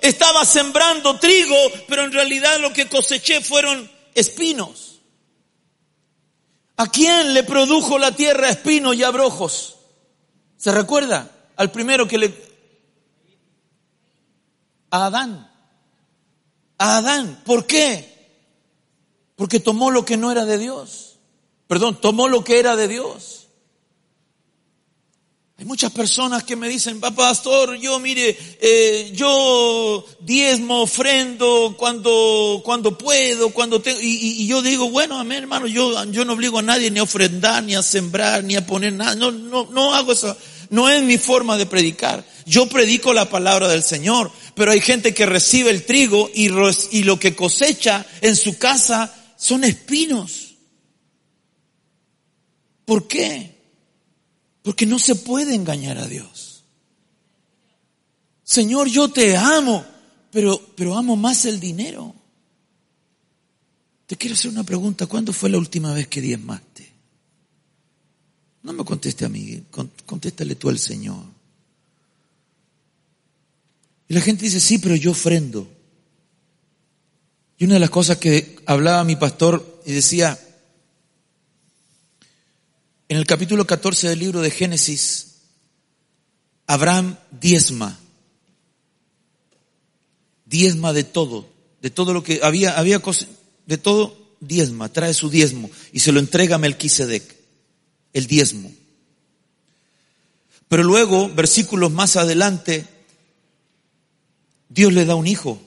estaba 0.00 0.44
sembrando 0.44 1.20
trigo, 1.20 1.56
pero 1.86 2.02
en 2.02 2.10
realidad 2.10 2.58
lo 2.58 2.72
que 2.72 2.88
coseché 2.88 3.40
fueron 3.40 3.88
espinos? 4.16 4.85
¿A 6.76 6.90
quién 6.90 7.32
le 7.32 7.42
produjo 7.42 7.98
la 7.98 8.12
tierra 8.12 8.50
espinos 8.50 8.96
y 8.96 9.02
abrojos? 9.02 9.76
¿Se 10.56 10.72
recuerda? 10.72 11.30
Al 11.56 11.70
primero 11.70 12.06
que 12.06 12.18
le 12.18 12.46
a 14.90 15.06
Adán. 15.06 15.50
A 16.78 16.98
Adán. 16.98 17.42
¿Por 17.44 17.66
qué? 17.66 18.16
Porque 19.36 19.60
tomó 19.60 19.90
lo 19.90 20.04
que 20.04 20.16
no 20.16 20.30
era 20.30 20.44
de 20.44 20.58
Dios. 20.58 21.18
Perdón, 21.66 22.00
tomó 22.00 22.28
lo 22.28 22.44
que 22.44 22.58
era 22.58 22.76
de 22.76 22.88
Dios. 22.88 23.45
Hay 25.58 25.64
muchas 25.64 25.90
personas 25.90 26.44
que 26.44 26.54
me 26.54 26.68
dicen, 26.68 27.00
pastor, 27.00 27.76
yo 27.76 27.98
mire, 27.98 28.36
eh, 28.60 29.10
yo 29.14 30.04
diezmo, 30.20 30.82
ofrendo 30.82 31.74
cuando, 31.78 32.60
cuando 32.62 32.98
puedo, 32.98 33.48
cuando 33.54 33.80
tengo, 33.80 33.98
y, 34.02 34.46
yo 34.46 34.60
digo, 34.60 34.90
bueno, 34.90 35.18
amén 35.18 35.38
hermano, 35.38 35.66
yo, 35.66 36.04
yo 36.10 36.26
no 36.26 36.34
obligo 36.34 36.58
a 36.58 36.62
nadie 36.62 36.90
ni 36.90 36.98
a 36.98 37.04
ofrendar, 37.04 37.64
ni 37.64 37.74
a 37.74 37.82
sembrar, 37.82 38.44
ni 38.44 38.54
a 38.54 38.66
poner 38.66 38.92
nada, 38.92 39.14
no, 39.14 39.30
no, 39.30 39.66
no 39.70 39.94
hago 39.94 40.12
eso, 40.12 40.36
no 40.68 40.90
es 40.90 41.02
mi 41.02 41.16
forma 41.16 41.56
de 41.56 41.64
predicar. 41.64 42.22
Yo 42.44 42.68
predico 42.68 43.14
la 43.14 43.30
palabra 43.30 43.66
del 43.66 43.82
Señor, 43.82 44.30
pero 44.54 44.72
hay 44.72 44.82
gente 44.82 45.14
que 45.14 45.24
recibe 45.24 45.70
el 45.70 45.86
trigo 45.86 46.30
y 46.34 46.48
lo 46.50 47.18
que 47.18 47.34
cosecha 47.34 48.04
en 48.20 48.36
su 48.36 48.58
casa 48.58 49.14
son 49.38 49.64
espinos. 49.64 50.54
¿Por 52.84 53.08
qué? 53.08 53.55
Porque 54.66 54.84
no 54.84 54.98
se 54.98 55.14
puede 55.14 55.54
engañar 55.54 55.96
a 55.96 56.08
Dios. 56.08 56.64
Señor, 58.42 58.88
yo 58.88 59.08
te 59.08 59.36
amo, 59.36 59.86
pero, 60.32 60.60
pero 60.74 60.96
amo 60.96 61.14
más 61.14 61.44
el 61.44 61.60
dinero. 61.60 62.12
Te 64.08 64.16
quiero 64.16 64.34
hacer 64.34 64.50
una 64.50 64.64
pregunta. 64.64 65.06
¿Cuándo 65.06 65.32
fue 65.32 65.50
la 65.50 65.58
última 65.58 65.94
vez 65.94 66.08
que 66.08 66.20
diezmaste? 66.20 66.92
No 68.64 68.72
me 68.72 68.84
conteste 68.84 69.24
a 69.24 69.28
mí, 69.28 69.62
contéstale 70.04 70.56
tú 70.56 70.68
al 70.68 70.80
Señor. 70.80 71.22
Y 74.08 74.14
la 74.14 74.20
gente 74.20 74.46
dice, 74.46 74.58
sí, 74.58 74.78
pero 74.78 74.96
yo 74.96 75.12
ofrendo. 75.12 75.68
Y 77.56 77.66
una 77.66 77.74
de 77.74 77.80
las 77.80 77.90
cosas 77.90 78.16
que 78.16 78.56
hablaba 78.66 79.04
mi 79.04 79.14
pastor 79.14 79.80
y 79.86 79.92
decía, 79.92 80.36
en 83.08 83.18
el 83.18 83.26
capítulo 83.26 83.66
14 83.66 84.08
del 84.08 84.18
libro 84.18 84.40
de 84.40 84.50
Génesis, 84.50 85.36
Abraham 86.66 87.16
diezma, 87.30 87.98
diezma 90.44 90.92
de 90.92 91.04
todo, 91.04 91.48
de 91.80 91.90
todo 91.90 92.12
lo 92.12 92.24
que 92.24 92.40
había, 92.42 92.76
había 92.76 93.00
de 93.66 93.78
todo 93.78 94.36
diezma, 94.40 94.88
trae 94.88 95.14
su 95.14 95.30
diezmo 95.30 95.70
y 95.92 96.00
se 96.00 96.10
lo 96.10 96.18
entrega 96.18 96.56
a 96.56 96.58
Melquisedec, 96.58 97.36
el 98.12 98.26
diezmo. 98.26 98.72
Pero 100.68 100.82
luego, 100.82 101.28
versículos 101.28 101.92
más 101.92 102.16
adelante, 102.16 102.84
Dios 104.68 104.92
le 104.92 105.04
da 105.04 105.14
un 105.14 105.28
hijo, 105.28 105.60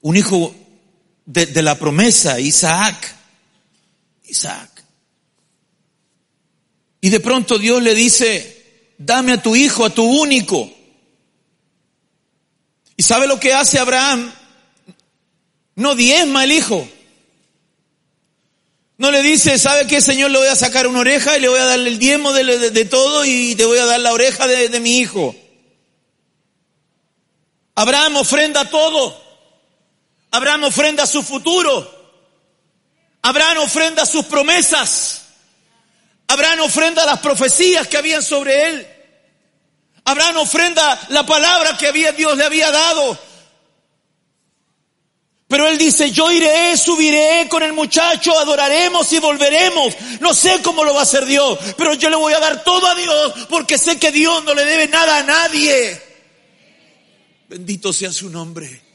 un 0.00 0.16
hijo 0.16 0.52
de, 1.26 1.46
de 1.46 1.62
la 1.62 1.78
promesa, 1.78 2.40
Isaac, 2.40 3.14
Isaac. 4.24 4.67
Y 7.00 7.10
de 7.10 7.20
pronto 7.20 7.58
Dios 7.58 7.82
le 7.82 7.94
dice, 7.94 8.94
dame 8.98 9.32
a 9.32 9.42
tu 9.42 9.54
hijo, 9.54 9.84
a 9.84 9.90
tu 9.90 10.04
único. 10.04 10.70
¿Y 12.96 13.02
sabe 13.02 13.26
lo 13.26 13.38
que 13.38 13.52
hace 13.52 13.78
Abraham? 13.78 14.32
No 15.76 15.94
diezma 15.94 16.44
el 16.44 16.52
hijo. 16.52 16.88
No 18.96 19.12
le 19.12 19.22
dice, 19.22 19.58
¿sabe 19.58 19.86
qué, 19.86 20.00
Señor? 20.00 20.32
Le 20.32 20.38
voy 20.38 20.48
a 20.48 20.56
sacar 20.56 20.88
una 20.88 20.98
oreja 20.98 21.36
y 21.36 21.40
le 21.40 21.48
voy 21.48 21.60
a 21.60 21.66
darle 21.66 21.90
el 21.90 22.00
diezmo 22.00 22.32
de, 22.32 22.84
todo 22.86 23.24
y 23.24 23.54
te 23.54 23.64
voy 23.64 23.78
a 23.78 23.86
dar 23.86 24.00
la 24.00 24.12
oreja 24.12 24.48
de, 24.48 24.68
de 24.68 24.80
mi 24.80 24.98
hijo. 24.98 25.36
Abraham 27.76 28.16
ofrenda 28.16 28.64
todo. 28.64 29.22
Abraham 30.32 30.64
ofrenda 30.64 31.06
su 31.06 31.22
futuro. 31.22 31.96
Abraham 33.22 33.58
ofrenda 33.58 34.04
sus 34.04 34.24
promesas. 34.24 35.27
Abraham 36.28 36.60
ofrenda 36.60 37.06
las 37.06 37.20
profecías 37.20 37.88
que 37.88 37.96
habían 37.96 38.22
sobre 38.22 38.68
él. 38.68 38.86
Abraham 40.04 40.38
ofrenda 40.38 40.98
la 41.08 41.24
palabra 41.26 41.76
que 41.76 41.88
había, 41.88 42.12
Dios 42.12 42.36
le 42.36 42.44
había 42.44 42.70
dado. 42.70 43.18
Pero 45.48 45.66
él 45.66 45.78
dice, 45.78 46.10
yo 46.10 46.30
iré, 46.30 46.76
subiré 46.76 47.48
con 47.48 47.62
el 47.62 47.72
muchacho, 47.72 48.38
adoraremos 48.38 49.10
y 49.14 49.18
volveremos. 49.18 49.94
No 50.20 50.34
sé 50.34 50.60
cómo 50.62 50.84
lo 50.84 50.92
va 50.92 51.00
a 51.00 51.04
hacer 51.04 51.24
Dios, 51.24 51.58
pero 51.78 51.94
yo 51.94 52.10
le 52.10 52.16
voy 52.16 52.34
a 52.34 52.38
dar 52.38 52.62
todo 52.62 52.86
a 52.86 52.94
Dios 52.94 53.32
porque 53.48 53.78
sé 53.78 53.98
que 53.98 54.12
Dios 54.12 54.44
no 54.44 54.52
le 54.52 54.66
debe 54.66 54.86
nada 54.88 55.18
a 55.18 55.22
nadie. 55.22 56.02
Bendito 57.48 57.94
sea 57.94 58.12
su 58.12 58.28
nombre. 58.28 58.87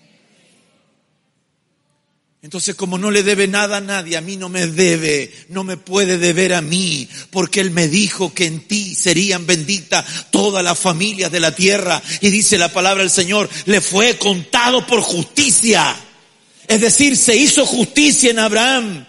Entonces, 2.43 2.75
como 2.75 2.97
no 2.97 3.09
le 3.09 3.23
debe 3.23 3.47
nada 3.47 3.77
a 3.77 3.81
nadie, 3.81 4.17
a 4.17 4.21
mí 4.21 4.35
no 4.35 4.49
me 4.49 4.67
debe, 4.67 5.33
no 5.47 5.63
me 5.63 5.77
puede 5.77 6.17
deber 6.17 6.53
a 6.53 6.61
mí, 6.61 7.07
porque 7.31 7.61
Él 7.61 7.71
me 7.71 7.87
dijo 7.87 8.33
que 8.33 8.45
en 8.45 8.67
ti 8.67 8.95
serían 8.95 9.47
benditas 9.47 10.29
todas 10.29 10.61
las 10.61 10.77
familias 10.77 11.31
de 11.31 11.39
la 11.39 11.55
tierra. 11.55 12.03
Y 12.19 12.31
dice 12.31 12.57
la 12.57 12.67
palabra 12.67 13.01
del 13.01 13.09
Señor, 13.09 13.49
le 13.63 13.79
fue 13.79 14.17
contado 14.17 14.85
por 14.85 14.99
justicia. 14.99 15.95
Es 16.67 16.81
decir, 16.81 17.15
se 17.15 17.33
hizo 17.33 17.65
justicia 17.65 18.31
en 18.31 18.39
Abraham. 18.39 19.05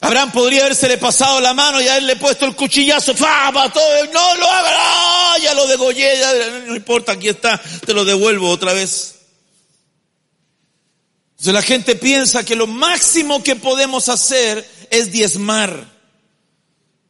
Abraham 0.00 0.30
podría 0.30 0.60
haberse 0.60 0.96
pasado 0.98 1.40
la 1.40 1.52
mano 1.52 1.82
y 1.82 1.88
haberle 1.88 2.14
puesto 2.14 2.46
el 2.46 2.54
cuchillazo, 2.54 3.12
todo, 3.14 4.06
no 4.12 4.36
lo 4.36 4.48
haga, 4.48 5.38
ya 5.42 5.52
lo 5.54 5.66
degollé, 5.66 6.14
no 6.68 6.76
importa, 6.76 7.10
aquí 7.10 7.28
está, 7.28 7.60
te 7.84 7.92
lo 7.92 8.04
devuelvo 8.04 8.48
otra 8.48 8.72
vez. 8.72 9.17
Entonces 11.38 11.54
la 11.54 11.62
gente 11.62 11.94
piensa 11.94 12.44
que 12.44 12.56
lo 12.56 12.66
máximo 12.66 13.44
que 13.44 13.54
podemos 13.54 14.08
hacer 14.08 14.68
es 14.90 15.12
diezmar. 15.12 15.88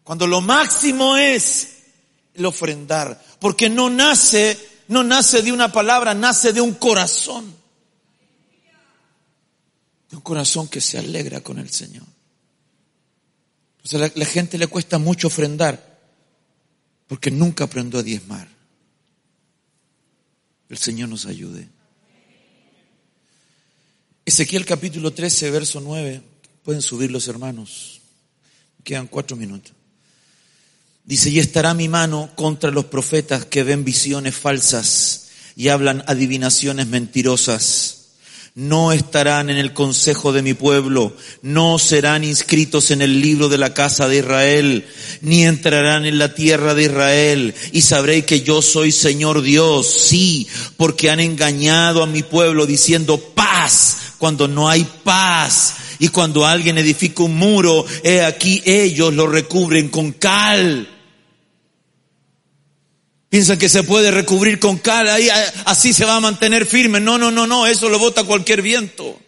Cuando 0.05 0.26
lo 0.26 0.43
máximo 0.43 1.16
es 1.16 1.79
el 2.35 2.45
ofrendar. 2.45 3.24
Porque 3.41 3.70
no 3.70 3.89
nace, 3.89 4.59
no 4.89 5.03
nace 5.03 5.41
de 5.41 5.51
una 5.51 5.72
palabra, 5.72 6.12
nace 6.12 6.53
de 6.53 6.61
un 6.61 6.74
corazón. 6.74 7.57
De 10.11 10.16
un 10.16 10.22
corazón 10.22 10.68
que 10.68 10.83
se 10.83 10.99
alegra 10.99 11.41
con 11.41 11.59
el 11.59 11.70
Señor. 11.70 12.05
Entonces 13.79 13.99
la, 13.99 14.12
la 14.14 14.26
gente 14.26 14.59
le 14.59 14.66
cuesta 14.66 14.99
mucho 14.99 15.29
ofrendar 15.29 16.01
porque 17.07 17.31
nunca 17.31 17.64
aprendió 17.64 18.01
a 18.01 18.03
diezmar. 18.03 18.47
El 20.68 20.76
Señor 20.76 21.09
nos 21.09 21.24
ayude. 21.24 21.78
Ezequiel 24.29 24.66
capítulo 24.66 25.11
13, 25.14 25.51
verso 25.51 25.81
9. 25.81 26.20
Pueden 26.62 26.83
subir 26.83 27.11
los 27.11 27.29
hermanos. 27.29 28.03
Quedan 28.85 29.07
cuatro 29.07 29.39
minutos. 29.39 29.72
Dice, 31.03 31.31
y 31.31 31.39
estará 31.39 31.72
mi 31.72 31.89
mano 31.89 32.29
contra 32.35 32.70
los 32.70 32.85
profetas 32.85 33.47
que 33.47 33.62
ven 33.62 33.87
visiones 33.87 34.37
falsas 34.37 35.29
y 35.57 35.68
hablan 35.68 36.05
adivinaciones 36.07 36.89
mentirosas 36.89 37.95
no 38.55 38.91
estarán 38.91 39.51
en 39.51 39.57
el 39.57 39.72
consejo 39.72 40.33
de 40.33 40.43
mi 40.43 40.53
pueblo, 40.53 41.14
no 41.43 41.79
serán 41.79 42.24
inscritos 42.24 42.91
en 42.91 43.03
el 43.03 43.20
libro 43.20 43.49
de 43.49 43.57
la 43.57 43.72
casa 43.72 44.09
de 44.09 44.18
Israel, 44.18 44.85
ni 45.20 45.45
entrarán 45.45 46.07
en 46.07 46.18
la 46.18 46.35
tierra 46.35 46.74
de 46.74 46.83
Israel, 46.83 47.55
y 47.70 47.83
sabréis 47.83 48.24
que 48.24 48.41
yo 48.41 48.61
soy 48.61 48.91
Señor 48.91 49.43
Dios, 49.43 49.87
sí, 49.89 50.49
porque 50.76 51.09
han 51.09 51.20
engañado 51.20 52.03
a 52.03 52.09
mi 52.09 52.24
pueblo 52.24 52.66
diciendo 52.66 53.20
paz 53.20 54.08
cuando 54.19 54.49
no 54.49 54.69
hay 54.69 54.85
paz. 55.05 55.75
Y 56.01 56.09
cuando 56.09 56.47
alguien 56.47 56.79
edifica 56.79 57.23
un 57.23 57.37
muro, 57.37 57.85
he 58.03 58.23
aquí 58.23 58.62
ellos 58.64 59.14
lo 59.14 59.27
recubren 59.27 59.89
con 59.89 60.12
cal. 60.12 60.89
Piensan 63.29 63.59
que 63.59 63.69
se 63.69 63.83
puede 63.83 64.11
recubrir 64.11 64.59
con 64.59 64.79
cal, 64.79 65.09
ahí 65.09 65.29
así 65.66 65.93
se 65.93 66.05
va 66.05 66.16
a 66.16 66.21
mantener 66.21 66.66
firme. 66.66 67.01
No, 67.01 67.19
no, 67.19 67.31
no, 67.31 67.47
no, 67.47 67.66
eso 67.66 67.89
lo 67.89 67.99
bota 67.99 68.25
cualquier 68.25 68.62
viento. 68.62 69.19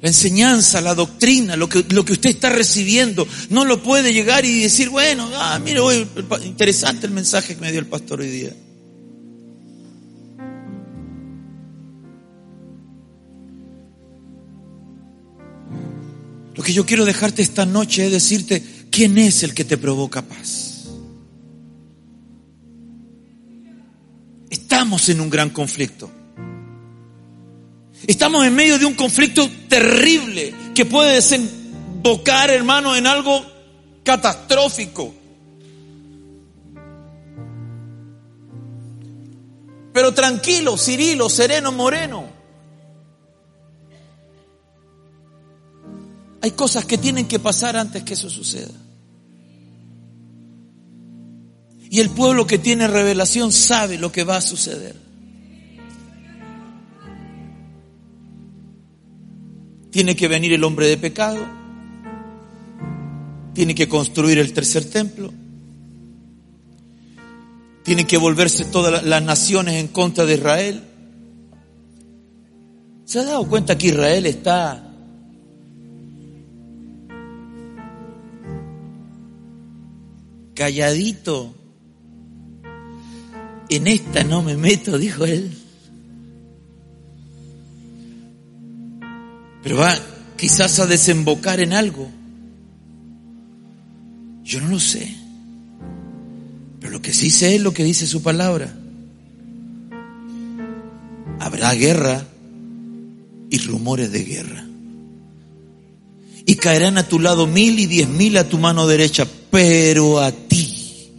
La 0.00 0.08
enseñanza, 0.08 0.80
la 0.80 0.94
doctrina, 0.94 1.56
lo 1.56 1.68
que, 1.68 1.84
lo 1.88 2.04
que 2.04 2.12
usted 2.12 2.30
está 2.30 2.50
recibiendo, 2.50 3.26
no 3.50 3.64
lo 3.64 3.82
puede 3.82 4.12
llegar 4.12 4.44
y 4.44 4.62
decir, 4.62 4.90
bueno, 4.90 5.28
ah, 5.34 5.58
mire, 5.58 5.80
interesante 6.44 7.06
el 7.06 7.12
mensaje 7.12 7.56
que 7.56 7.60
me 7.60 7.72
dio 7.72 7.80
el 7.80 7.86
pastor 7.86 8.20
hoy 8.20 8.28
día. 8.28 8.54
Lo 16.54 16.62
que 16.62 16.72
yo 16.72 16.86
quiero 16.86 17.04
dejarte 17.04 17.42
esta 17.42 17.66
noche 17.66 18.06
es 18.06 18.12
decirte, 18.12 18.64
¿quién 18.90 19.18
es 19.18 19.42
el 19.42 19.54
que 19.54 19.64
te 19.64 19.78
provoca 19.78 20.22
paz? 20.22 20.86
Estamos 24.50 25.08
en 25.08 25.20
un 25.20 25.30
gran 25.30 25.50
conflicto. 25.50 26.17
Estamos 28.08 28.46
en 28.46 28.54
medio 28.54 28.78
de 28.78 28.86
un 28.86 28.94
conflicto 28.94 29.50
terrible 29.68 30.54
que 30.74 30.86
puede 30.86 31.16
desembocar, 31.16 32.48
hermano, 32.48 32.96
en 32.96 33.06
algo 33.06 33.44
catastrófico. 34.02 35.14
Pero 39.92 40.14
tranquilo, 40.14 40.78
Cirilo, 40.78 41.28
sereno, 41.28 41.70
moreno. 41.70 42.24
Hay 46.40 46.52
cosas 46.52 46.86
que 46.86 46.96
tienen 46.96 47.28
que 47.28 47.38
pasar 47.38 47.76
antes 47.76 48.04
que 48.04 48.14
eso 48.14 48.30
suceda. 48.30 48.72
Y 51.90 52.00
el 52.00 52.08
pueblo 52.08 52.46
que 52.46 52.56
tiene 52.56 52.88
revelación 52.88 53.52
sabe 53.52 53.98
lo 53.98 54.10
que 54.10 54.24
va 54.24 54.38
a 54.38 54.40
suceder. 54.40 55.07
Tiene 59.98 60.14
que 60.14 60.28
venir 60.28 60.52
el 60.52 60.62
hombre 60.62 60.86
de 60.86 60.96
pecado. 60.96 61.44
Tiene 63.52 63.74
que 63.74 63.88
construir 63.88 64.38
el 64.38 64.52
tercer 64.52 64.84
templo. 64.84 65.32
Tiene 67.82 68.06
que 68.06 68.16
volverse 68.16 68.64
todas 68.66 69.02
las 69.02 69.22
naciones 69.24 69.74
en 69.74 69.88
contra 69.88 70.24
de 70.24 70.34
Israel. 70.34 70.84
¿Se 73.06 73.18
ha 73.18 73.24
dado 73.24 73.48
cuenta 73.48 73.76
que 73.76 73.88
Israel 73.88 74.26
está 74.26 74.88
calladito. 80.54 81.52
En 83.68 83.88
esta 83.88 84.22
no 84.22 84.44
me 84.44 84.56
meto, 84.56 84.96
dijo 84.96 85.24
él. 85.24 85.67
Pero 89.62 89.76
va 89.76 89.94
quizás 90.36 90.78
a 90.78 90.86
desembocar 90.86 91.60
en 91.60 91.72
algo. 91.72 92.08
Yo 94.44 94.60
no 94.60 94.68
lo 94.68 94.80
sé. 94.80 95.14
Pero 96.80 96.92
lo 96.92 97.02
que 97.02 97.12
sí 97.12 97.30
sé 97.30 97.56
es 97.56 97.60
lo 97.60 97.74
que 97.74 97.84
dice 97.84 98.06
su 98.06 98.22
palabra. 98.22 98.74
Habrá 101.40 101.74
guerra 101.74 102.24
y 103.50 103.58
rumores 103.58 104.12
de 104.12 104.24
guerra. 104.24 104.64
Y 106.46 106.54
caerán 106.56 106.96
a 106.96 107.06
tu 107.06 107.20
lado 107.20 107.46
mil 107.46 107.78
y 107.78 107.86
diez 107.86 108.08
mil 108.08 108.36
a 108.38 108.48
tu 108.48 108.58
mano 108.58 108.86
derecha, 108.86 109.26
pero 109.50 110.20
a 110.20 110.32
ti 110.32 111.10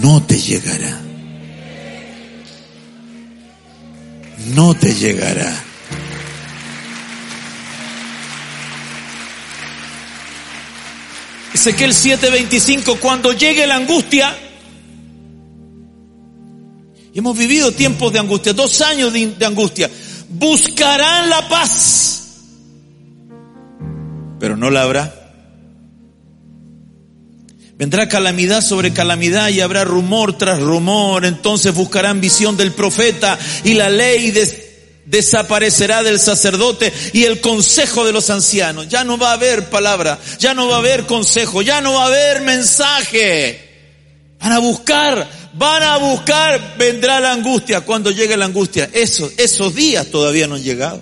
no 0.00 0.22
te 0.22 0.38
llegará. 0.38 1.00
No 4.54 4.74
te 4.74 4.94
llegará. 4.94 5.52
Ezequiel 11.66 11.92
7:25, 11.94 13.00
cuando 13.00 13.32
llegue 13.32 13.66
la 13.66 13.74
angustia, 13.74 14.32
hemos 17.12 17.36
vivido 17.36 17.72
tiempos 17.72 18.12
de 18.12 18.20
angustia, 18.20 18.52
dos 18.52 18.80
años 18.82 19.12
de, 19.12 19.34
de 19.34 19.46
angustia, 19.46 19.90
buscarán 20.28 21.28
la 21.28 21.48
paz, 21.48 22.44
pero 24.38 24.56
no 24.56 24.70
la 24.70 24.82
habrá. 24.82 25.12
Vendrá 27.76 28.08
calamidad 28.08 28.62
sobre 28.62 28.92
calamidad 28.92 29.48
y 29.48 29.60
habrá 29.60 29.84
rumor 29.84 30.38
tras 30.38 30.60
rumor. 30.62 31.26
Entonces 31.26 31.74
buscarán 31.74 32.20
visión 32.20 32.56
del 32.56 32.72
profeta 32.72 33.36
y 33.64 33.74
la 33.74 33.90
ley 33.90 34.30
de 34.30 34.65
desaparecerá 35.06 36.02
del 36.02 36.18
sacerdote 36.18 36.92
y 37.12 37.24
el 37.24 37.40
consejo 37.40 38.04
de 38.04 38.12
los 38.12 38.28
ancianos. 38.30 38.88
Ya 38.88 39.04
no 39.04 39.16
va 39.16 39.30
a 39.30 39.34
haber 39.34 39.70
palabra, 39.70 40.18
ya 40.38 40.52
no 40.52 40.68
va 40.68 40.76
a 40.76 40.78
haber 40.78 41.06
consejo, 41.06 41.62
ya 41.62 41.80
no 41.80 41.94
va 41.94 42.04
a 42.04 42.06
haber 42.06 42.42
mensaje. 42.42 43.62
Van 44.40 44.52
a 44.52 44.58
buscar, 44.58 45.28
van 45.54 45.82
a 45.82 45.96
buscar, 45.96 46.76
vendrá 46.76 47.20
la 47.20 47.32
angustia 47.32 47.80
cuando 47.80 48.10
llegue 48.10 48.36
la 48.36 48.44
angustia. 48.44 48.90
Esos, 48.92 49.32
esos 49.38 49.74
días 49.74 50.06
todavía 50.08 50.46
no 50.46 50.56
han 50.56 50.62
llegado. 50.62 51.00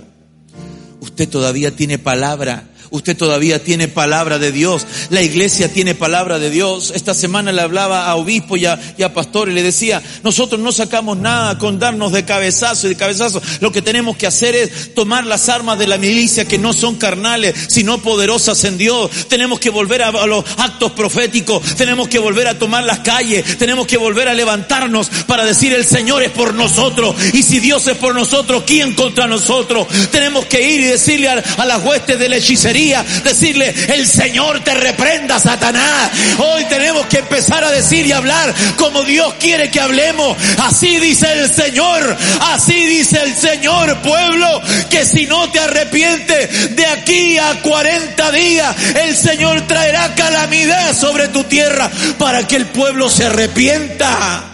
Usted 1.00 1.28
todavía 1.28 1.74
tiene 1.74 1.98
palabra 1.98 2.68
Usted 2.94 3.16
todavía 3.16 3.60
tiene 3.60 3.88
palabra 3.88 4.38
de 4.38 4.52
Dios. 4.52 4.86
La 5.10 5.20
iglesia 5.20 5.68
tiene 5.68 5.96
palabra 5.96 6.38
de 6.38 6.48
Dios. 6.48 6.92
Esta 6.94 7.12
semana 7.12 7.50
le 7.50 7.60
hablaba 7.60 8.06
a 8.06 8.14
obispo 8.14 8.56
y 8.56 8.66
a, 8.66 8.78
pastor 9.12 9.48
y 9.48 9.52
le 9.52 9.64
decía, 9.64 10.00
nosotros 10.22 10.60
no 10.60 10.70
sacamos 10.70 11.18
nada 11.18 11.58
con 11.58 11.80
darnos 11.80 12.12
de 12.12 12.24
cabezazo 12.24 12.86
y 12.86 12.90
de 12.90 12.96
cabezazo. 12.96 13.42
Lo 13.58 13.72
que 13.72 13.82
tenemos 13.82 14.16
que 14.16 14.28
hacer 14.28 14.54
es 14.54 14.94
tomar 14.94 15.26
las 15.26 15.48
armas 15.48 15.76
de 15.76 15.88
la 15.88 15.98
milicia 15.98 16.44
que 16.44 16.56
no 16.56 16.72
son 16.72 16.94
carnales, 16.94 17.56
sino 17.66 17.98
poderosas 17.98 18.62
en 18.62 18.78
Dios. 18.78 19.10
Tenemos 19.28 19.58
que 19.58 19.70
volver 19.70 20.00
a, 20.00 20.12
los 20.26 20.44
actos 20.58 20.92
proféticos. 20.92 21.74
Tenemos 21.74 22.06
que 22.06 22.20
volver 22.20 22.46
a 22.46 22.60
tomar 22.60 22.84
las 22.84 23.00
calles. 23.00 23.58
Tenemos 23.58 23.88
que 23.88 23.96
volver 23.96 24.28
a 24.28 24.34
levantarnos 24.34 25.08
para 25.26 25.44
decir 25.44 25.72
el 25.72 25.84
Señor 25.84 26.22
es 26.22 26.30
por 26.30 26.54
nosotros. 26.54 27.16
Y 27.32 27.42
si 27.42 27.58
Dios 27.58 27.88
es 27.88 27.96
por 27.96 28.14
nosotros, 28.14 28.62
¿quién 28.64 28.94
contra 28.94 29.26
nosotros? 29.26 29.88
Tenemos 30.12 30.46
que 30.46 30.62
ir 30.62 30.80
y 30.80 30.84
decirle 30.84 31.28
a, 31.28 31.42
a 31.56 31.64
las 31.64 31.84
huestes 31.84 32.20
de 32.20 32.28
la 32.28 32.36
hechicería 32.36 32.83
decirle, 32.92 33.74
el 33.88 34.06
Señor 34.06 34.60
te 34.60 34.74
reprenda, 34.74 35.38
Satanás. 35.38 36.10
Hoy 36.38 36.64
tenemos 36.64 37.06
que 37.06 37.18
empezar 37.18 37.64
a 37.64 37.70
decir 37.70 38.06
y 38.06 38.12
hablar 38.12 38.54
como 38.76 39.02
Dios 39.04 39.34
quiere 39.40 39.70
que 39.70 39.80
hablemos. 39.80 40.36
Así 40.58 40.98
dice 40.98 41.32
el 41.32 41.50
Señor, 41.50 42.16
así 42.52 42.86
dice 42.86 43.20
el 43.22 43.34
Señor, 43.34 44.00
pueblo, 44.02 44.62
que 44.90 45.04
si 45.04 45.26
no 45.26 45.50
te 45.50 45.60
arrepientes 45.60 46.76
de 46.76 46.86
aquí 46.86 47.38
a 47.38 47.60
40 47.62 48.32
días, 48.32 48.76
el 48.96 49.16
Señor 49.16 49.66
traerá 49.66 50.14
calamidad 50.14 50.94
sobre 50.94 51.28
tu 51.28 51.44
tierra 51.44 51.90
para 52.18 52.46
que 52.46 52.56
el 52.56 52.66
pueblo 52.66 53.08
se 53.08 53.26
arrepienta. 53.26 54.53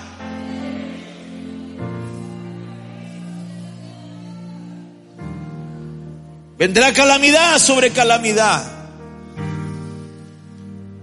Vendrá 6.60 6.92
calamidad 6.92 7.58
sobre 7.58 7.90
calamidad. 7.90 8.62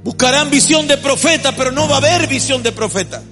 Buscarán 0.03 0.51
visión 0.51 0.87
de 0.87 0.99
profeta, 0.99 1.55
pero 1.55 1.71
no 1.71 1.89
va 1.89 1.95
a 1.95 1.97
haber 1.97 2.27
visión 2.27 2.61
de 2.61 2.71
profeta. 2.71 3.23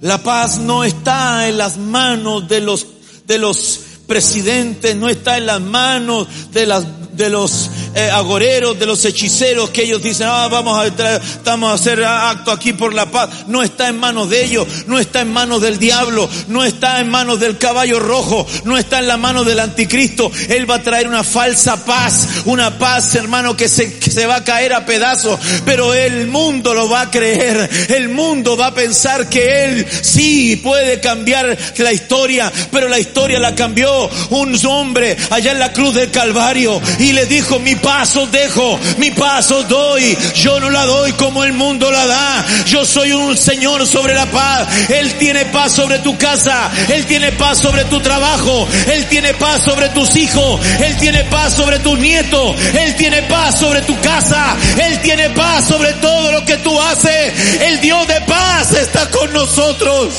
La 0.00 0.22
paz 0.22 0.60
no 0.60 0.82
está 0.82 1.46
en 1.46 1.58
las 1.58 1.76
manos 1.76 2.48
de 2.48 2.62
los, 2.62 2.86
de 3.26 3.36
los 3.36 3.80
presidentes, 4.06 4.96
no 4.96 5.10
está 5.10 5.36
en 5.36 5.44
las 5.44 5.60
manos 5.60 6.26
de 6.52 6.64
las 6.64 6.86
de 7.14 7.28
los 7.28 7.70
eh, 7.94 8.10
agoreros, 8.10 8.78
de 8.78 8.86
los 8.86 9.04
hechiceros 9.04 9.70
que 9.70 9.82
ellos 9.82 10.02
dicen, 10.02 10.28
ah, 10.30 10.48
vamos 10.48 10.78
a, 10.78 10.86
estamos 10.86 11.70
a 11.70 11.74
hacer 11.74 12.04
acto 12.04 12.50
aquí 12.52 12.72
por 12.72 12.94
la 12.94 13.10
paz. 13.10 13.30
No 13.46 13.62
está 13.62 13.88
en 13.88 13.98
manos 13.98 14.30
de 14.30 14.44
ellos, 14.44 14.66
no 14.86 14.98
está 14.98 15.20
en 15.20 15.32
manos 15.32 15.60
del 15.60 15.78
diablo, 15.78 16.28
no 16.48 16.64
está 16.64 17.00
en 17.00 17.10
manos 17.10 17.40
del 17.40 17.58
caballo 17.58 17.98
rojo, 17.98 18.46
no 18.64 18.78
está 18.78 18.98
en 19.00 19.08
la 19.08 19.16
mano 19.16 19.44
del 19.44 19.60
anticristo. 19.60 20.30
Él 20.48 20.70
va 20.70 20.76
a 20.76 20.82
traer 20.82 21.08
una 21.08 21.24
falsa 21.24 21.84
paz, 21.84 22.28
una 22.44 22.78
paz, 22.78 23.14
hermano, 23.14 23.56
que 23.56 23.68
se, 23.68 23.98
que 23.98 24.10
se 24.10 24.26
va 24.26 24.36
a 24.36 24.44
caer 24.44 24.72
a 24.72 24.86
pedazos, 24.86 25.38
pero 25.64 25.94
el 25.94 26.26
mundo 26.28 26.74
lo 26.74 26.88
va 26.88 27.02
a 27.02 27.10
creer, 27.10 27.68
el 27.88 28.08
mundo 28.08 28.56
va 28.56 28.68
a 28.68 28.74
pensar 28.74 29.28
que 29.28 29.64
él 29.64 29.86
sí 30.02 30.56
puede 30.62 31.00
cambiar 31.00 31.56
la 31.78 31.92
historia, 31.92 32.52
pero 32.70 32.88
la 32.88 32.98
historia 32.98 33.38
la 33.38 33.54
cambió 33.54 34.08
un 34.30 34.58
hombre 34.66 35.16
allá 35.30 35.52
en 35.52 35.58
la 35.58 35.72
cruz 35.72 35.94
del 35.94 36.10
Calvario 36.10 36.80
y 36.98 37.12
le 37.12 37.26
dijo, 37.26 37.58
mi 37.58 37.74
paso 37.82 38.26
dejo, 38.26 38.78
mi 38.98 39.10
paso 39.10 39.62
doy, 39.64 40.16
yo 40.34 40.60
no 40.60 40.70
la 40.70 40.84
doy 40.84 41.12
como 41.12 41.44
el 41.44 41.52
mundo 41.52 41.90
la 41.90 42.06
da, 42.06 42.46
yo 42.66 42.84
soy 42.84 43.12
un 43.12 43.36
Señor 43.36 43.86
sobre 43.86 44.14
la 44.14 44.26
paz, 44.26 44.68
Él 44.90 45.14
tiene 45.14 45.46
paz 45.46 45.72
sobre 45.72 45.98
tu 45.98 46.16
casa, 46.16 46.70
Él 46.88 47.06
tiene 47.06 47.32
paz 47.32 47.58
sobre 47.58 47.84
tu 47.84 48.00
trabajo, 48.00 48.66
Él 48.92 49.06
tiene 49.06 49.34
paz 49.34 49.62
sobre 49.62 49.88
tus 49.90 50.16
hijos, 50.16 50.60
Él 50.80 50.96
tiene 50.98 51.24
paz 51.24 51.54
sobre 51.54 51.78
tus 51.80 51.98
nietos, 51.98 52.56
Él 52.74 52.94
tiene 52.96 53.22
paz 53.22 53.58
sobre 53.58 53.82
tu 53.82 53.98
casa, 54.00 54.56
Él 54.82 55.00
tiene 55.00 55.30
paz 55.30 55.66
sobre 55.66 55.92
todo 55.94 56.32
lo 56.32 56.44
que 56.44 56.56
tú 56.58 56.80
haces, 56.80 57.32
el 57.62 57.80
Dios 57.80 58.06
de 58.06 58.20
paz 58.22 58.72
está 58.72 59.10
con 59.10 59.32
nosotros. 59.32 60.14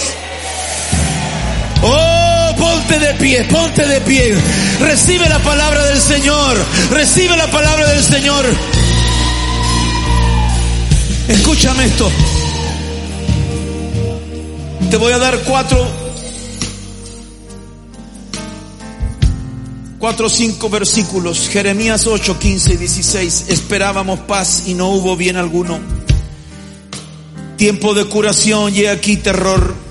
Oh, 1.84 2.30
ponte 2.62 2.99
de 2.99 3.14
pie, 3.16 3.43
ponte 3.45 3.88
de 3.88 4.01
pie. 4.01 4.36
Recibe 4.80 5.28
la 5.28 5.39
palabra 5.39 5.84
del 5.88 5.99
Señor. 5.99 6.55
Recibe 6.91 7.36
la 7.36 7.49
palabra 7.49 7.89
del 7.89 8.03
Señor. 8.03 8.45
Escúchame 11.28 11.86
esto. 11.86 12.09
Te 14.91 14.97
voy 14.97 15.12
a 15.14 15.18
dar 15.18 15.39
cuatro, 15.39 15.88
cuatro 19.97 20.30
cinco 20.30 20.70
versículos. 20.70 21.49
Jeremías 21.49 22.05
8, 22.05 22.38
15 22.38 22.74
y 22.74 22.78
16. 22.78 23.45
Esperábamos 23.47 24.20
paz 24.20 24.64
y 24.68 24.76
no 24.76 24.89
hubo 24.89 25.18
bien 25.18 25.38
alguno. 25.38 25.80
Tiempo 27.57 27.95
de 27.95 28.05
curación 28.05 28.76
y 28.76 28.86
aquí 28.86 29.18
terror 29.18 29.91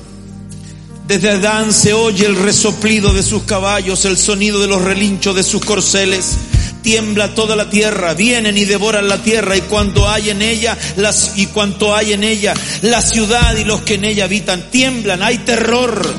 desde 1.10 1.30
Adán 1.30 1.72
se 1.72 1.92
oye 1.92 2.24
el 2.24 2.36
resoplido 2.36 3.12
de 3.12 3.24
sus 3.24 3.42
caballos, 3.42 4.04
el 4.04 4.16
sonido 4.16 4.60
de 4.60 4.68
los 4.68 4.80
relinchos 4.80 5.34
de 5.34 5.42
sus 5.42 5.64
corceles. 5.64 6.36
Tiembla 6.82 7.34
toda 7.34 7.56
la 7.56 7.68
tierra, 7.68 8.14
vienen 8.14 8.56
y 8.56 8.64
devoran 8.64 9.08
la 9.08 9.20
tierra 9.20 9.56
y 9.56 9.62
cuanto 9.62 10.08
hay 10.08 10.30
en 10.30 10.40
ella, 10.40 10.78
las, 10.94 11.32
y 11.36 11.46
cuanto 11.46 11.96
hay 11.96 12.12
en 12.12 12.22
ella, 12.22 12.54
la 12.82 13.02
ciudad 13.02 13.56
y 13.56 13.64
los 13.64 13.80
que 13.80 13.94
en 13.94 14.04
ella 14.04 14.26
habitan, 14.26 14.70
tiemblan, 14.70 15.20
hay 15.20 15.38
terror. 15.38 16.14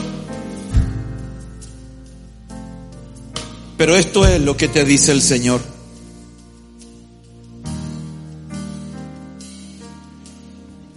Pero 3.77 3.95
esto 3.95 4.27
es 4.27 4.41
lo 4.41 4.57
que 4.57 4.67
te 4.67 4.83
dice 4.83 5.13
el 5.13 5.21
Señor. 5.21 5.61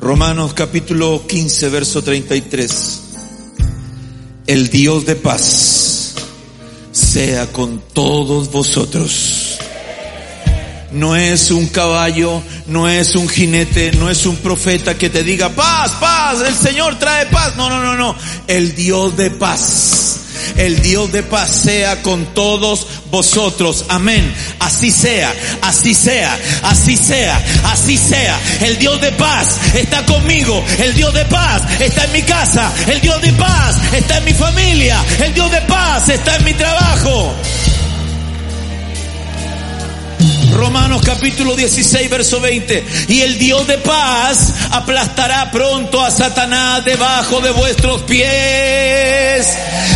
Romanos 0.01 0.53
capítulo 0.53 1.25
15, 1.29 1.69
verso 1.69 2.03
33 2.03 3.04
el 4.47 4.69
Dios 4.69 5.07
de 5.07 5.17
paz 5.17 6.15
sea 6.93 7.47
con 7.47 7.81
todos 7.93 8.51
vosotros. 8.51 9.59
No 10.93 11.17
es 11.17 11.51
un 11.51 11.67
caballo, 11.67 12.41
no 12.67 12.89
es 12.89 13.17
un 13.17 13.29
jinete, 13.29 13.93
no 13.93 14.11
es 14.11 14.27
un 14.27 14.37
profeta 14.37 14.97
que 14.97 15.11
te 15.11 15.25
diga 15.25 15.49
paz, 15.49 15.93
paz, 16.01 16.41
el 16.47 16.55
Señor 16.55 16.99
trae 16.99 17.27
paz. 17.27 17.57
No, 17.57 17.69
no, 17.69 17.83
no, 17.83 17.97
no. 17.97 18.15
El 18.47 18.77
Dios 18.77 19.17
de 19.17 19.31
paz 19.31 20.14
El 20.57 20.83
Dios 20.83 21.13
de 21.13 21.23
paz 21.23 21.51
sea 21.51 22.03
con 22.03 22.27
todos 22.35 22.87
vosotros. 23.11 23.85
Amén. 23.89 24.35
Así 24.61 24.91
sea, 24.91 25.33
así 25.63 25.95
sea, 25.95 26.39
así 26.63 26.97
sea, 26.97 27.41
así 27.67 27.97
sea. 27.97 28.39
El 28.61 28.79
Dios 28.79 29.01
de 29.01 29.13
paz 29.13 29.59
está 29.75 30.05
conmigo. 30.07 30.65
El 30.79 30.95
Dios 30.95 31.13
de 31.15 31.25
paz 31.27 31.63
está 31.81 32.05
en 32.05 32.13
mi 32.13 32.23
casa. 32.23 32.73
El 32.87 33.01
Dios 33.01 33.21
de 33.23 33.33
paz 33.33 33.77
está 33.93 34.19
en 34.19 34.25
mi 34.25 34.33
familia. 34.35 35.03
El 35.23 35.35
Dios 35.35 35.51
de 35.51 35.61
paz 35.63 36.09
está 36.09 36.37
en 36.37 36.45
mi 36.45 36.55
trabajo. 36.55 37.35
Romanos 40.65 41.03
capítulo 41.05 41.55
16, 41.55 42.09
verso 42.09 42.41
20. 42.41 42.87
Y 43.09 43.21
el 43.21 43.39
Dios 43.39 43.67
de 43.67 43.77
paz 43.77 44.55
aplastará 44.71 45.51
pronto 45.51 46.03
a 46.03 46.11
Satanás 46.11 46.83
debajo 46.87 47.43
de 47.43 47.51
vuestros 47.51 48.01
pies. 48.05 49.47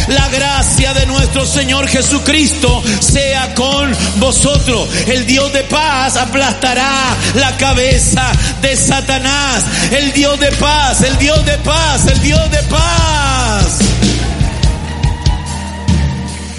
La 0.08 0.28
gracia 0.28 0.92
de 0.92 1.06
nuestro 1.06 1.46
Señor 1.46 1.88
Jesucristo 1.88 2.82
sea 3.00 3.54
con 3.54 3.96
vosotros. 4.16 4.90
El 5.06 5.24
Dios 5.24 5.50
de 5.54 5.62
paz 5.64 6.16
aplastará 6.16 7.16
la 7.36 7.56
cabeza 7.56 8.30
de 8.60 8.76
Satanás. 8.76 9.64
El 9.90 10.12
Dios 10.12 10.38
de 10.38 10.52
paz, 10.52 11.00
el 11.00 11.16
Dios 11.16 11.46
de 11.46 11.56
paz, 11.56 12.08
el 12.08 12.20
Dios 12.20 12.50
de 12.50 12.62
paz. 12.64 13.78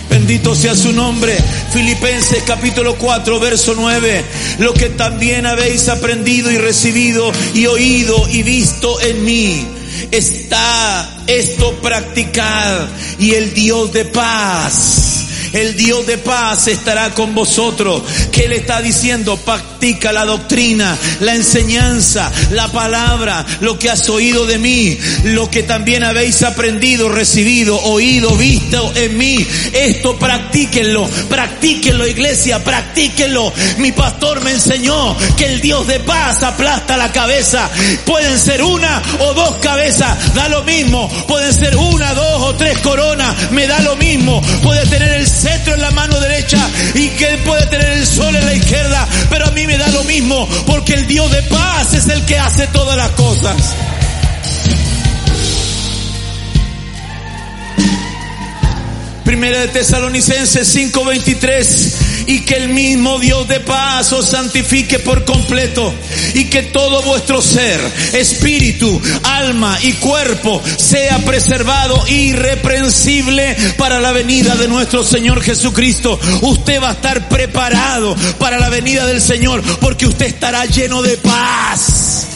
Bendito 0.09 0.55
sea 0.55 0.75
su 0.75 0.91
nombre. 0.91 1.37
Filipenses 1.71 2.43
capítulo 2.45 2.95
4, 2.95 3.39
verso 3.39 3.73
9. 3.75 4.23
Lo 4.59 4.73
que 4.73 4.89
también 4.89 5.45
habéis 5.45 5.87
aprendido 5.89 6.51
y 6.51 6.57
recibido 6.57 7.31
y 7.53 7.67
oído 7.67 8.27
y 8.29 8.43
visto 8.43 8.99
en 9.01 9.23
mí. 9.23 9.67
Está 10.11 11.17
esto 11.27 11.73
practicad 11.81 12.87
y 13.19 13.31
el 13.31 13.53
Dios 13.53 13.93
de 13.93 14.05
paz 14.05 15.08
el 15.53 15.75
Dios 15.75 16.05
de 16.05 16.17
paz 16.17 16.67
estará 16.67 17.13
con 17.13 17.33
vosotros. 17.35 18.03
¿Qué 18.31 18.47
le 18.47 18.57
está 18.57 18.81
diciendo? 18.81 19.37
Practica 19.37 20.11
la 20.11 20.25
doctrina, 20.25 20.97
la 21.21 21.35
enseñanza, 21.35 22.31
la 22.51 22.67
palabra, 22.67 23.45
lo 23.61 23.79
que 23.79 23.89
has 23.89 24.09
oído 24.09 24.45
de 24.45 24.57
mí, 24.57 24.97
lo 25.25 25.49
que 25.49 25.63
también 25.63 26.03
habéis 26.03 26.43
aprendido, 26.43 27.09
recibido, 27.09 27.79
oído, 27.81 28.35
visto 28.35 28.91
en 28.95 29.17
mí. 29.17 29.45
Esto 29.73 30.17
practíquenlo, 30.17 31.07
practíquenlo 31.29 32.07
iglesia, 32.07 32.63
practíquenlo. 32.63 33.51
Mi 33.77 33.91
pastor 33.91 34.41
me 34.41 34.51
enseñó 34.51 35.15
que 35.37 35.45
el 35.45 35.61
Dios 35.61 35.87
de 35.87 35.99
paz 35.99 36.43
aplasta 36.43 36.97
la 36.97 37.11
cabeza. 37.11 37.69
Pueden 38.05 38.37
ser 38.37 38.63
una 38.63 39.01
o 39.19 39.33
dos 39.33 39.55
cabezas, 39.57 40.33
da 40.33 40.49
lo 40.49 40.63
mismo. 40.63 41.09
Pueden 41.27 41.53
ser 41.53 41.75
una, 41.75 42.13
dos 42.13 42.41
o 42.41 42.55
tres 42.55 42.77
coronas, 42.79 43.51
me 43.51 43.67
da 43.67 43.79
lo 43.81 43.95
mismo. 43.95 44.41
Puede 44.61 44.85
tener 44.87 45.13
el 45.13 45.27
cetro 45.39 45.73
en 45.73 45.81
la 45.81 45.91
mano 45.91 46.19
derecha 46.19 46.59
y 46.93 47.07
que 47.09 47.37
puede 47.45 47.65
tener 47.67 47.89
el 47.89 48.05
sol 48.05 48.35
en 48.35 48.45
la 48.45 48.53
izquierda, 48.53 49.07
pero 49.29 49.47
a 49.47 49.51
mí 49.51 49.65
me 49.65 49.77
da 49.77 49.87
lo 49.89 50.03
mismo 50.03 50.47
porque 50.65 50.93
el 50.93 51.07
Dios 51.07 51.31
de 51.31 51.43
paz 51.43 51.93
es 51.93 52.07
el 52.09 52.25
que 52.25 52.37
hace 52.37 52.67
todas 52.67 52.97
las 52.97 53.09
cosas. 53.11 53.55
Primera 59.23 59.59
de 59.59 59.67
Tesalonicenses 59.67 60.75
5:23 60.75 62.08
y 62.27 62.41
que 62.41 62.55
el 62.55 62.69
mismo 62.69 63.19
Dios 63.19 63.47
de 63.47 63.59
paz 63.59 64.11
os 64.13 64.29
santifique 64.29 64.99
por 64.99 65.25
completo 65.25 65.93
y 66.33 66.45
que 66.45 66.63
todo 66.63 67.01
vuestro 67.03 67.41
ser, 67.41 67.79
espíritu, 68.13 69.01
alma 69.23 69.77
y 69.81 69.93
cuerpo 69.93 70.61
sea 70.77 71.19
preservado 71.19 72.03
irreprensible 72.07 73.55
para 73.77 73.99
la 73.99 74.11
venida 74.11 74.55
de 74.55 74.67
nuestro 74.67 75.03
Señor 75.03 75.41
Jesucristo. 75.41 76.19
Usted 76.41 76.81
va 76.81 76.89
a 76.89 76.93
estar 76.93 77.29
preparado 77.29 78.15
para 78.37 78.59
la 78.59 78.69
venida 78.69 79.05
del 79.05 79.21
Señor 79.21 79.61
porque 79.79 80.07
usted 80.07 80.27
estará 80.27 80.65
lleno 80.65 81.01
de 81.01 81.17
paz. 81.17 82.27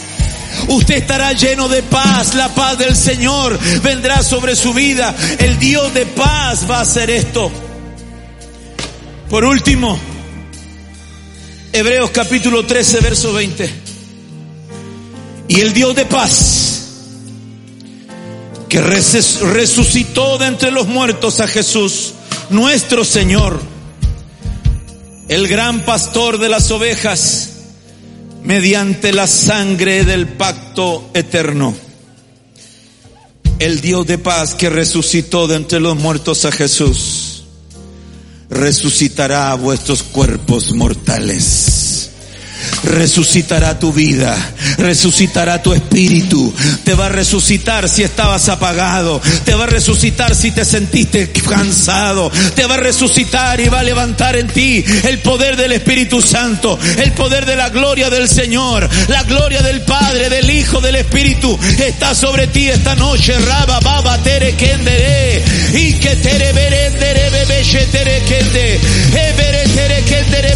Usted 0.68 0.96
estará 0.96 1.32
lleno 1.32 1.68
de 1.68 1.82
paz. 1.82 2.34
La 2.34 2.54
paz 2.54 2.78
del 2.78 2.96
Señor 2.96 3.58
vendrá 3.82 4.22
sobre 4.22 4.56
su 4.56 4.72
vida. 4.72 5.14
El 5.38 5.58
Dios 5.58 5.92
de 5.94 6.06
paz 6.06 6.68
va 6.70 6.78
a 6.78 6.82
hacer 6.82 7.10
esto. 7.10 7.50
Por 9.28 9.44
último, 9.44 9.98
Hebreos 11.72 12.10
capítulo 12.10 12.66
13, 12.66 13.00
verso 13.00 13.32
20. 13.32 13.70
Y 15.48 15.60
el 15.60 15.72
Dios 15.72 15.96
de 15.96 16.04
paz, 16.04 16.88
que 18.68 18.80
resucitó 18.80 20.38
de 20.38 20.46
entre 20.46 20.70
los 20.70 20.86
muertos 20.86 21.40
a 21.40 21.48
Jesús, 21.48 22.12
nuestro 22.50 23.04
Señor, 23.04 23.60
el 25.28 25.48
gran 25.48 25.84
pastor 25.84 26.38
de 26.38 26.50
las 26.50 26.70
ovejas, 26.70 27.50
mediante 28.42 29.12
la 29.12 29.26
sangre 29.26 30.04
del 30.04 30.28
pacto 30.28 31.10
eterno. 31.14 31.74
El 33.58 33.80
Dios 33.80 34.06
de 34.06 34.18
paz 34.18 34.54
que 34.54 34.68
resucitó 34.68 35.48
de 35.48 35.56
entre 35.56 35.80
los 35.80 35.96
muertos 35.96 36.44
a 36.44 36.52
Jesús, 36.52 37.33
resucitará 38.54 39.50
a 39.50 39.54
vuestros 39.56 40.02
cuerpos 40.02 40.72
mortales 40.72 41.73
resucitará 42.84 43.78
tu 43.78 43.92
vida, 43.92 44.36
resucitará 44.78 45.62
tu 45.62 45.72
espíritu, 45.72 46.52
te 46.84 46.94
va 46.94 47.06
a 47.06 47.08
resucitar 47.08 47.88
si 47.88 48.02
estabas 48.02 48.48
apagado, 48.48 49.20
te 49.44 49.54
va 49.54 49.64
a 49.64 49.68
resucitar 49.68 50.34
si 50.34 50.50
te 50.50 50.64
sentiste 50.64 51.30
cansado, 51.30 52.30
te 52.54 52.66
va 52.66 52.74
a 52.74 52.78
resucitar 52.78 53.60
y 53.60 53.68
va 53.68 53.80
a 53.80 53.82
levantar 53.82 54.36
en 54.36 54.46
ti 54.48 54.84
el 55.04 55.18
poder 55.18 55.56
del 55.56 55.72
Espíritu 55.72 56.22
Santo, 56.22 56.78
el 56.98 57.12
poder 57.12 57.46
de 57.46 57.56
la 57.56 57.70
gloria 57.70 58.10
del 58.10 58.28
Señor, 58.28 58.88
la 59.08 59.22
gloria 59.24 59.62
del 59.62 59.82
Padre, 59.82 60.28
del 60.28 60.50
Hijo, 60.50 60.80
del 60.80 60.96
Espíritu, 60.96 61.58
está 61.78 62.14
sobre 62.14 62.46
ti 62.46 62.68
esta 62.68 62.94
noche, 62.94 63.38
Raba, 63.38 63.80
Baba, 63.80 64.18
Tere, 64.18 64.52
Kendere, 64.52 65.42
y 65.72 65.94
que 65.94 66.16
Tere, 66.16 66.52
Berendere, 66.52 67.30
Bebe, 67.30 67.62
Tere, 67.90 68.22
Kende, 68.26 68.80
Ebere, 69.12 69.64
Kendere, 69.74 70.54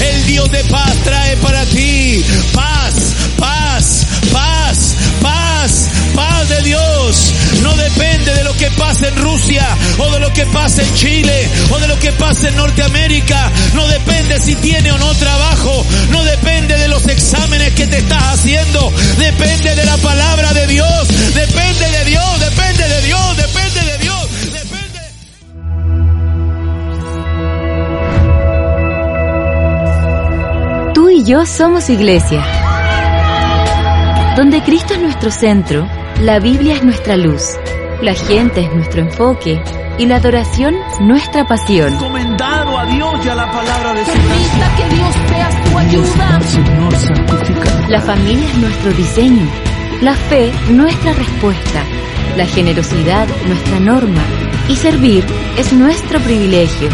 el 0.00 0.26
Dios 0.26 0.41
de 0.50 0.64
paz 0.64 0.92
trae 1.04 1.36
para 1.36 1.64
ti. 1.66 2.24
Paz, 2.52 3.14
paz, 3.36 4.06
paz, 4.32 4.96
paz, 5.20 5.88
paz 6.14 6.48
de 6.48 6.62
Dios. 6.62 7.34
No 7.62 7.74
depende 7.76 8.32
de 8.34 8.44
lo 8.44 8.56
que 8.56 8.70
pase 8.72 9.08
en 9.08 9.16
Rusia 9.16 9.66
o 9.98 10.10
de 10.10 10.20
lo 10.20 10.32
que 10.32 10.46
pase 10.46 10.82
en 10.82 10.94
Chile 10.94 11.48
o 11.70 11.78
de 11.78 11.88
lo 11.88 11.98
que 11.98 12.12
pase 12.12 12.48
en 12.48 12.56
Norteamérica. 12.56 13.50
No 13.74 13.86
depende 13.88 14.38
si 14.40 14.54
tiene 14.56 14.92
o 14.92 14.98
no 14.98 15.14
trabajo. 15.14 15.86
No 16.10 16.24
depende 16.24 16.76
de 16.76 16.88
los 16.88 17.06
exámenes 17.06 17.72
que 17.74 17.86
te 17.86 17.98
estás 17.98 18.22
haciendo. 18.34 18.92
Depende 19.18 19.74
de 19.74 19.84
la 19.84 19.96
palabra 19.98 20.52
de 20.52 20.66
Dios. 20.66 21.08
Depende 21.34 21.88
de 21.90 22.04
Dios, 22.04 22.40
depende 22.40 22.88
de 22.88 23.02
Dios, 23.02 23.36
depende 23.36 23.80
de 23.84 23.98
Dios. 23.98 24.21
Y 31.22 31.24
yo 31.24 31.46
somos 31.46 31.88
iglesia. 31.88 32.44
Donde 34.36 34.62
Cristo 34.62 34.94
es 34.94 35.00
nuestro 35.00 35.30
centro, 35.30 35.88
la 36.20 36.40
Biblia 36.40 36.74
es 36.74 36.82
nuestra 36.82 37.16
luz, 37.16 37.42
la 38.00 38.14
gente 38.14 38.62
es 38.62 38.74
nuestro 38.74 39.02
enfoque 39.02 39.62
y 39.98 40.06
la 40.06 40.16
adoración 40.16 40.74
nuestra 41.00 41.46
pasión. 41.46 41.92
Encomendado 41.94 42.78
a 42.78 42.86
Dios 42.86 43.24
y 43.24 43.28
a 43.28 43.34
la 43.34 43.50
palabra 43.50 43.94
de 43.94 44.04
Permita 44.04 44.76
que 44.76 44.94
Dios 44.94 45.14
sea 45.28 45.64
tu 45.64 45.78
ayuda. 45.78 46.40
Señor, 46.40 46.96
santifica. 46.96 47.88
La 47.88 48.00
familia 48.00 48.48
es 48.48 48.58
nuestro 48.58 48.92
diseño, 48.92 49.46
la 50.00 50.14
fe 50.14 50.52
nuestra 50.70 51.12
respuesta, 51.12 51.84
la 52.36 52.46
generosidad 52.46 53.28
nuestra 53.46 53.80
norma 53.80 54.22
y 54.68 54.76
servir 54.76 55.24
es 55.56 55.72
nuestro 55.72 56.18
privilegio. 56.20 56.88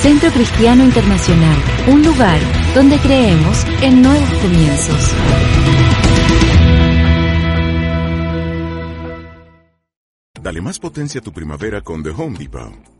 Centro 0.00 0.30
Cristiano 0.30 0.82
Internacional, 0.82 1.56
un 1.88 2.02
lugar 2.02 2.38
donde 2.74 2.98
creemos 2.98 3.64
en 3.82 4.02
nuevos 4.02 4.28
comienzos. 4.42 5.14
Dale 10.42 10.60
más 10.62 10.78
potencia 10.78 11.20
a 11.20 11.22
tu 11.22 11.32
primavera 11.32 11.80
con 11.82 12.02
The 12.02 12.10
Home 12.10 12.38
Depot. 12.38 12.99